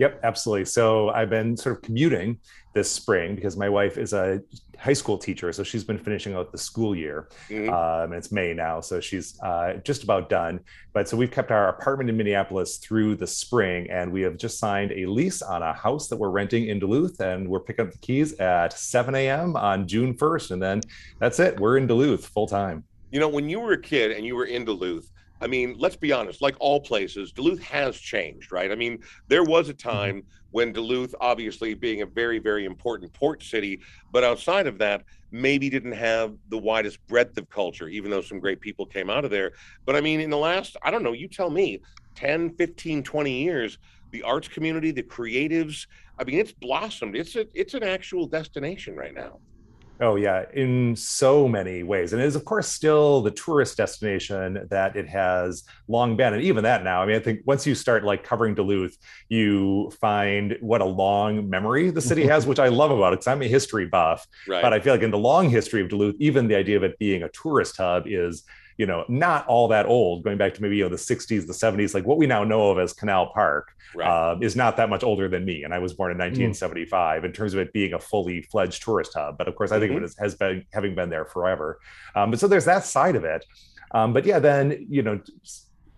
Yep, 0.00 0.20
absolutely. 0.22 0.64
So 0.64 1.10
I've 1.10 1.28
been 1.28 1.56
sort 1.56 1.76
of 1.76 1.82
commuting 1.82 2.38
this 2.72 2.90
spring 2.90 3.34
because 3.34 3.56
my 3.56 3.68
wife 3.68 3.98
is 3.98 4.12
a 4.12 4.40
high 4.78 4.92
school 4.92 5.18
teacher, 5.18 5.52
so 5.52 5.62
she's 5.62 5.84
been 5.84 5.98
finishing 5.98 6.34
out 6.34 6.52
the 6.52 6.58
school 6.58 6.94
year. 6.94 7.28
Mm-hmm. 7.48 7.68
Um, 7.70 8.12
it's 8.12 8.32
May 8.32 8.54
now, 8.54 8.80
so 8.80 9.00
she's 9.00 9.38
uh, 9.40 9.74
just 9.84 10.04
about 10.04 10.30
done. 10.30 10.60
But 10.92 11.08
so 11.08 11.16
we've 11.16 11.30
kept 11.30 11.50
our 11.50 11.68
apartment 11.68 12.08
in 12.08 12.16
Minneapolis 12.16 12.78
through 12.78 13.16
the 13.16 13.26
spring, 13.26 13.90
and 13.90 14.12
we 14.12 14.22
have 14.22 14.36
just 14.36 14.58
signed 14.58 14.92
a 14.92 15.06
lease 15.06 15.42
on 15.42 15.62
a 15.62 15.72
house 15.72 16.08
that 16.08 16.16
we're 16.16 16.30
renting 16.30 16.68
in 16.68 16.78
Duluth, 16.78 17.20
and 17.20 17.48
we're 17.48 17.60
picking 17.60 17.86
up 17.86 17.92
the 17.92 17.98
keys 17.98 18.38
at 18.38 18.72
7 18.72 19.14
a.m. 19.14 19.56
on 19.56 19.86
June 19.86 20.14
1st, 20.14 20.52
and 20.52 20.62
then 20.62 20.80
that's 21.18 21.38
it. 21.40 21.58
We're 21.58 21.76
in 21.76 21.86
Duluth 21.86 22.26
full 22.26 22.46
time. 22.46 22.84
You 23.10 23.18
know, 23.18 23.28
when 23.28 23.48
you 23.48 23.58
were 23.58 23.72
a 23.72 23.80
kid 23.80 24.12
and 24.12 24.24
you 24.24 24.36
were 24.36 24.44
in 24.44 24.64
Duluth, 24.64 25.10
I 25.40 25.46
mean, 25.46 25.76
let's 25.78 25.96
be 25.96 26.12
honest, 26.12 26.42
like 26.42 26.54
all 26.60 26.80
places, 26.80 27.32
Duluth 27.32 27.62
has 27.62 27.96
changed, 27.96 28.52
right? 28.52 28.70
I 28.70 28.74
mean, 28.74 29.02
there 29.28 29.42
was 29.42 29.68
a 29.68 29.74
mm-hmm. 30.20 30.26
When 30.50 30.72
Duluth, 30.72 31.14
obviously 31.20 31.74
being 31.74 32.02
a 32.02 32.06
very, 32.06 32.38
very 32.38 32.64
important 32.64 33.12
port 33.12 33.42
city, 33.42 33.80
but 34.12 34.24
outside 34.24 34.66
of 34.66 34.78
that, 34.78 35.04
maybe 35.30 35.70
didn't 35.70 35.92
have 35.92 36.34
the 36.48 36.58
widest 36.58 37.04
breadth 37.06 37.38
of 37.38 37.48
culture, 37.50 37.88
even 37.88 38.10
though 38.10 38.20
some 38.20 38.40
great 38.40 38.60
people 38.60 38.84
came 38.84 39.10
out 39.10 39.24
of 39.24 39.30
there. 39.30 39.52
But 39.86 39.96
I 39.96 40.00
mean, 40.00 40.20
in 40.20 40.30
the 40.30 40.36
last, 40.36 40.76
I 40.82 40.90
don't 40.90 41.02
know, 41.02 41.12
you 41.12 41.28
tell 41.28 41.50
me, 41.50 41.80
10, 42.16 42.56
15, 42.56 43.02
20 43.02 43.32
years, 43.32 43.78
the 44.10 44.22
arts 44.22 44.48
community, 44.48 44.90
the 44.90 45.02
creatives, 45.02 45.86
I 46.18 46.24
mean, 46.24 46.38
it's 46.38 46.52
blossomed. 46.52 47.16
It's 47.16 47.36
a, 47.36 47.46
it's 47.54 47.74
an 47.74 47.82
actual 47.82 48.26
destination 48.26 48.96
right 48.96 49.14
now. 49.14 49.38
Oh 50.02 50.16
yeah, 50.16 50.44
in 50.54 50.96
so 50.96 51.46
many 51.46 51.82
ways, 51.82 52.14
and 52.14 52.22
it 52.22 52.24
is 52.24 52.34
of 52.34 52.46
course 52.46 52.68
still 52.68 53.20
the 53.20 53.30
tourist 53.30 53.76
destination 53.76 54.66
that 54.70 54.96
it 54.96 55.06
has 55.08 55.64
long 55.88 56.16
been, 56.16 56.32
and 56.32 56.42
even 56.42 56.64
that 56.64 56.82
now. 56.82 57.02
I 57.02 57.06
mean, 57.06 57.16
I 57.16 57.20
think 57.20 57.40
once 57.44 57.66
you 57.66 57.74
start 57.74 58.02
like 58.02 58.24
covering 58.24 58.54
Duluth, 58.54 58.96
you 59.28 59.90
find 60.00 60.56
what 60.60 60.80
a 60.80 60.86
long 60.86 61.50
memory 61.50 61.90
the 61.90 62.00
city 62.00 62.26
has, 62.26 62.46
which 62.46 62.58
I 62.58 62.68
love 62.80 62.90
about 62.90 63.12
it 63.12 63.16
because 63.16 63.26
I'm 63.26 63.42
a 63.42 63.48
history 63.48 63.86
buff. 63.86 64.26
Right. 64.48 64.62
But 64.62 64.72
I 64.72 64.80
feel 64.80 64.94
like 64.94 65.02
in 65.02 65.10
the 65.10 65.18
long 65.18 65.50
history 65.50 65.82
of 65.82 65.90
Duluth, 65.90 66.16
even 66.18 66.48
the 66.48 66.56
idea 66.56 66.78
of 66.78 66.82
it 66.82 66.98
being 66.98 67.22
a 67.22 67.28
tourist 67.28 67.76
hub 67.76 68.04
is 68.06 68.44
you 68.80 68.86
know, 68.86 69.04
not 69.08 69.46
all 69.46 69.68
that 69.68 69.84
old, 69.84 70.24
going 70.24 70.38
back 70.38 70.54
to 70.54 70.62
maybe 70.62 70.78
you 70.78 70.84
know 70.84 70.88
the 70.88 70.96
60s, 70.96 71.46
the 71.46 71.52
70s, 71.52 71.92
like 71.92 72.06
what 72.06 72.16
we 72.16 72.26
now 72.26 72.44
know 72.44 72.70
of 72.70 72.78
as 72.78 72.94
Canal 72.94 73.26
Park 73.26 73.76
right. 73.94 74.08
uh, 74.08 74.38
is 74.40 74.56
not 74.56 74.78
that 74.78 74.88
much 74.88 75.04
older 75.04 75.28
than 75.28 75.44
me. 75.44 75.64
And 75.64 75.74
I 75.74 75.78
was 75.78 75.92
born 75.92 76.10
in 76.10 76.16
1975 76.16 77.20
mm. 77.20 77.26
in 77.26 77.32
terms 77.32 77.52
of 77.52 77.60
it 77.60 77.74
being 77.74 77.92
a 77.92 77.98
fully 77.98 78.40
fledged 78.40 78.82
tourist 78.82 79.12
hub. 79.14 79.36
But 79.36 79.48
of 79.48 79.54
course, 79.54 79.70
I 79.70 79.78
think 79.78 79.92
mm-hmm. 79.92 80.06
it 80.06 80.14
has 80.18 80.34
been 80.34 80.64
having 80.72 80.94
been 80.94 81.10
there 81.10 81.26
forever. 81.26 81.78
Um, 82.14 82.30
but 82.30 82.40
so 82.40 82.48
there's 82.48 82.64
that 82.64 82.86
side 82.86 83.16
of 83.16 83.24
it. 83.24 83.44
Um, 83.90 84.14
but 84.14 84.24
yeah, 84.24 84.38
then 84.38 84.86
you 84.88 85.02
know 85.02 85.20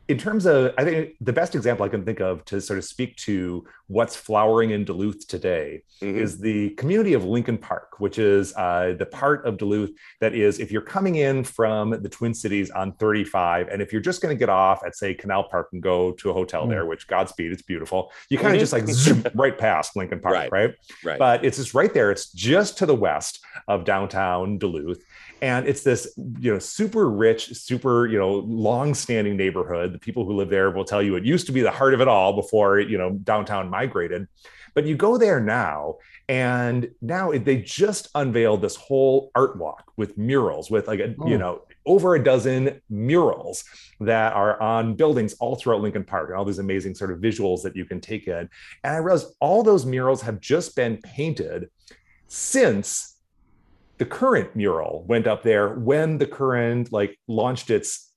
in 0.09 0.19
terms 0.19 0.47
of 0.47 0.73
i 0.79 0.85
think 0.85 1.15
the 1.21 1.33
best 1.33 1.55
example 1.55 1.85
i 1.85 1.89
can 1.89 2.05
think 2.05 2.21
of 2.21 2.45
to 2.45 2.61
sort 2.61 2.79
of 2.79 2.85
speak 2.85 3.15
to 3.17 3.65
what's 3.87 4.17
flowering 4.17 4.71
in 4.71 4.85
duluth 4.85 5.27
today 5.29 5.83
mm-hmm. 6.01 6.19
is 6.19 6.39
the 6.39 6.71
community 6.71 7.13
of 7.13 7.25
lincoln 7.25 7.57
park 7.57 7.95
which 7.99 8.19
is 8.19 8.55
uh, 8.57 8.95
the 8.99 9.07
part 9.07 9.47
of 9.47 9.57
duluth 9.57 9.91
that 10.21 10.35
is 10.35 10.59
if 10.59 10.73
you're 10.73 10.83
coming 10.83 11.17
in 11.17 11.45
from 11.45 11.91
the 11.91 12.09
twin 12.09 12.35
cities 12.35 12.71
on 12.71 12.93
35 12.95 13.69
and 13.69 13.81
if 13.81 13.93
you're 13.93 14.03
just 14.03 14.21
going 14.21 14.35
to 14.35 14.39
get 14.39 14.49
off 14.49 14.85
at 14.85 14.97
say 14.97 15.15
canal 15.15 15.45
park 15.45 15.69
and 15.73 15.83
go 15.83 16.13
to 16.13 16.31
a 16.31 16.33
hotel 16.33 16.63
mm-hmm. 16.63 16.71
there 16.71 16.87
which 16.87 17.07
godspeed 17.07 17.53
it's 17.53 17.63
beautiful 17.63 18.11
you 18.29 18.39
kind 18.39 18.49
of 18.49 18.55
mm-hmm. 18.55 18.61
just 18.61 18.73
like 18.73 18.87
zoom 18.89 19.25
right 19.35 19.57
past 19.57 19.95
lincoln 19.95 20.19
park 20.21 20.35
right. 20.35 20.53
right 20.53 20.75
right 21.05 21.19
but 21.19 21.45
it's 21.45 21.59
just 21.59 21.75
right 21.75 21.95
there 21.95 22.11
it's 22.11 22.33
just 22.33 22.79
to 22.79 22.87
the 22.87 22.95
west 22.95 23.41
of 23.69 23.85
downtown 23.85 24.59
duluth 24.59 25.03
and 25.43 25.67
it's 25.67 25.83
this 25.83 26.15
you 26.39 26.51
know 26.51 26.59
super 26.59 27.11
rich 27.11 27.49
super 27.49 28.07
you 28.07 28.19
know 28.19 28.37
long 28.37 28.95
standing 28.95 29.37
neighborhood 29.37 29.93
the 29.93 29.99
people 29.99 30.25
who 30.25 30.35
live 30.35 30.49
there 30.49 30.71
will 30.71 30.85
tell 30.85 31.03
you 31.03 31.17
it 31.17 31.25
used 31.25 31.47
to 31.47 31.53
be 31.53 31.61
the 31.61 31.71
heart 31.71 31.93
of 31.93 32.01
it 32.01 32.09
all 32.09 32.33
before 32.33 32.81
you 32.81 32.97
know 32.97 33.11
downtown 33.11 33.69
migrated 33.69 34.27
but 34.75 34.87
you 34.87 34.97
go 34.97 35.19
there 35.19 35.41
now 35.41 35.97
and 36.29 36.91
now 37.03 37.33
they 37.33 37.57
just 37.57 38.09
unveiled 38.15 38.63
this 38.63 38.77
whole 38.77 39.31
art 39.35 39.59
walk 39.59 39.93
with 39.97 40.17
murals 40.17 40.71
with 40.71 40.87
like 40.87 41.01
a 41.01 41.15
oh. 41.19 41.27
you 41.27 41.37
know 41.37 41.61
over 41.85 42.15
a 42.15 42.23
dozen 42.23 42.81
murals 42.89 43.65
that 43.99 44.33
are 44.35 44.61
on 44.63 44.95
buildings 44.95 45.35
all 45.35 45.57
throughout 45.57 45.81
Lincoln 45.81 46.05
Park 46.05 46.29
and 46.29 46.39
all 46.39 46.45
these 46.45 46.61
amazing 46.61 46.95
sort 46.95 47.11
of 47.11 47.19
visuals 47.19 47.61
that 47.63 47.75
you 47.75 47.85
can 47.85 48.01
take 48.01 48.29
in. 48.29 48.49
And 48.85 48.95
I 48.95 48.99
realized 48.99 49.35
all 49.41 49.65
those 49.65 49.85
murals 49.85 50.23
have 50.23 50.41
just 50.41 50.77
been 50.77 50.99
painted 50.99 51.71
since 52.29 53.12
the 54.03 54.07
current 54.07 54.57
mural 54.57 55.05
went 55.07 55.29
up 55.29 55.45
there 55.45 55.75
when 55.75 56.19
the 56.19 56.27
current 56.27 56.93
like 56.93 57.17
launched 57.29 57.71
its 57.71 58.13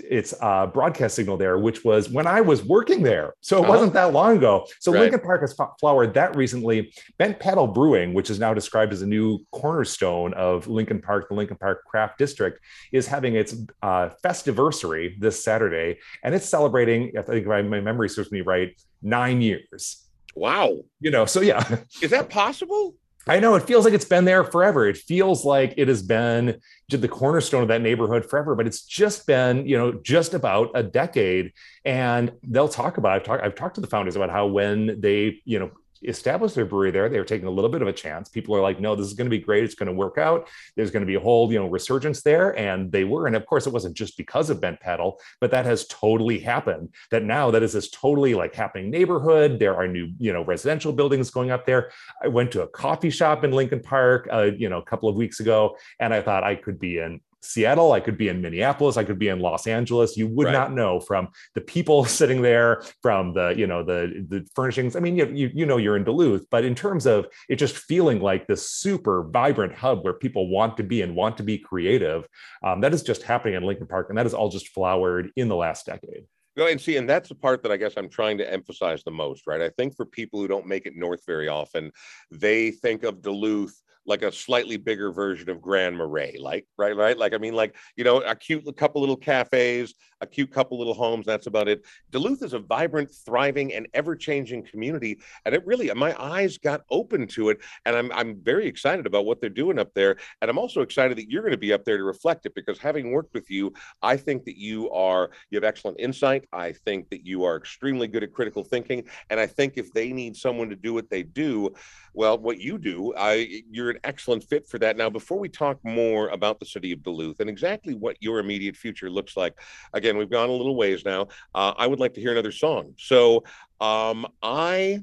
its 0.00 0.34
uh, 0.40 0.66
broadcast 0.66 1.14
signal 1.14 1.36
there, 1.36 1.60
which 1.60 1.84
was 1.84 2.10
when 2.10 2.26
I 2.26 2.40
was 2.40 2.64
working 2.64 3.04
there. 3.04 3.34
So 3.40 3.58
it 3.58 3.60
uh-huh. 3.60 3.72
wasn't 3.72 3.92
that 3.92 4.12
long 4.12 4.38
ago. 4.38 4.66
So 4.80 4.92
right. 4.92 5.02
Lincoln 5.02 5.20
Park 5.20 5.42
has 5.42 5.54
flowered 5.78 6.12
that 6.14 6.34
recently. 6.34 6.92
Bent 7.18 7.38
Paddle 7.38 7.68
Brewing, 7.68 8.14
which 8.14 8.30
is 8.30 8.40
now 8.40 8.52
described 8.52 8.92
as 8.92 9.02
a 9.02 9.06
new 9.06 9.38
cornerstone 9.52 10.34
of 10.34 10.66
Lincoln 10.66 11.00
Park, 11.00 11.28
the 11.28 11.34
Lincoln 11.36 11.56
Park 11.56 11.84
Craft 11.84 12.18
District, 12.18 12.58
is 12.90 13.06
having 13.06 13.36
its 13.36 13.54
uh, 13.80 14.08
festiversary 14.24 15.20
this 15.20 15.42
Saturday, 15.42 16.00
and 16.24 16.34
it's 16.34 16.48
celebrating. 16.48 17.12
I 17.16 17.22
think 17.22 17.46
my 17.46 17.62
memory 17.62 18.08
serves 18.08 18.32
me 18.32 18.40
right, 18.40 18.74
nine 19.02 19.40
years. 19.40 20.02
Wow. 20.34 20.78
You 20.98 21.12
know, 21.12 21.26
so 21.26 21.42
yeah. 21.42 21.78
Is 22.02 22.10
that 22.10 22.28
possible? 22.28 22.96
I 23.28 23.38
know 23.38 23.54
it 23.54 23.62
feels 23.62 23.84
like 23.84 23.94
it's 23.94 24.04
been 24.04 24.24
there 24.24 24.42
forever. 24.42 24.88
It 24.88 24.96
feels 24.96 25.44
like 25.44 25.74
it 25.76 25.88
has 25.88 26.02
been 26.02 26.60
the 26.88 27.08
cornerstone 27.08 27.62
of 27.62 27.68
that 27.68 27.80
neighborhood 27.80 28.28
forever, 28.28 28.54
but 28.54 28.66
it's 28.66 28.82
just 28.82 29.26
been, 29.26 29.66
you 29.66 29.78
know, 29.78 29.92
just 29.92 30.34
about 30.34 30.70
a 30.74 30.82
decade. 30.82 31.52
And 31.84 32.32
they'll 32.42 32.68
talk 32.68 32.98
about, 32.98 33.12
I've 33.12 33.24
talked, 33.24 33.42
I've 33.42 33.54
talked 33.54 33.76
to 33.76 33.80
the 33.80 33.86
founders 33.86 34.16
about 34.16 34.30
how 34.30 34.46
when 34.46 35.00
they, 35.00 35.40
you 35.44 35.58
know, 35.58 35.70
established 36.04 36.54
their 36.54 36.64
brewery 36.64 36.90
there, 36.90 37.08
they 37.08 37.18
were 37.18 37.24
taking 37.24 37.48
a 37.48 37.50
little 37.50 37.70
bit 37.70 37.82
of 37.82 37.88
a 37.88 37.92
chance. 37.92 38.28
People 38.28 38.56
are 38.56 38.60
like, 38.60 38.80
no, 38.80 38.94
this 38.94 39.06
is 39.06 39.14
going 39.14 39.26
to 39.26 39.36
be 39.36 39.42
great. 39.42 39.64
It's 39.64 39.74
going 39.74 39.88
to 39.88 39.92
work 39.92 40.18
out. 40.18 40.48
There's 40.76 40.90
going 40.90 41.02
to 41.02 41.06
be 41.06 41.14
a 41.14 41.20
whole, 41.20 41.52
you 41.52 41.58
know, 41.58 41.68
resurgence 41.68 42.22
there. 42.22 42.56
And 42.58 42.90
they 42.90 43.04
were. 43.04 43.26
And 43.26 43.36
of 43.36 43.46
course, 43.46 43.66
it 43.66 43.72
wasn't 43.72 43.96
just 43.96 44.16
because 44.16 44.50
of 44.50 44.60
Bent 44.60 44.80
Paddle, 44.80 45.20
but 45.40 45.50
that 45.50 45.66
has 45.66 45.86
totally 45.86 46.38
happened. 46.38 46.90
That 47.10 47.24
now 47.24 47.50
that 47.50 47.62
is 47.62 47.72
this 47.72 47.90
totally 47.90 48.34
like 48.34 48.54
happening 48.54 48.90
neighborhood. 48.90 49.58
There 49.58 49.76
are 49.76 49.88
new, 49.88 50.12
you 50.18 50.32
know, 50.32 50.44
residential 50.44 50.92
buildings 50.92 51.30
going 51.30 51.50
up 51.50 51.66
there. 51.66 51.90
I 52.22 52.28
went 52.28 52.52
to 52.52 52.62
a 52.62 52.68
coffee 52.68 53.10
shop 53.10 53.44
in 53.44 53.52
Lincoln 53.52 53.80
Park, 53.80 54.28
uh, 54.32 54.50
you 54.56 54.68
know, 54.68 54.78
a 54.78 54.84
couple 54.84 55.08
of 55.08 55.16
weeks 55.16 55.40
ago, 55.40 55.76
and 55.98 56.12
I 56.12 56.22
thought 56.22 56.44
I 56.44 56.54
could 56.54 56.78
be 56.78 56.98
in 56.98 57.20
Seattle, 57.42 57.92
I 57.92 58.00
could 58.00 58.16
be 58.16 58.28
in 58.28 58.40
Minneapolis, 58.40 58.96
I 58.96 59.04
could 59.04 59.18
be 59.18 59.28
in 59.28 59.40
Los 59.40 59.66
Angeles. 59.66 60.16
You 60.16 60.28
would 60.28 60.46
right. 60.46 60.52
not 60.52 60.72
know 60.72 61.00
from 61.00 61.28
the 61.54 61.60
people 61.60 62.04
sitting 62.20 62.42
there, 62.42 62.82
from 63.02 63.34
the 63.34 63.54
you 63.56 63.66
know 63.66 63.82
the 63.82 64.24
the 64.28 64.46
furnishings. 64.54 64.96
I 64.96 65.00
mean, 65.00 65.16
you, 65.16 65.26
you 65.26 65.50
you 65.52 65.66
know 65.66 65.76
you're 65.76 65.96
in 65.96 66.04
Duluth, 66.04 66.46
but 66.50 66.64
in 66.64 66.74
terms 66.74 67.06
of 67.06 67.26
it 67.48 67.56
just 67.56 67.76
feeling 67.76 68.20
like 68.20 68.46
this 68.46 68.70
super 68.70 69.24
vibrant 69.24 69.74
hub 69.74 70.04
where 70.04 70.14
people 70.14 70.48
want 70.48 70.76
to 70.76 70.82
be 70.82 71.02
and 71.02 71.14
want 71.14 71.36
to 71.38 71.42
be 71.42 71.58
creative, 71.58 72.26
um, 72.62 72.80
that 72.80 72.94
is 72.94 73.02
just 73.02 73.22
happening 73.22 73.54
in 73.54 73.62
Lincoln 73.62 73.86
Park, 73.86 74.06
and 74.08 74.18
that 74.18 74.26
is 74.26 74.34
all 74.34 74.48
just 74.48 74.68
flowered 74.68 75.30
in 75.36 75.48
the 75.48 75.56
last 75.56 75.86
decade. 75.86 76.26
No, 76.54 76.66
and 76.66 76.80
see, 76.80 76.96
and 76.98 77.08
that's 77.08 77.30
the 77.30 77.34
part 77.34 77.62
that 77.62 77.72
I 77.72 77.78
guess 77.78 77.94
I'm 77.96 78.10
trying 78.10 78.36
to 78.38 78.52
emphasize 78.52 79.02
the 79.02 79.10
most, 79.10 79.46
right? 79.46 79.62
I 79.62 79.70
think 79.70 79.96
for 79.96 80.04
people 80.04 80.38
who 80.38 80.48
don't 80.48 80.66
make 80.66 80.84
it 80.84 80.94
north 80.94 81.22
very 81.26 81.48
often, 81.48 81.90
they 82.30 82.70
think 82.70 83.04
of 83.04 83.22
Duluth 83.22 83.74
like 84.06 84.22
a 84.22 84.32
slightly 84.32 84.76
bigger 84.76 85.12
version 85.12 85.48
of 85.48 85.60
Grand 85.60 85.96
Marais, 85.96 86.36
like 86.38 86.66
right, 86.76 86.96
right. 86.96 87.16
Like 87.16 87.34
I 87.34 87.38
mean, 87.38 87.54
like 87.54 87.76
you 87.96 88.04
know, 88.04 88.18
a 88.18 88.34
cute 88.34 88.64
couple 88.76 89.00
little 89.00 89.16
cafes, 89.16 89.94
a 90.20 90.26
cute 90.26 90.50
couple 90.50 90.78
little 90.78 90.94
homes. 90.94 91.26
That's 91.26 91.46
about 91.46 91.68
it. 91.68 91.84
Duluth 92.10 92.42
is 92.42 92.52
a 92.52 92.58
vibrant, 92.58 93.10
thriving, 93.24 93.74
and 93.74 93.86
ever-changing 93.94 94.64
community, 94.64 95.20
and 95.44 95.54
it 95.54 95.64
really 95.66 95.92
my 95.94 96.14
eyes 96.20 96.58
got 96.58 96.82
open 96.90 97.26
to 97.28 97.50
it, 97.50 97.60
and 97.84 97.94
I'm 97.94 98.10
I'm 98.12 98.40
very 98.42 98.66
excited 98.66 99.06
about 99.06 99.24
what 99.24 99.40
they're 99.40 99.50
doing 99.50 99.78
up 99.78 99.92
there, 99.94 100.16
and 100.40 100.50
I'm 100.50 100.58
also 100.58 100.80
excited 100.80 101.16
that 101.18 101.30
you're 101.30 101.42
going 101.42 101.52
to 101.52 101.58
be 101.58 101.72
up 101.72 101.84
there 101.84 101.98
to 101.98 102.04
reflect 102.04 102.46
it 102.46 102.54
because 102.54 102.78
having 102.78 103.12
worked 103.12 103.34
with 103.34 103.50
you, 103.50 103.72
I 104.02 104.16
think 104.16 104.44
that 104.44 104.58
you 104.58 104.90
are 104.90 105.30
you 105.50 105.56
have 105.56 105.64
excellent 105.64 106.00
insight. 106.00 106.46
I 106.52 106.72
think 106.72 107.08
that 107.10 107.24
you 107.24 107.44
are 107.44 107.56
extremely 107.56 108.08
good 108.08 108.24
at 108.24 108.32
critical 108.32 108.64
thinking, 108.64 109.04
and 109.30 109.38
I 109.38 109.46
think 109.46 109.74
if 109.76 109.92
they 109.92 110.12
need 110.12 110.36
someone 110.36 110.70
to 110.70 110.76
do 110.76 110.92
what 110.92 111.08
they 111.08 111.22
do, 111.22 111.74
well, 112.14 112.38
what 112.38 112.58
you 112.58 112.78
do, 112.78 113.14
I 113.16 113.62
you're 113.70 113.91
an 113.92 114.00
excellent 114.04 114.44
fit 114.44 114.66
for 114.68 114.78
that. 114.78 114.96
Now, 114.96 115.08
before 115.08 115.38
we 115.38 115.48
talk 115.48 115.78
more 115.84 116.28
about 116.28 116.58
the 116.58 116.66
city 116.66 116.92
of 116.92 117.02
Duluth 117.02 117.40
and 117.40 117.48
exactly 117.48 117.94
what 117.94 118.16
your 118.20 118.38
immediate 118.38 118.76
future 118.76 119.08
looks 119.08 119.36
like, 119.36 119.58
again, 119.92 120.16
we've 120.16 120.30
gone 120.30 120.48
a 120.48 120.52
little 120.52 120.76
ways 120.76 121.04
now. 121.04 121.28
Uh, 121.54 121.72
I 121.76 121.86
would 121.86 122.00
like 122.00 122.14
to 122.14 122.20
hear 122.20 122.32
another 122.32 122.52
song. 122.52 122.94
So, 122.98 123.44
um, 123.80 124.26
I 124.42 125.00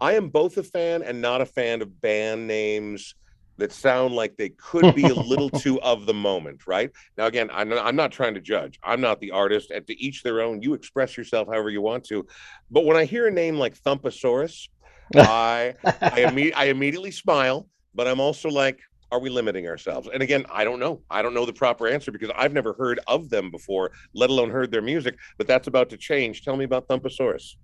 I 0.00 0.12
am 0.12 0.28
both 0.28 0.56
a 0.58 0.62
fan 0.62 1.02
and 1.02 1.20
not 1.20 1.40
a 1.40 1.46
fan 1.46 1.82
of 1.82 2.00
band 2.00 2.46
names 2.46 3.16
that 3.58 3.72
sound 3.72 4.14
like 4.14 4.36
they 4.36 4.50
could 4.50 4.94
be 4.94 5.08
a 5.08 5.14
little 5.14 5.50
too 5.64 5.80
of 5.82 6.06
the 6.06 6.14
moment, 6.14 6.66
right? 6.66 6.90
Now, 7.16 7.26
again, 7.26 7.50
I'm 7.52 7.68
not, 7.68 7.84
I'm 7.84 7.96
not 7.96 8.12
trying 8.12 8.34
to 8.34 8.40
judge. 8.40 8.78
I'm 8.82 9.00
not 9.00 9.20
the 9.20 9.32
artist, 9.32 9.70
and 9.70 9.86
to 9.88 10.00
each 10.00 10.22
their 10.22 10.40
own. 10.40 10.62
You 10.62 10.74
express 10.74 11.16
yourself 11.16 11.48
however 11.48 11.68
you 11.68 11.82
want 11.82 12.04
to. 12.04 12.26
But 12.70 12.84
when 12.84 12.96
I 12.96 13.04
hear 13.04 13.26
a 13.26 13.30
name 13.30 13.58
like 13.58 13.76
Thumpasaurus, 13.76 14.68
I 15.16 15.74
I, 16.02 16.20
imme- 16.20 16.52
I 16.54 16.66
immediately 16.66 17.10
smile, 17.10 17.68
but 17.94 18.06
I'm 18.06 18.20
also 18.20 18.48
like, 18.48 18.80
are 19.10 19.18
we 19.20 19.30
limiting 19.30 19.66
ourselves? 19.66 20.08
And 20.12 20.22
again, 20.22 20.44
I 20.52 20.64
don't 20.64 20.78
know. 20.78 21.00
I 21.10 21.22
don't 21.22 21.32
know 21.34 21.46
the 21.46 21.52
proper 21.52 21.88
answer 21.88 22.12
because 22.12 22.30
I've 22.36 22.52
never 22.52 22.74
heard 22.74 23.00
of 23.06 23.30
them 23.30 23.50
before, 23.50 23.90
let 24.14 24.28
alone 24.28 24.50
heard 24.50 24.70
their 24.70 24.82
music. 24.82 25.16
But 25.38 25.46
that's 25.46 25.66
about 25.66 25.88
to 25.90 25.96
change. 25.96 26.44
Tell 26.44 26.56
me 26.56 26.64
about 26.66 26.86
Thumpasaurus. 26.88 27.54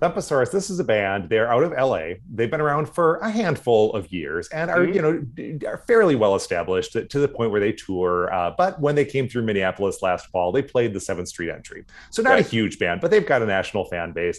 Thumpasaurus, 0.00 0.52
this 0.52 0.70
is 0.70 0.78
a 0.78 0.84
band. 0.84 1.28
They're 1.28 1.50
out 1.50 1.64
of 1.64 1.72
LA. 1.72 2.14
They've 2.32 2.48
been 2.48 2.60
around 2.60 2.88
for 2.88 3.16
a 3.16 3.28
handful 3.28 3.92
of 3.94 4.12
years 4.12 4.46
and 4.50 4.70
are, 4.70 4.86
Mhm. 4.86 4.94
you 4.94 5.02
know, 5.62 5.68
are 5.68 5.78
fairly 5.88 6.14
well 6.14 6.36
established 6.36 6.92
to, 6.92 7.04
to 7.06 7.18
the 7.18 7.26
point 7.26 7.50
where 7.50 7.60
they 7.60 7.72
tour. 7.72 8.32
Uh, 8.32 8.52
but 8.56 8.80
when 8.80 8.94
they 8.94 9.04
came 9.04 9.28
through 9.28 9.42
Minneapolis 9.42 10.00
last 10.00 10.26
fall, 10.28 10.52
they 10.52 10.62
played 10.62 10.92
the 10.92 11.00
Seventh 11.00 11.26
Street 11.26 11.50
Entry. 11.50 11.84
So 12.10 12.22
not 12.22 12.34
Right. 12.34 12.46
a 12.46 12.48
huge 12.48 12.78
band, 12.78 13.00
but 13.00 13.10
they've 13.10 13.26
got 13.26 13.42
a 13.42 13.46
national 13.46 13.86
fan 13.86 14.12
base. 14.12 14.38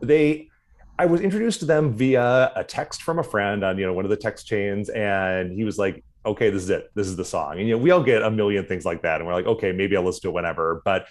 They 0.00 0.50
I 0.98 1.06
was 1.06 1.20
introduced 1.20 1.60
to 1.60 1.66
them 1.66 1.94
via 1.94 2.52
a 2.54 2.62
text 2.62 3.02
from 3.02 3.18
a 3.18 3.22
friend 3.22 3.64
on, 3.64 3.78
you 3.78 3.86
know, 3.86 3.92
one 3.92 4.04
of 4.04 4.10
the 4.10 4.16
text 4.16 4.46
chains, 4.46 4.88
and 4.90 5.52
he 5.52 5.64
was 5.64 5.78
like, 5.78 6.04
okay, 6.24 6.50
this 6.50 6.62
is 6.62 6.70
it. 6.70 6.90
This 6.94 7.06
is 7.06 7.16
the 7.16 7.24
song. 7.24 7.58
And 7.58 7.68
you 7.68 7.76
know, 7.76 7.82
we 7.82 7.90
all 7.90 8.02
get 8.02 8.22
a 8.22 8.30
million 8.30 8.64
things 8.66 8.84
like 8.84 9.02
that. 9.02 9.20
And 9.20 9.26
we're 9.26 9.34
like, 9.34 9.46
okay, 9.46 9.72
maybe 9.72 9.96
I'll 9.96 10.04
listen 10.04 10.22
to 10.22 10.28
it 10.28 10.34
whenever. 10.34 10.82
But 10.84 11.06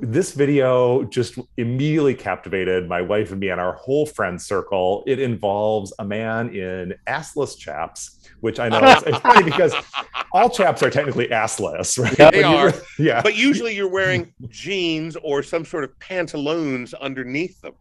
this 0.00 0.32
video 0.32 1.02
just 1.04 1.38
immediately 1.56 2.14
captivated 2.14 2.88
my 2.88 3.02
wife 3.02 3.32
and 3.32 3.40
me 3.40 3.50
and 3.50 3.60
our 3.60 3.74
whole 3.74 4.06
friend 4.06 4.40
circle. 4.40 5.02
It 5.06 5.18
involves 5.18 5.92
a 5.98 6.04
man 6.04 6.54
in 6.54 6.94
assless 7.06 7.58
chaps, 7.58 8.28
which 8.40 8.58
I 8.58 8.68
know 8.68 8.82
is 8.82 9.02
it's 9.02 9.18
funny 9.18 9.44
because 9.44 9.74
all 10.32 10.48
chaps 10.48 10.82
are 10.82 10.90
technically 10.90 11.28
assless, 11.28 11.98
right? 11.98 12.18
Yeah, 12.18 12.30
they 12.30 12.42
are. 12.42 12.72
Yeah. 12.98 13.22
But 13.22 13.34
usually 13.36 13.74
you're 13.74 13.88
wearing 13.88 14.32
jeans 14.48 15.16
or 15.16 15.42
some 15.42 15.64
sort 15.64 15.84
of 15.84 15.98
pantaloons 15.98 16.94
underneath 16.94 17.60
them. 17.60 17.74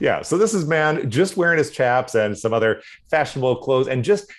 Yeah. 0.00 0.22
So 0.22 0.36
this 0.38 0.54
is 0.54 0.66
man 0.66 1.10
just 1.10 1.36
wearing 1.36 1.58
his 1.58 1.70
chaps 1.70 2.14
and 2.14 2.36
some 2.36 2.52
other 2.52 2.82
fashionable 3.10 3.56
clothes 3.56 3.88
and 3.88 4.04
just 4.04 4.30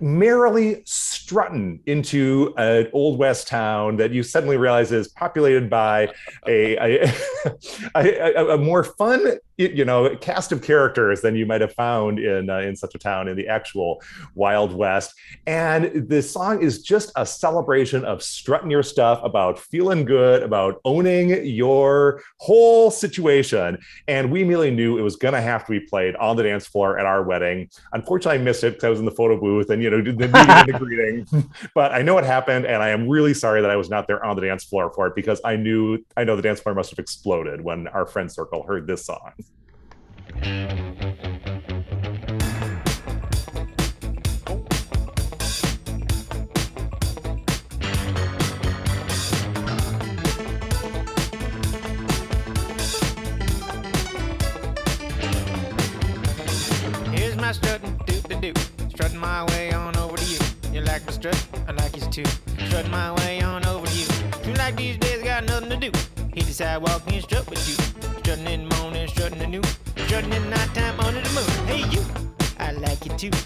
merrily 0.00 0.82
strutting 0.84 1.80
into 1.86 2.54
an 2.56 2.88
old 2.92 3.18
west 3.18 3.48
town 3.48 3.96
that 3.96 4.12
you 4.12 4.22
suddenly 4.22 4.56
realize 4.56 4.92
is 4.92 5.08
populated 5.08 5.68
by 5.70 6.08
a 6.46 6.76
a, 6.76 7.12
a, 7.96 8.34
a- 8.36 8.54
a 8.54 8.58
more 8.58 8.84
fun 8.84 9.38
you 9.56 9.84
know 9.84 10.14
cast 10.16 10.52
of 10.52 10.62
characters 10.62 11.20
than 11.22 11.34
you 11.36 11.46
might 11.46 11.60
have 11.60 11.72
found 11.74 12.18
in 12.18 12.50
uh, 12.50 12.58
in 12.58 12.76
such 12.76 12.94
a 12.94 12.98
town 12.98 13.28
in 13.28 13.36
the 13.36 13.48
actual 13.48 14.02
wild 14.34 14.72
west 14.72 15.14
and 15.46 16.08
the 16.08 16.22
song 16.22 16.62
is 16.62 16.82
just 16.82 17.10
a 17.16 17.24
celebration 17.24 18.04
of 18.04 18.22
strutting 18.22 18.70
your 18.70 18.82
stuff 18.82 19.20
about 19.22 19.58
feeling 19.58 20.04
good 20.04 20.42
about 20.42 20.80
owning 20.84 21.44
your 21.44 22.22
whole 22.38 22.90
situation 22.90 23.78
and 24.08 24.30
we 24.30 24.42
immediately 24.42 24.70
knew 24.70 24.98
it 24.98 25.02
was 25.02 25.16
going 25.16 25.34
to 25.34 25.40
have 25.40 25.64
to 25.64 25.72
be 25.72 25.80
played 25.80 26.16
on 26.16 26.36
the 26.36 26.42
dance 26.42 26.66
floor 26.66 26.98
at 26.98 27.06
our 27.06 27.22
wedding. 27.22 27.68
Unfortunately, 27.92 28.40
I 28.40 28.42
missed 28.42 28.64
it 28.64 28.74
because 28.74 28.84
I 28.84 28.90
was 28.90 28.98
in 28.98 29.04
the 29.04 29.10
photo 29.10 29.38
booth 29.38 29.70
and 29.70 29.82
you 29.82 29.90
know 29.90 30.00
did 30.00 30.18
the 30.18 30.28
meeting 30.28 30.72
the 30.72 30.78
greeting. 30.78 31.50
But 31.74 31.92
I 31.92 32.02
know 32.02 32.18
it 32.18 32.24
happened, 32.24 32.66
and 32.66 32.82
I 32.82 32.90
am 32.90 33.08
really 33.08 33.34
sorry 33.34 33.60
that 33.60 33.70
I 33.70 33.76
was 33.76 33.90
not 33.90 34.06
there 34.06 34.24
on 34.24 34.36
the 34.36 34.42
dance 34.42 34.64
floor 34.64 34.92
for 34.94 35.06
it 35.06 35.14
because 35.14 35.40
I 35.44 35.56
knew 35.56 36.04
I 36.16 36.24
know 36.24 36.36
the 36.36 36.42
dance 36.42 36.60
floor 36.60 36.74
must 36.74 36.90
have 36.90 36.98
exploded 36.98 37.60
when 37.60 37.88
our 37.88 38.06
friend 38.06 38.30
circle 38.30 38.62
heard 38.62 38.86
this 38.86 39.04
song. 39.04 39.32
Here's 57.12 57.36
my 57.36 57.52
strutting, 57.52 57.98
do 58.06 58.20
do 58.20 58.40
do. 58.40 58.52
Strutting 58.90 59.18
my 59.18 59.44
way 59.44 59.72
on 59.72 59.96
over 59.96 60.16
to 60.16 60.24
you. 60.24 60.38
You 60.72 60.82
like 60.82 61.06
my 61.06 61.12
strut? 61.12 61.46
I 61.66 61.72
like 61.72 61.96
yours 61.96 62.08
too. 62.08 62.24
Strutting 62.66 62.90
my 62.90 63.12
way 63.14 63.40
on 63.40 63.64
over 63.64 63.86
to 63.86 63.92
you. 63.92 64.04
Seems 64.44 64.58
like 64.58 64.76
these 64.76 64.98
days 64.98 65.22
got 65.22 65.44
nothing 65.44 65.70
to 65.70 65.76
do. 65.76 65.90
Hit 66.34 66.44
the 66.44 66.52
sidewalk 66.52 67.02
and 67.06 67.22
strut 67.22 67.48
with 67.48 67.66
you. 67.68 67.74
Strutting 68.18 68.46
in 68.46 68.68
the 68.68 68.76
morning, 68.76 69.08
at 69.42 69.48
noon. 69.48 69.85
Strutting 70.06 70.32
in 70.34 70.48
nighttime 70.50 71.00
under 71.00 71.20
the 71.20 71.30
moon. 71.30 71.66
Hey 71.66 71.82
you, 71.90 72.00
I 72.60 72.70
like 72.70 73.04
you 73.04 73.10
too. 73.18 73.36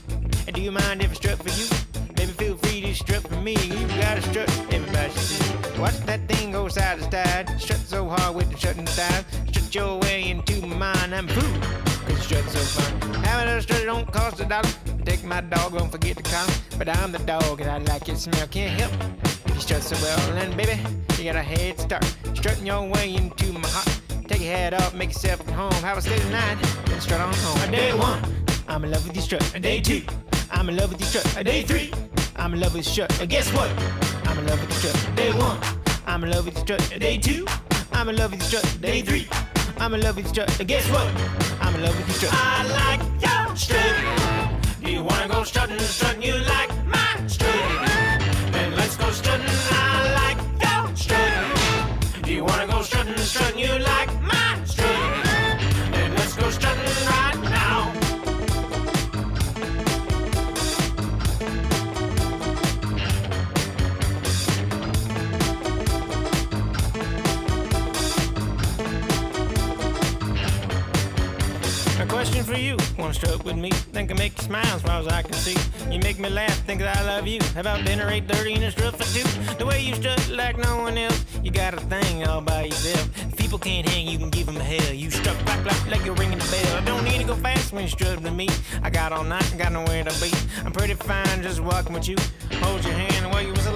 And 0.47 0.55
do 0.55 0.61
you 0.61 0.71
mind 0.71 1.01
if 1.01 1.13
I 1.13 1.15
strut 1.15 1.39
for 1.43 1.49
you? 1.49 1.67
Baby, 2.15 2.33
feel 2.33 2.55
free 2.59 2.83
to 2.83 2.95
strut 2.95 3.27
for 3.27 3.37
me. 3.37 3.55
You 3.55 3.89
got 3.99 4.17
to 4.17 4.23
strut, 4.23 4.51
everybody 4.71 5.11
should 5.11 5.23
see. 5.23 5.81
Watch 5.81 5.97
that 6.05 6.29
thing 6.29 6.53
go 6.53 6.69
side 6.69 6.99
to 6.99 7.11
side. 7.11 7.59
Strut 7.59 7.79
so 7.79 8.07
hard 8.11 8.37
with 8.37 8.51
the 8.51 8.59
strutting 8.59 8.87
style. 8.89 9.25
Strut 9.49 9.75
your 9.75 10.01
way 10.01 10.29
into 10.29 10.61
my 10.67 10.77
mind. 10.77 11.15
I'm 11.15 11.29
fool. 11.29 11.61
Cause 12.07 12.23
strut 12.25 12.45
so 12.51 12.59
fun. 12.59 13.25
Having 13.25 13.55
a 13.55 13.63
strut 13.63 13.85
don't 13.87 14.13
cost 14.13 14.41
a 14.41 14.45
dollar. 14.45 14.69
Take 15.07 15.25
my 15.25 15.41
dog, 15.41 15.73
don't 15.73 15.91
forget 15.91 16.19
to 16.19 16.23
call. 16.23 16.47
But 16.77 16.91
I'm 16.91 17.11
the 17.11 17.21
dog 17.21 17.63
and 17.63 17.71
I 17.71 17.79
like 17.79 18.07
your 18.07 18.17
smell. 18.17 18.47
Can't 18.49 18.79
help 18.79 18.93
you 19.49 19.59
strut 19.63 19.83
so 19.83 19.97
well. 20.05 20.37
And 20.37 20.55
baby, 20.59 20.79
you 21.17 21.25
got 21.25 21.37
a 21.37 21.43
head 21.43 21.81
start. 21.81 22.05
Strutting 22.35 22.67
your 22.67 22.87
way 22.87 23.15
into 23.15 23.51
my 23.51 23.67
heart. 23.67 24.00
Take 24.31 24.43
your 24.43 24.53
head 24.53 24.75
off, 24.75 24.95
make 24.95 25.09
yourself 25.09 25.41
at 25.41 25.55
home. 25.55 25.73
Have 25.83 25.99
a 25.99 26.03
steady 26.03 26.23
night, 26.31 26.57
then 26.85 27.01
strut 27.01 27.21
on 27.21 27.35
home. 27.35 27.73
Day 27.73 27.93
one, 27.93 28.23
I'm 28.69 28.85
in 28.85 28.93
love 28.93 29.05
with 29.05 29.17
your 29.17 29.25
strut. 29.25 29.43
Day 29.61 29.81
two, 29.81 30.03
I'm 30.53 30.69
in 30.69 30.77
love 30.77 30.93
with 30.93 31.01
your 31.01 31.09
strut. 31.09 31.45
Day 31.45 31.63
three, 31.63 31.93
I'm 32.37 32.55
in 32.55 32.61
love 32.61 32.73
with 32.73 32.87
your 32.87 33.07
strut. 33.09 33.29
Guess 33.29 33.53
what? 33.53 33.69
I'm 34.29 34.39
in 34.39 34.47
love 34.47 34.61
with 34.61 34.71
your 34.71 34.93
strut. 34.93 35.17
Day 35.17 35.33
one, 35.33 35.59
I'm 36.07 36.23
in 36.23 36.31
love 36.31 36.45
with 36.45 36.55
your 36.55 36.65
strut. 36.79 37.01
Day 37.01 37.19
two, 37.19 37.45
I'm 37.91 38.09
in 38.09 38.15
love 38.15 38.31
with 38.31 38.41
your 38.53 38.61
strut. 38.61 38.81
Day 38.81 39.03
three, 39.03 39.27
I'm 39.79 39.95
in 39.95 40.01
love 40.01 40.15
with 40.15 40.27
your 40.27 40.47
strut. 40.47 40.65
Guess 40.65 40.89
what? 40.93 41.09
I'm 41.61 41.75
in 41.75 41.83
love 41.83 41.97
with 41.97 42.07
your 42.07 42.31
strut. 42.31 42.33
I 42.33 42.63
like 42.87 43.03
your 43.21 43.57
strut. 43.57 44.85
Do 44.85 44.93
you 44.93 45.03
wanna 45.03 45.27
go 45.27 45.43
strutting, 45.43 45.77
strutting? 45.81 46.23
You 46.23 46.35
like 46.35 46.71
my 46.87 47.27
strut? 47.27 47.53
Then 48.53 48.77
let's 48.77 48.97
go 48.97 49.11
strutting. 49.11 49.45
I 49.49 50.15
like 50.23 50.39
your 50.63 50.97
strut. 50.97 52.23
Do 52.23 52.33
you 52.33 52.45
wanna 52.45 52.69
go 52.69 52.81
strutting, 52.83 53.17
strutting? 53.17 53.59
You 53.59 53.77
like 53.81 54.10
strut 73.13 73.45
with 73.45 73.57
me? 73.57 73.71
Think 73.71 74.11
I 74.11 74.15
make 74.15 74.37
you 74.37 74.45
smile 74.45 74.67
as 74.67 74.83
far 74.83 75.01
as 75.01 75.09
I 75.09 75.23
can 75.23 75.33
see. 75.35 75.57
You 75.91 75.99
make 76.01 76.19
me 76.19 76.29
laugh, 76.29 76.57
think 76.67 76.81
that 76.81 76.97
I 76.97 77.03
love 77.05 77.27
you. 77.27 77.41
How 77.55 77.61
about 77.61 77.85
dinner 77.85 78.07
8.30 78.07 78.57
and 78.57 78.65
a 78.65 78.71
strut 78.71 78.97
for 78.97 79.05
two? 79.15 79.55
The 79.59 79.67
way 79.67 79.83
you 79.83 79.95
strut 79.95 80.29
like 80.31 80.59
no 80.59 80.79
one 80.79 80.97
else. 80.97 81.25
You 81.43 81.51
got 81.51 81.75
a 81.75 81.81
thing 81.81 82.27
all 82.27 82.41
by 82.41 82.65
yourself. 82.65 83.09
If 83.29 83.37
people 83.37 83.59
can't 83.59 83.89
hang, 83.89 84.07
you 84.07 84.19
can 84.19 84.31
give 84.31 84.47
them 84.47 84.57
hell. 84.57 84.93
You 84.93 85.11
strut 85.11 85.37
clap 85.45 85.63
clap 85.65 85.91
like 85.91 86.05
you're 86.05 86.15
ringing 86.15 86.39
the 86.39 86.51
bell. 86.51 86.77
I 86.77 86.85
don't 86.85 87.05
need 87.05 87.19
to 87.19 87.25
go 87.25 87.35
fast 87.35 87.73
when 87.73 87.83
you 87.83 87.89
strut 87.89 88.21
with 88.21 88.35
me. 88.35 88.49
I 88.83 88.91
got 88.91 89.13
all 89.13 89.25
night, 89.25 89.55
got 89.59 89.73
nowhere 89.73 90.05
to 90.05 90.21
be. 90.21 90.31
I'm 90.65 90.73
pretty 90.73 90.95
fine 90.95 91.43
just 91.43 91.61
walking 91.61 91.93
with 91.93 92.09
you. 92.09 92.17
Hold 92.63 92.85
your 92.85 92.95
hand 92.95 93.20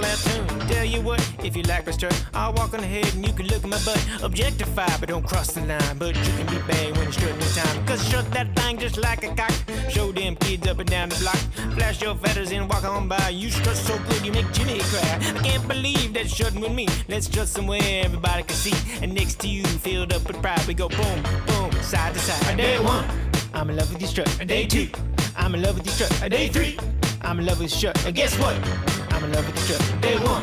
while 0.05 0.17
you 0.17 0.21
was 0.21 0.27
a 0.27 0.45
that 0.45 0.49
tune. 0.49 0.69
Tell 0.69 0.85
you 0.85 1.01
what, 1.01 1.21
if 1.43 1.57
you 1.57 1.63
like 1.65 1.87
my 1.87 1.93
strut, 1.93 2.27
I'll 2.35 2.53
walk 2.53 2.75
on 2.75 2.81
ahead 2.81 3.15
and 3.15 3.27
you 3.27 3.33
can 3.33 3.47
look 3.47 3.65
at 3.65 3.71
my 3.71 3.79
butt. 3.85 4.01
Objectify, 4.23 4.97
but 4.99 5.09
don't 5.09 5.27
cross 5.27 5.53
the 5.53 5.61
line. 5.61 5.99
But 5.99 6.17
you 6.17 6.33
can 6.39 6.47
be 6.47 6.59
bad 6.67 6.97
when 6.97 7.09
it's 7.09 7.17
strutting 7.17 7.41
time. 7.41 7.87
Cause 7.87 8.01
strut 8.01 8.31
that 8.33 8.55
thing 8.57 8.79
just 8.79 8.99
like 8.99 9.25
a 9.25 9.35
cock. 9.35 9.53
Show 9.91 10.13
them 10.13 10.37
kids 10.37 10.67
up 10.67 10.79
and 10.79 10.89
down 10.89 11.09
the 11.09 11.17
block. 11.17 11.37
Flash 11.77 12.03
your 12.03 12.15
feathers 12.17 12.53
and 12.53 12.69
walk 12.69 12.85
on 12.85 13.09
by. 13.09 13.29
You 13.31 13.51
strut 13.51 13.77
so 13.77 13.99
good 14.09 14.25
you 14.25 14.33
make 14.33 14.51
Jimmy 14.53 14.81
cry. 14.81 15.19
I 15.37 15.43
can't 15.43 15.67
believe 15.69 16.15
that 16.15 16.29
strutting 16.29 16.61
with 16.61 16.73
me. 16.73 16.89
Let's 17.09 17.27
strut 17.27 17.49
somewhere 17.49 17.81
everybody 17.83 18.43
can 18.43 18.57
see. 18.57 18.75
And 19.03 19.15
next 19.15 19.41
to 19.41 19.49
you, 19.49 19.65
filled 19.65 20.13
up 20.13 20.27
with 20.27 20.41
pride, 20.43 20.67
we 20.67 20.75
go 20.75 20.89
boom, 20.89 21.23
boom, 21.47 21.73
side 21.83 22.15
to 22.15 22.21
side. 22.21 22.57
Day 22.57 22.79
one, 22.79 23.05
I'm 23.53 23.71
in 23.71 23.77
love 23.77 23.93
with 23.93 24.01
your 24.01 24.09
strut. 24.09 24.47
Day 24.47 24.67
two, 24.67 24.89
I'm 25.37 25.55
in 25.55 25.63
love 25.63 25.77
with 25.77 25.87
your 25.87 25.95
strut. 25.95 26.31
Day 26.31 26.49
three, 26.49 26.79
I'm 27.23 27.39
in 27.39 27.47
love 27.47 27.61
with 27.61 27.71
your 27.71 27.93
strut. 27.93 28.07
And 28.07 28.15
guess 28.15 28.39
what? 28.39 29.04
I'm 29.25 29.31
in 29.31 29.37
love 29.37 29.47
with 29.47 29.57
your 29.57 29.79
strut. 29.79 30.03
Day 30.03 30.19
one, 30.19 30.43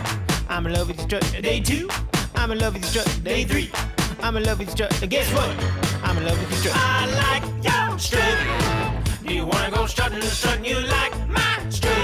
I'm 0.50 0.66
in 0.66 0.74
love 0.74 0.88
with 0.88 0.98
your 0.98 1.22
strut. 1.22 1.44
Day 1.44 1.60
two, 1.60 1.88
I'm 2.34 2.52
in 2.52 2.58
love 2.58 2.74
with 2.74 2.82
your 2.82 3.04
strut. 3.04 3.24
Day 3.24 3.44
three, 3.44 3.70
I'm 4.24 4.36
in 4.38 4.44
love 4.44 4.58
with 4.58 4.70
your 4.70 4.76
strut. 4.76 5.02
And 5.04 5.12
guess 5.12 5.32
what? 5.36 5.50
I'm 6.04 6.18
in 6.18 6.26
love 6.26 6.40
with 6.40 6.50
your 6.50 6.74
strut. 6.74 6.76
I 6.76 7.06
like 7.22 7.44
your 7.64 8.00
strut. 8.00 9.24
Do 9.24 9.36
you 9.36 9.46
wanna 9.46 9.70
go 9.70 9.86
strutting, 9.86 10.20
strutting? 10.24 10.66
You 10.66 10.80
like 10.80 11.14
my 11.30 11.70
strut? 11.70 11.96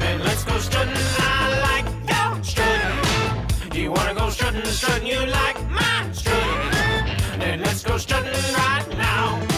Then 0.00 0.24
let's 0.24 0.42
go 0.42 0.58
strutting. 0.58 0.92
I 0.96 1.60
like 1.68 1.86
your 2.10 2.42
strut. 2.42 3.70
Do 3.70 3.80
you 3.80 3.92
wanna 3.92 4.14
go 4.14 4.28
strutting, 4.30 4.64
strutting? 4.64 5.06
You 5.06 5.24
like 5.24 5.70
my 5.70 6.10
strut? 6.10 7.38
Then 7.38 7.60
let's 7.60 7.84
go 7.84 7.96
strutting 7.96 8.32
right 8.54 8.88
now. 8.98 9.55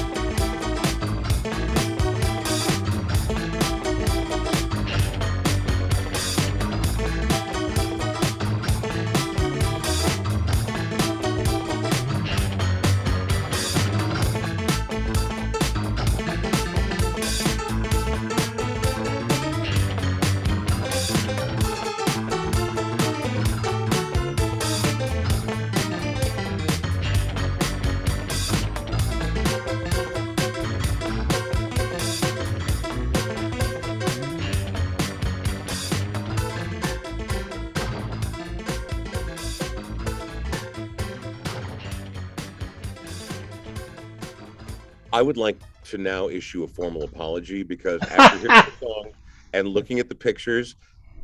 I 45.18 45.22
would 45.22 45.36
like 45.36 45.58
to 45.86 45.98
now 45.98 46.28
issue 46.28 46.62
a 46.62 46.68
formal 46.68 47.02
apology 47.02 47.64
because 47.64 48.00
after 48.02 48.38
hearing 48.38 48.54
the 48.54 48.72
song 48.86 49.10
and 49.52 49.66
looking 49.66 49.98
at 49.98 50.08
the 50.08 50.14
pictures, 50.14 50.76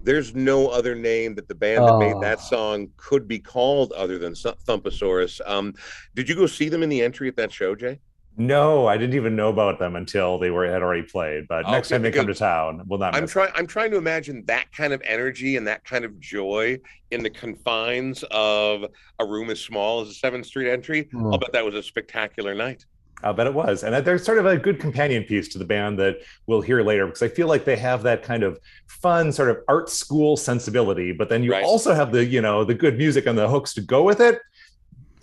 there's 0.03 0.35
no 0.35 0.67
other 0.67 0.97
name 0.97 1.37
that 1.37 1.47
the 1.47 1.55
band 1.55 1.87
that 1.87 1.99
made 1.99 2.21
that 2.21 2.39
Oh. 2.41 2.49
song 2.49 2.89
could 2.97 3.29
be 3.29 3.39
called 3.39 3.93
other 3.93 4.19
than 4.19 4.33
Thumpasaurus. 4.33 5.41
Um, 5.47 5.75
did 6.17 6.29
you 6.29 6.35
go 6.35 6.47
see 6.47 6.69
them 6.69 6.83
in 6.83 6.89
the 6.89 7.03
entry 7.03 7.29
at 7.29 7.37
that 7.37 7.53
show, 7.53 7.77
Jay? 7.77 8.01
No, 8.37 8.89
I 8.89 8.97
didn't 8.97 9.15
even 9.15 9.37
know 9.37 9.49
about 9.51 9.79
them 9.79 9.95
until 9.95 10.41
they 10.41 10.51
were 10.51 10.67
had 10.69 10.83
already 10.83 11.05
played. 11.05 11.47
But 11.47 11.71
next 11.71 11.91
time 11.91 12.03
they 12.03 12.11
come 12.11 12.27
to 12.27 12.35
town, 12.35 12.83
we'll 12.89 12.99
not 12.99 13.15
I'm 13.15 13.29
trying. 13.29 13.53
I'm 13.55 13.69
trying 13.69 13.93
to 13.93 13.97
imagine 13.97 14.43
that 14.47 14.73
kind 14.73 14.93
of 14.93 15.01
energy 15.07 15.57
and 15.57 15.69
that 15.69 15.85
kind 15.85 16.05
of 16.05 16.19
joy 16.19 16.81
in 17.13 17.23
the 17.23 17.31
confines 17.31 18.25
of 18.33 18.87
a 19.21 19.25
room 19.25 19.51
as 19.51 19.61
small 19.61 20.01
as 20.01 20.09
a 20.09 20.15
Seventh 20.15 20.47
Street 20.47 20.69
entry. 20.69 21.07
Hmm. 21.13 21.27
I'll 21.27 21.39
bet 21.39 21.53
that 21.53 21.65
was 21.65 21.77
a 21.77 21.83
spectacular 21.83 22.57
night. 22.57 22.85
I'll 23.23 23.33
bet 23.33 23.47
it 23.47 23.55
was. 23.55 23.85
And 23.85 24.05
they're 24.05 24.19
sort 24.19 24.39
of 24.39 24.47
a 24.47 24.57
good 24.59 24.79
companion 24.79 25.25
piece 25.25 25.49
to 25.49 25.59
the 25.59 25.65
band 25.65 25.99
that 25.99 26.19
we'll 26.47 26.61
hear 26.61 26.83
later 26.83 27.07
because 27.07 27.23
I 27.23 27.29
feel 27.29 27.47
like 27.49 27.65
they 27.65 27.77
have 27.77 28.03
that 28.03 28.23
kind 28.23 28.43
of 28.43 28.59
fun 28.87 29.33
sort 29.33 29.49
of 29.51 29.59
art 29.69 29.89
school 29.89 30.37
sensibility, 30.37 31.13
but 31.13 31.29
then 31.29 31.43
you 31.43 31.53
Right. 31.53 31.65
also 31.65 31.95
have 31.95 32.13
the, 32.13 32.25
you 32.25 32.43
know, 32.43 32.65
the 32.65 32.75
good 32.75 32.99
music 32.99 33.27
and 33.27 33.39
the 33.39 33.49
hooks 33.49 33.73
to 33.75 33.81
go 33.81 34.03
with 34.03 34.21
it. 34.21 34.41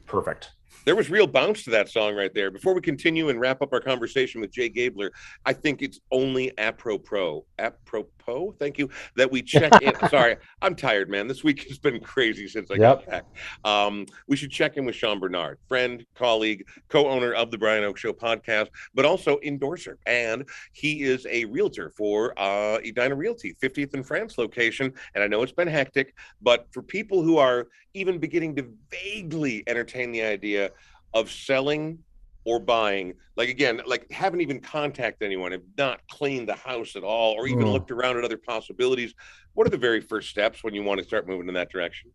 Perfect. 0.08 0.52
There 0.84 0.96
was 0.96 1.12
real 1.12 1.28
bounce 1.28 1.64
to 1.66 1.70
that 1.72 1.90
song 1.90 2.16
right 2.16 2.34
there. 2.34 2.50
Before 2.50 2.74
we 2.74 2.82
continue 2.82 3.30
and 3.30 3.40
wrap 3.40 3.62
up 3.62 3.72
our 3.72 3.80
conversation 3.80 4.42
with 4.42 4.52
Jay 4.52 4.68
Gabler, 4.68 5.12
I 5.46 5.54
think 5.54 5.84
it's 5.84 6.00
only 6.12 6.58
apropos, 6.58 7.46
apropos, 7.60 8.10
thank 8.60 8.78
you, 8.78 8.90
that 9.16 9.32
we 9.32 9.42
check 9.42 9.82
in. 9.82 9.94
Sorry, 10.10 10.38
I'm 10.62 10.76
tired, 10.76 11.10
man. 11.10 11.28
This 11.28 11.44
week 11.44 11.68
has 11.68 11.78
been 11.78 12.00
crazy 12.00 12.48
since 12.48 12.72
I 12.72 12.78
got 12.78 13.06
back. 13.06 13.26
Um, 13.64 14.06
we 14.28 14.36
should 14.36 14.52
check 14.52 14.78
in 14.78 14.86
with 14.86 14.96
Sean 14.96 15.20
Bernard, 15.20 15.60
friend, 15.68 16.06
colleague, 16.16 16.68
co-owner 16.90 17.34
of 17.34 17.52
the 17.52 17.58
Brian 17.58 17.84
Oake 17.84 17.98
Show 17.98 18.14
podcast, 18.14 18.70
but 18.94 19.06
also 19.06 19.40
endorser. 19.44 19.98
And 20.06 20.48
he 20.74 21.04
is 21.04 21.26
a 21.30 21.46
realtor 21.46 21.90
for 21.90 22.34
uh, 22.38 22.78
Edina 22.78 23.16
Realty, 23.16 23.56
50th 23.62 23.94
and 23.94 24.06
France 24.06 24.38
location. 24.38 24.94
And 25.16 25.24
I 25.24 25.28
know 25.28 25.44
it's 25.44 25.52
been 25.52 25.68
hectic, 25.68 26.16
but 26.42 26.68
for 26.72 26.82
people 26.82 27.22
who 27.24 27.38
are 27.38 27.68
even 27.94 28.18
beginning 28.18 28.56
to 28.56 28.70
vaguely 28.90 29.64
entertain 29.68 30.12
the 30.12 30.22
idea 30.22 30.72
of 31.14 31.30
selling 31.30 32.00
or 32.46 32.60
buying 32.60 33.14
like 33.38 33.50
again 33.50 33.82
like 33.86 34.10
haven't 34.12 34.42
even 34.42 34.60
contacted 34.60 35.26
anyone 35.26 35.52
have 35.52 35.62
not 35.78 36.02
cleaned 36.10 36.48
the 36.50 36.56
house 36.56 36.96
at 36.96 37.04
all 37.04 37.34
or 37.34 37.48
even 37.48 37.66
Mm. 37.66 37.72
looked 37.72 37.92
around 37.92 38.18
at 38.18 38.24
other 38.24 38.38
possibilities 38.38 39.14
what 39.54 39.68
are 39.68 39.72
the 39.72 39.78
very 39.78 40.02
first 40.02 40.30
steps 40.30 40.64
when 40.64 40.74
you 40.74 40.84
want 40.84 41.00
to 41.00 41.06
start 41.06 41.28
moving 41.28 41.48
in 41.48 41.54
that 41.54 41.72
direction 41.72 42.12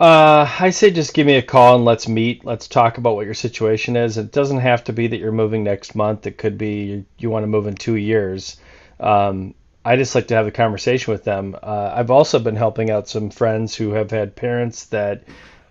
Uh, 0.00 0.48
I 0.60 0.70
say 0.70 0.90
just 0.90 1.12
give 1.14 1.26
me 1.26 1.34
a 1.36 1.42
call 1.42 1.74
and 1.76 1.84
let's 1.84 2.08
meet. 2.08 2.44
Let's 2.44 2.68
talk 2.68 2.98
about 2.98 3.16
what 3.16 3.24
your 3.26 3.34
situation 3.34 3.96
is. 3.96 4.16
It 4.16 4.30
doesn't 4.32 4.60
have 4.60 4.84
to 4.84 4.92
be 4.92 5.08
that 5.08 5.18
you're 5.18 5.32
moving 5.32 5.64
next 5.64 5.94
month. 5.94 6.26
It 6.26 6.38
could 6.38 6.56
be 6.56 6.84
you, 6.84 7.04
you 7.18 7.30
want 7.30 7.42
to 7.42 7.48
move 7.48 7.66
in 7.66 7.74
two 7.74 7.96
years. 7.96 8.56
Um, 9.00 9.54
I 9.84 9.96
just 9.96 10.14
like 10.14 10.28
to 10.28 10.34
have 10.34 10.46
a 10.46 10.50
conversation 10.52 11.12
with 11.12 11.24
them. 11.24 11.56
Uh, 11.60 11.92
I've 11.94 12.10
also 12.10 12.38
been 12.38 12.54
helping 12.56 12.90
out 12.90 13.08
some 13.08 13.30
friends 13.30 13.74
who 13.74 13.90
have 13.92 14.10
had 14.10 14.36
parents 14.36 14.86
that 14.86 15.24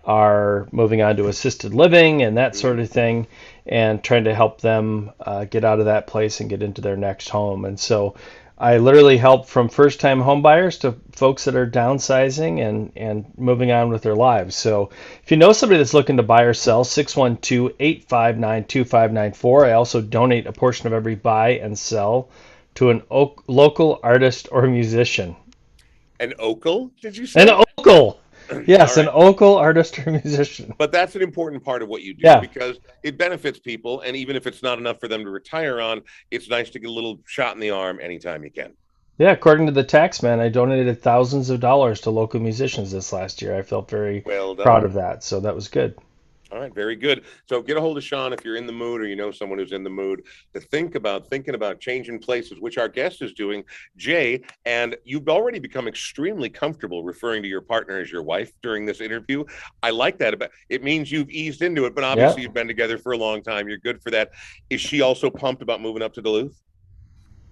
are 0.08 0.66
moving 0.72 1.02
on 1.02 1.16
to 1.18 1.28
assisted 1.28 1.74
living 1.74 2.22
and 2.22 2.38
that 2.38 2.56
sort 2.56 2.80
of 2.80 2.88
thing, 2.88 3.26
and 3.66 4.02
trying 4.02 4.24
to 4.24 4.34
help 4.34 4.62
them 4.62 5.10
uh, 5.20 5.44
get 5.44 5.64
out 5.64 5.78
of 5.78 5.84
that 5.84 6.06
place 6.06 6.40
and 6.40 6.48
get 6.48 6.62
into 6.62 6.80
their 6.80 6.96
next 6.96 7.28
home. 7.28 7.66
And 7.66 7.78
so 7.78 8.14
I 8.56 8.78
literally 8.78 9.18
help 9.18 9.46
from 9.46 9.68
first 9.68 10.00
time 10.00 10.20
homebuyers 10.20 10.80
to 10.80 10.96
folks 11.12 11.44
that 11.44 11.54
are 11.54 11.70
downsizing 11.70 12.66
and, 12.66 12.90
and 12.96 13.26
moving 13.36 13.70
on 13.70 13.90
with 13.90 14.02
their 14.02 14.16
lives. 14.16 14.56
So 14.56 14.90
if 15.22 15.30
you 15.30 15.36
know 15.36 15.52
somebody 15.52 15.76
that's 15.78 15.92
looking 15.94 16.16
to 16.16 16.22
buy 16.22 16.42
or 16.42 16.54
sell, 16.54 16.84
612 16.84 17.72
859 17.78 18.64
2594. 18.64 19.66
I 19.66 19.72
also 19.72 20.00
donate 20.00 20.46
a 20.46 20.52
portion 20.52 20.86
of 20.86 20.94
every 20.94 21.16
buy 21.16 21.50
and 21.50 21.78
sell 21.78 22.30
to 22.76 22.88
an 22.88 23.02
oak, 23.10 23.44
local 23.46 24.00
artist 24.02 24.48
or 24.50 24.66
musician. 24.66 25.36
an 26.18 26.32
ocal 26.40 26.90
did 27.02 27.16
you 27.16 27.26
say 27.26 27.42
An 27.42 27.48
ocal! 27.78 28.16
Yes, 28.66 28.96
All 28.98 29.08
an 29.08 29.14
local 29.14 29.56
artist 29.56 29.98
or 29.98 30.10
musician. 30.24 30.74
but 30.78 30.92
that's 30.92 31.14
an 31.16 31.22
important 31.22 31.64
part 31.64 31.82
of 31.82 31.88
what 31.88 32.02
you 32.02 32.14
do 32.14 32.20
Yeah. 32.24 32.40
because 32.40 32.78
it 33.02 33.18
benefits 33.18 33.58
people 33.58 34.00
and 34.00 34.16
even 34.16 34.36
if 34.36 34.46
it's 34.46 34.62
not 34.62 34.78
enough 34.78 35.00
for 35.00 35.08
them 35.08 35.24
to 35.24 35.30
retire 35.30 35.80
on 35.80 36.02
it's 36.30 36.48
nice 36.48 36.70
to 36.70 36.78
get 36.78 36.88
a 36.88 36.92
little 36.92 37.20
shot 37.26 37.54
in 37.54 37.60
the 37.60 37.70
arm 37.70 37.98
anytime 38.00 38.44
you 38.44 38.50
can 38.50 38.72
Yeah, 39.18 39.32
according 39.32 39.66
to 39.66 39.72
the 39.72 39.82
tax 39.84 40.22
man, 40.22 40.38
I 40.40 40.48
donated 40.48 41.02
thousands 41.02 41.50
of 41.50 41.60
dollars 41.60 42.02
to 42.02 42.10
local 42.10 42.40
musicians 42.40 42.92
this 42.92 43.12
last 43.12 43.42
year. 43.42 43.56
I 43.56 43.62
felt 43.62 43.90
very 43.90 44.22
well 44.24 44.54
proud 44.54 44.84
of 44.84 44.92
that. 44.94 45.24
So 45.24 45.40
that 45.40 45.54
was 45.56 45.68
good. 45.68 45.96
All 46.50 46.58
right, 46.58 46.74
very 46.74 46.96
good. 46.96 47.24
So 47.46 47.60
get 47.60 47.76
a 47.76 47.80
hold 47.80 47.98
of 47.98 48.04
Sean 48.04 48.32
if 48.32 48.42
you're 48.42 48.56
in 48.56 48.66
the 48.66 48.72
mood 48.72 49.02
or 49.02 49.06
you 49.06 49.16
know 49.16 49.30
someone 49.30 49.58
who's 49.58 49.72
in 49.72 49.84
the 49.84 49.90
mood 49.90 50.22
to 50.54 50.60
think 50.60 50.94
about 50.94 51.28
thinking 51.28 51.54
about 51.54 51.78
changing 51.78 52.20
places, 52.20 52.58
which 52.58 52.78
our 52.78 52.88
guest 52.88 53.20
is 53.20 53.34
doing, 53.34 53.64
Jay. 53.98 54.40
And 54.64 54.96
you've 55.04 55.28
already 55.28 55.58
become 55.58 55.86
extremely 55.86 56.48
comfortable 56.48 57.04
referring 57.04 57.42
to 57.42 57.48
your 57.48 57.60
partner 57.60 57.98
as 57.98 58.10
your 58.10 58.22
wife 58.22 58.50
during 58.62 58.86
this 58.86 59.02
interview. 59.02 59.44
I 59.82 59.90
like 59.90 60.16
that 60.18 60.32
about 60.32 60.50
it 60.70 60.82
means 60.82 61.12
you've 61.12 61.28
eased 61.28 61.60
into 61.60 61.84
it, 61.84 61.94
but 61.94 62.02
obviously 62.02 62.42
you've 62.42 62.54
been 62.54 62.68
together 62.68 62.96
for 62.96 63.12
a 63.12 63.18
long 63.18 63.42
time. 63.42 63.68
You're 63.68 63.76
good 63.76 64.02
for 64.02 64.10
that. 64.12 64.30
Is 64.70 64.80
she 64.80 65.02
also 65.02 65.28
pumped 65.28 65.60
about 65.60 65.82
moving 65.82 66.02
up 66.02 66.14
to 66.14 66.22
Duluth? 66.22 66.58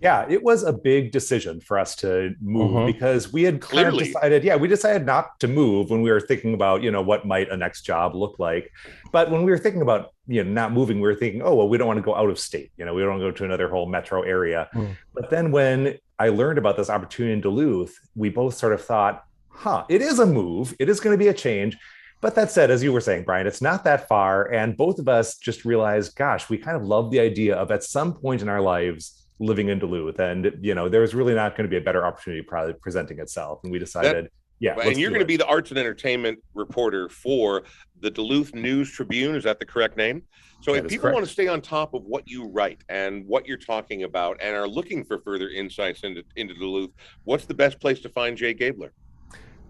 Yeah, 0.01 0.27
it 0.29 0.43
was 0.43 0.63
a 0.63 0.73
big 0.73 1.11
decision 1.11 1.61
for 1.61 1.79
us 1.79 1.97
to 1.97 2.35
move 2.41 2.71
Mhm. 2.73 2.87
because 2.87 3.33
we 3.33 3.45
had 3.45 3.61
kind 3.63 3.87
of 3.89 3.95
Clearly. 3.95 4.13
decided, 4.13 4.45
yeah, 4.45 4.57
we 4.57 4.69
decided 4.69 5.07
not 5.07 5.41
to 5.41 5.49
move 5.49 5.91
when 5.91 6.03
we 6.03 6.11
were 6.11 6.21
thinking 6.21 6.53
about, 6.53 6.83
you 6.83 6.91
know, 6.91 7.01
what 7.01 7.25
might 7.27 7.51
a 7.51 7.57
next 7.57 7.83
job 7.83 8.15
look 8.15 8.39
like. 8.39 8.71
But 9.11 9.31
when 9.31 9.43
we 9.45 9.51
were 9.51 9.59
thinking 9.59 9.81
about, 9.81 10.11
you 10.27 10.45
know, 10.45 10.51
not 10.51 10.73
moving, 10.73 10.97
we 11.01 11.09
were 11.09 11.15
thinking, 11.15 11.41
oh, 11.43 11.55
well, 11.55 11.69
we 11.69 11.79
don't 11.79 11.87
want 11.87 11.97
to 11.99 12.03
go 12.03 12.15
out 12.15 12.29
of 12.29 12.39
state. 12.39 12.73
You 12.77 12.85
know, 12.85 12.93
we 12.93 13.01
don't 13.03 13.13
want 13.13 13.23
to 13.23 13.27
go 13.29 13.31
to 13.33 13.45
another 13.45 13.69
whole 13.71 13.87
metro 13.87 14.21
area. 14.23 14.69
Mm. 14.75 14.97
But 15.15 15.31
then 15.31 15.51
when 15.51 15.95
I 16.19 16.29
learned 16.29 16.59
about 16.59 16.77
this 16.77 16.91
opportunity 16.91 17.33
in 17.33 17.41
Duluth, 17.41 17.99
we 18.15 18.29
both 18.29 18.55
sort 18.55 18.75
of 18.75 18.83
thought, 18.85 19.25
huh, 19.49 19.85
it 19.89 20.03
is 20.03 20.19
a 20.19 20.27
move. 20.27 20.75
It 20.79 20.91
is 20.91 21.01
going 21.01 21.15
to 21.15 21.19
be 21.19 21.29
a 21.29 21.35
change. 21.35 21.77
But 22.21 22.35
that 22.35 22.51
said, 22.51 22.71
as 22.71 22.83
you 22.83 22.93
were 22.93 23.01
saying, 23.01 23.25
Brian, 23.25 23.47
it's 23.47 23.63
not 23.63 23.85
that 23.85 24.09
far. 24.09 24.51
And 24.51 24.77
both 24.77 24.99
of 24.99 25.09
us 25.09 25.37
just 25.39 25.65
realized, 25.65 26.17
gosh, 26.17 26.49
we 26.51 26.59
kind 26.59 26.77
of 26.77 26.83
love 26.83 27.11
the 27.11 27.21
idea 27.21 27.55
of 27.57 27.71
at 27.71 27.83
some 27.83 28.13
point 28.15 28.43
in 28.43 28.49
our 28.49 28.61
lives 28.61 29.23
living 29.39 29.69
in 29.69 29.79
Duluth. 29.79 30.19
And, 30.19 30.53
you 30.61 30.75
know, 30.75 30.89
there 30.89 31.01
was 31.01 31.15
really 31.15 31.35
not 31.35 31.57
going 31.57 31.65
to 31.65 31.71
be 31.71 31.77
a 31.77 31.81
better 31.81 32.05
opportunity 32.07 32.43
probably 32.43 32.75
presenting 32.75 33.19
itself. 33.19 33.61
And 33.63 33.73
we 33.73 33.79
decided 33.79 34.31
Yeah, 34.61 34.79
and 34.81 34.99
you're 34.99 35.11
going 35.11 35.21
to 35.21 35.27
be 35.27 35.37
the 35.37 35.47
arts 35.47 35.71
and 35.71 35.79
entertainment 35.79 36.39
reporter 36.55 37.09
for 37.11 37.65
the 38.01 38.11
Duluth 38.11 38.55
News 38.55 38.91
Tribune. 38.91 39.35
Is 39.35 39.45
that 39.45 39.59
the 39.61 39.67
correct 39.67 39.97
name? 39.97 40.23
So 40.63 40.73
That 40.73 40.85
if 40.85 40.91
people 40.91 41.03
correct. 41.03 41.15
want 41.15 41.27
to 41.27 41.33
stay 41.33 41.49
on 41.49 41.61
top 41.61 41.93
of 41.93 42.05
what 42.05 42.27
you 42.27 42.49
write 42.49 42.83
and 42.89 43.27
what 43.27 43.47
you're 43.47 43.59
talking 43.59 44.05
about 44.05 44.39
and 44.41 44.57
are 44.57 44.67
looking 44.67 45.05
for 45.05 45.19
further 45.19 45.51
insights 45.51 46.01
into, 46.03 46.23
into 46.37 46.55
Duluth, 46.55 46.93
what's 47.25 47.45
the 47.45 47.55
best 47.55 47.79
place 47.81 48.01
to 48.01 48.09
find 48.09 48.37
Jay 48.37 48.55
Gabler? 48.55 48.93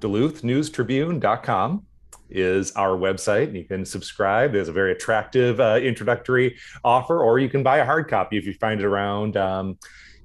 DuluthNewsTribune.com 0.01 1.87
is 2.31 2.73
our 2.73 2.97
website. 2.97 3.45
And 3.45 3.57
you 3.57 3.65
can 3.65 3.85
subscribe. 3.85 4.53
There's 4.53 4.69
a 4.69 4.73
very 4.73 4.93
attractive 4.93 5.61
uh, 5.61 5.79
introductory 5.83 6.57
offer, 6.85 7.23
or 7.23 7.39
you 7.39 7.49
can 7.49 7.63
buy 7.63 7.79
a 7.79 7.85
hard 7.85 8.09
copy 8.09 8.37
if 8.37 8.47
you 8.47 8.55
find 8.55 8.81
it 8.81 8.87
around 8.87 9.37
um, 9.37 9.79